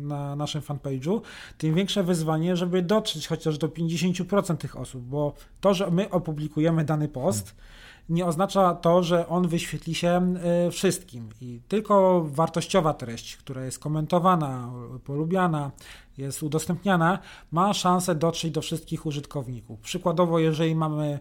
na 0.01 0.37
naszym 0.37 0.63
fanpage'u, 0.63 1.21
tym 1.59 1.75
większe 1.75 2.03
wyzwanie, 2.03 2.57
żeby 2.57 2.83
dotrzeć 2.83 3.29
chociaż 3.29 3.59
do 3.59 3.69
50% 3.69 4.57
tych 4.57 4.77
osób, 4.77 5.03
bo 5.03 5.35
to, 5.61 5.75
że 5.75 5.91
my 5.91 6.11
opublikujemy 6.11 6.85
dany 6.85 7.09
post, 7.09 7.47
hmm 7.47 7.80
nie 8.11 8.27
oznacza 8.27 8.75
to, 8.75 9.03
że 9.03 9.29
on 9.29 9.49
wyświetli 9.49 9.95
się 9.95 10.09
e, 10.09 10.71
wszystkim. 10.71 11.29
I 11.41 11.61
tylko 11.69 12.25
wartościowa 12.25 12.95
treść, 12.95 13.37
która 13.37 13.65
jest 13.65 13.79
komentowana, 13.79 14.73
polubiana, 15.05 15.71
jest 16.19 16.43
udostępniana, 16.43 17.19
ma 17.51 17.75
szansę 17.75 18.15
dotrzeć 18.15 18.53
do 18.53 18.61
wszystkich 18.61 19.07
użytkowników. 19.07 19.81
Przykładowo, 19.81 20.39
jeżeli 20.39 20.75
mamy 20.75 21.19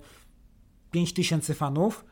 5000 0.91 1.53
fanów, 1.53 2.05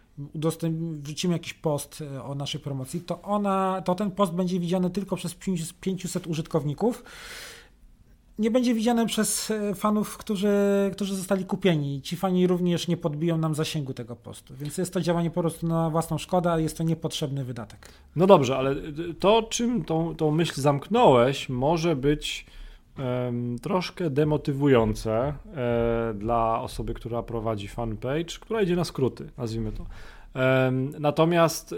wrzucimy 1.03 1.34
jakiś 1.34 1.53
post 1.53 2.03
e, 2.15 2.23
o 2.23 2.36
naszej 2.36 2.61
promocji, 2.61 3.01
to, 3.01 3.21
ona, 3.21 3.82
to 3.86 3.95
ten 3.95 4.11
post 4.11 4.34
będzie 4.34 4.59
widziany 4.59 4.89
tylko 4.89 5.15
przez 5.15 5.36
500 5.82 6.28
użytkowników 6.28 7.03
nie 8.39 8.51
będzie 8.51 8.73
widziane 8.73 9.05
przez 9.05 9.51
e, 9.51 9.75
fanów, 9.75 10.17
którzy, 10.17 10.49
którzy 10.93 11.15
zostali 11.15 11.45
kupieni. 11.45 12.01
Ci 12.01 12.15
fani 12.15 12.47
również 12.47 12.88
nie 12.88 12.97
podbiją 12.97 13.38
nam 13.38 13.55
zasięgu 13.55 13.93
tego 13.93 14.15
postu, 14.15 14.53
więc 14.55 14.77
jest 14.77 14.93
to 14.93 15.01
działanie 15.01 15.31
po 15.31 15.41
prostu 15.41 15.67
na 15.67 15.89
własną 15.89 16.17
szkodę, 16.17 16.51
a 16.51 16.59
jest 16.59 16.77
to 16.77 16.83
niepotrzebny 16.83 17.43
wydatek. 17.43 17.89
No 18.15 18.27
dobrze, 18.27 18.57
ale 18.57 18.75
to, 19.19 19.43
czym 19.43 19.85
tą, 19.85 20.15
tą 20.15 20.31
myśl 20.31 20.61
zamknąłeś, 20.61 21.49
może 21.49 21.95
być 21.95 22.45
um, 22.99 23.59
troszkę 23.59 24.09
demotywujące 24.09 25.33
e, 25.55 26.13
dla 26.13 26.61
osoby, 26.61 26.93
która 26.93 27.23
prowadzi 27.23 27.67
fanpage, 27.67 28.39
która 28.39 28.61
idzie 28.61 28.75
na 28.75 28.83
skróty, 28.83 29.29
nazwijmy 29.38 29.71
to. 29.71 29.85
Natomiast 30.99 31.75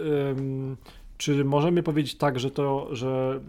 czy 1.20 1.46
możemy 1.46 1.84
powiedzieć 1.84 2.16
tak, 2.16 2.40
że 2.40 2.52
to, 2.52 2.96
że 2.96 3.40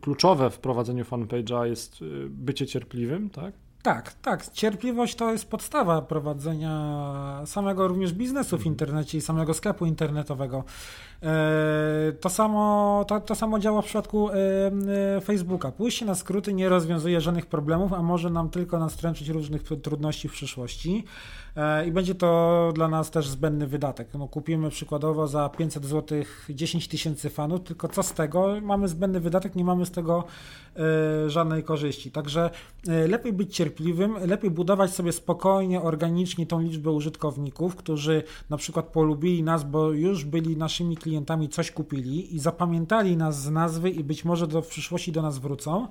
kluczowe 0.00 0.50
w 0.50 0.58
prowadzeniu 0.58 1.04
fanpage'a 1.04 1.64
jest 1.64 2.02
y, 2.02 2.26
bycie 2.28 2.66
cierpliwym, 2.66 3.30
tak? 3.30 3.54
Tak, 3.82 4.12
tak. 4.12 4.48
Cierpliwość 4.48 5.14
to 5.14 5.32
jest 5.32 5.50
podstawa 5.50 6.02
prowadzenia 6.02 7.42
samego 7.46 7.88
również 7.88 8.12
biznesu 8.12 8.58
w 8.58 8.66
internecie 8.66 9.18
i 9.18 9.20
samego 9.20 9.54
sklepu 9.54 9.86
internetowego. 9.86 10.64
E, 11.22 12.12
to 12.20 12.30
samo, 12.30 13.04
to, 13.08 13.20
to 13.20 13.34
samo 13.34 13.58
działa 13.58 13.82
w 13.82 13.84
przypadku 13.84 14.30
e, 14.30 14.34
e, 15.16 15.20
Facebooka. 15.20 15.72
Pójście 15.72 16.06
na 16.06 16.14
skróty 16.14 16.54
nie 16.54 16.68
rozwiązuje 16.68 17.20
żadnych 17.20 17.46
problemów, 17.46 17.92
a 17.92 18.02
może 18.02 18.30
nam 18.30 18.50
tylko 18.50 18.78
nastręczyć 18.78 19.28
różnych 19.28 19.62
trudności 19.82 20.28
w 20.28 20.32
przyszłości. 20.32 21.04
I 21.86 21.92
będzie 21.92 22.14
to 22.14 22.72
dla 22.74 22.88
nas 22.88 23.10
też 23.10 23.28
zbędny 23.28 23.66
wydatek. 23.66 24.08
No, 24.14 24.28
kupimy 24.28 24.70
przykładowo 24.70 25.28
za 25.28 25.48
500 25.48 25.84
zł 25.84 26.18
10 26.50 26.88
tysięcy 26.88 27.30
fanów, 27.30 27.60
tylko 27.60 27.88
co 27.88 28.02
z 28.02 28.12
tego? 28.12 28.54
Mamy 28.62 28.88
zbędny 28.88 29.20
wydatek, 29.20 29.56
nie 29.56 29.64
mamy 29.64 29.86
z 29.86 29.90
tego 29.90 30.24
żadnej 31.26 31.62
korzyści. 31.62 32.10
Także 32.10 32.50
lepiej 33.08 33.32
być 33.32 33.56
cierpliwym, 33.56 34.16
lepiej 34.26 34.50
budować 34.50 34.94
sobie 34.94 35.12
spokojnie, 35.12 35.82
organicznie 35.82 36.46
tą 36.46 36.60
liczbę 36.60 36.90
użytkowników, 36.90 37.76
którzy 37.76 38.22
na 38.50 38.56
przykład 38.56 38.86
polubili 38.86 39.42
nas, 39.42 39.64
bo 39.64 39.92
już 39.92 40.24
byli 40.24 40.56
naszymi 40.56 40.96
klientami 40.96 41.07
klientami 41.08 41.48
coś 41.48 41.70
kupili 41.70 42.34
i 42.34 42.38
zapamiętali 42.38 43.16
nas 43.16 43.42
z 43.42 43.50
nazwy 43.50 43.90
i 43.90 44.04
być 44.04 44.24
może 44.24 44.46
do, 44.46 44.62
w 44.62 44.68
przyszłości 44.68 45.12
do 45.12 45.22
nas 45.22 45.38
wrócą, 45.38 45.88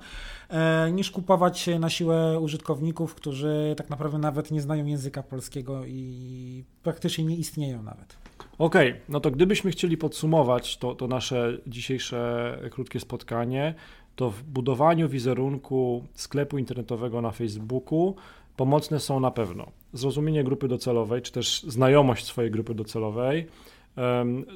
e, 0.48 0.92
niż 0.92 1.10
kupować 1.10 1.70
na 1.80 1.90
siłę 1.90 2.40
użytkowników, 2.40 3.14
którzy 3.14 3.74
tak 3.76 3.90
naprawdę 3.90 4.18
nawet 4.18 4.50
nie 4.50 4.60
znają 4.60 4.86
języka 4.86 5.22
polskiego 5.22 5.86
i 5.86 6.64
praktycznie 6.82 7.24
nie 7.24 7.36
istnieją 7.36 7.82
nawet. 7.82 8.16
Okej, 8.58 8.90
okay, 8.90 9.02
no 9.08 9.20
to 9.20 9.30
gdybyśmy 9.30 9.70
chcieli 9.70 9.96
podsumować 9.96 10.76
to, 10.76 10.94
to 10.94 11.06
nasze 11.06 11.58
dzisiejsze 11.66 12.58
krótkie 12.70 13.00
spotkanie, 13.00 13.74
to 14.16 14.30
w 14.30 14.42
budowaniu 14.42 15.08
wizerunku 15.08 16.04
sklepu 16.14 16.58
internetowego 16.58 17.22
na 17.22 17.30
Facebooku 17.30 18.14
pomocne 18.56 19.00
są 19.00 19.20
na 19.20 19.30
pewno 19.30 19.66
zrozumienie 19.92 20.44
grupy 20.44 20.68
docelowej, 20.68 21.22
czy 21.22 21.32
też 21.32 21.62
znajomość 21.62 22.24
swojej 22.24 22.50
grupy 22.50 22.74
docelowej, 22.74 23.46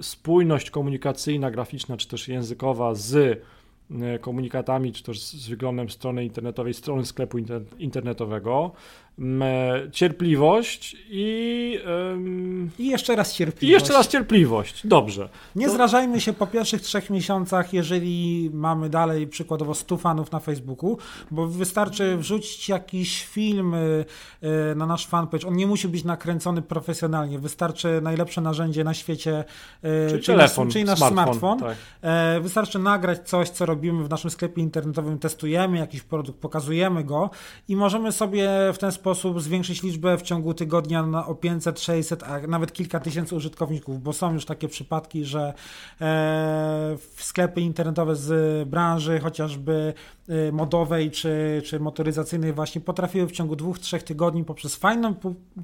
spójność 0.00 0.70
komunikacyjna, 0.70 1.50
graficzna 1.50 1.96
czy 1.96 2.08
też 2.08 2.28
językowa 2.28 2.94
z 2.94 3.14
e, 3.90 4.18
komunikatami, 4.18 4.92
czy 4.92 5.02
też 5.02 5.20
z 5.20 5.48
wyglądem 5.48 5.90
strony 5.90 6.24
internetowej, 6.24 6.74
strony 6.74 7.06
sklepu 7.06 7.38
internetowego, 7.78 8.72
cierpliwość 9.92 10.96
i. 11.10 11.78
I 12.78 12.86
jeszcze 12.86 13.16
raz 13.16 13.34
cierpliwość. 13.34 13.70
I 13.70 13.72
jeszcze 13.72 13.92
raz 13.92 14.08
cierpliwość. 14.08 14.86
Dobrze. 14.86 15.28
Nie 15.56 15.66
to... 15.66 15.72
zrażajmy 15.72 16.20
się 16.20 16.32
po 16.32 16.46
pierwszych 16.46 16.80
trzech 16.80 17.10
miesiącach, 17.10 17.72
jeżeli 17.72 18.50
mamy 18.52 18.88
dalej 18.88 19.26
przykładowo 19.26 19.74
100 19.74 19.96
fanów 19.96 20.32
na 20.32 20.40
Facebooku, 20.40 20.98
bo 21.30 21.46
wystarczy 21.46 22.16
wrzucić 22.16 22.68
jakiś 22.68 23.24
film 23.24 23.74
y, 23.74 24.04
y, 24.42 24.74
na 24.74 24.86
nasz 24.86 25.06
fanpage. 25.06 25.48
On 25.48 25.56
nie 25.56 25.66
musi 25.66 25.88
być 25.88 26.04
nakręcony 26.04 26.62
profesjonalnie. 26.62 27.38
Wystarczy 27.38 28.00
najlepsze 28.02 28.40
narzędzie 28.40 28.84
na 28.84 28.94
świecie, 28.94 29.44
y, 29.84 30.08
czyli, 30.08 30.22
czyli 30.22 30.38
telefon, 30.38 30.64
nasz, 30.64 30.72
czyli 30.72 30.84
nasz 30.84 30.98
smartfon. 30.98 31.38
smartfon. 31.38 31.58
Tak. 31.58 31.76
E, 32.02 32.40
wystarczy 32.40 32.78
nagrać 32.78 33.28
coś, 33.28 33.50
co 33.50 33.66
robimy 33.66 34.04
w 34.04 34.10
naszym 34.10 34.30
sklepie 34.30 34.62
internetowym, 34.62 35.18
testujemy 35.18 35.78
jakiś 35.78 36.02
produkt, 36.02 36.38
pokazujemy 36.38 37.04
go 37.04 37.30
i 37.68 37.76
możemy 37.76 38.12
sobie 38.12 38.48
w 38.72 38.78
ten 38.78 38.92
sposób 38.92 39.01
sposób 39.02 39.40
zwiększyć 39.40 39.82
liczbę 39.82 40.18
w 40.18 40.22
ciągu 40.22 40.54
tygodnia 40.54 41.06
na 41.06 41.26
o 41.26 41.34
500, 41.34 41.80
600, 41.80 42.22
a 42.22 42.40
nawet 42.46 42.72
kilka 42.72 43.00
tysięcy 43.00 43.34
użytkowników, 43.34 44.02
bo 44.02 44.12
są 44.12 44.32
już 44.32 44.44
takie 44.44 44.68
przypadki, 44.68 45.24
że 45.24 45.54
e, 46.00 46.96
sklepy 47.16 47.60
internetowe 47.60 48.16
z 48.16 48.68
branży 48.68 49.20
chociażby 49.20 49.94
e, 50.28 50.52
modowej 50.52 51.10
czy, 51.10 51.62
czy 51.64 51.80
motoryzacyjnej 51.80 52.52
właśnie 52.52 52.80
potrafiły 52.80 53.26
w 53.26 53.32
ciągu 53.32 53.56
dwóch, 53.56 53.78
trzech 53.78 54.02
tygodni 54.02 54.44
poprzez 54.44 54.76
fajną 54.76 55.14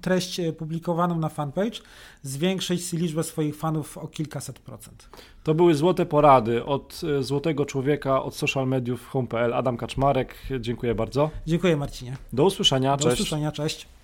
treść 0.00 0.40
e, 0.40 0.52
publikowaną 0.52 1.18
na 1.18 1.28
fanpage 1.28 1.80
zwiększyć 2.22 2.92
liczbę 2.92 3.22
swoich 3.22 3.56
fanów 3.56 3.98
o 3.98 4.08
kilkaset 4.08 4.58
procent. 4.58 5.10
To 5.48 5.54
były 5.54 5.74
złote 5.74 6.06
porady 6.06 6.64
od 6.64 7.00
złotego 7.20 7.66
człowieka 7.66 8.22
od 8.22 8.34
social 8.34 8.66
mediów 8.66 9.08
home.pl. 9.08 9.54
Adam 9.54 9.76
Kaczmarek, 9.76 10.34
dziękuję 10.60 10.94
bardzo. 10.94 11.30
Dziękuję 11.46 11.76
Marcinie. 11.76 12.16
Do 12.32 12.44
usłyszenia, 12.44 12.96
Do 12.96 13.04
cześć. 13.04 13.16
Do 13.16 13.22
usłyszenia, 13.22 13.52
cześć. 13.52 13.88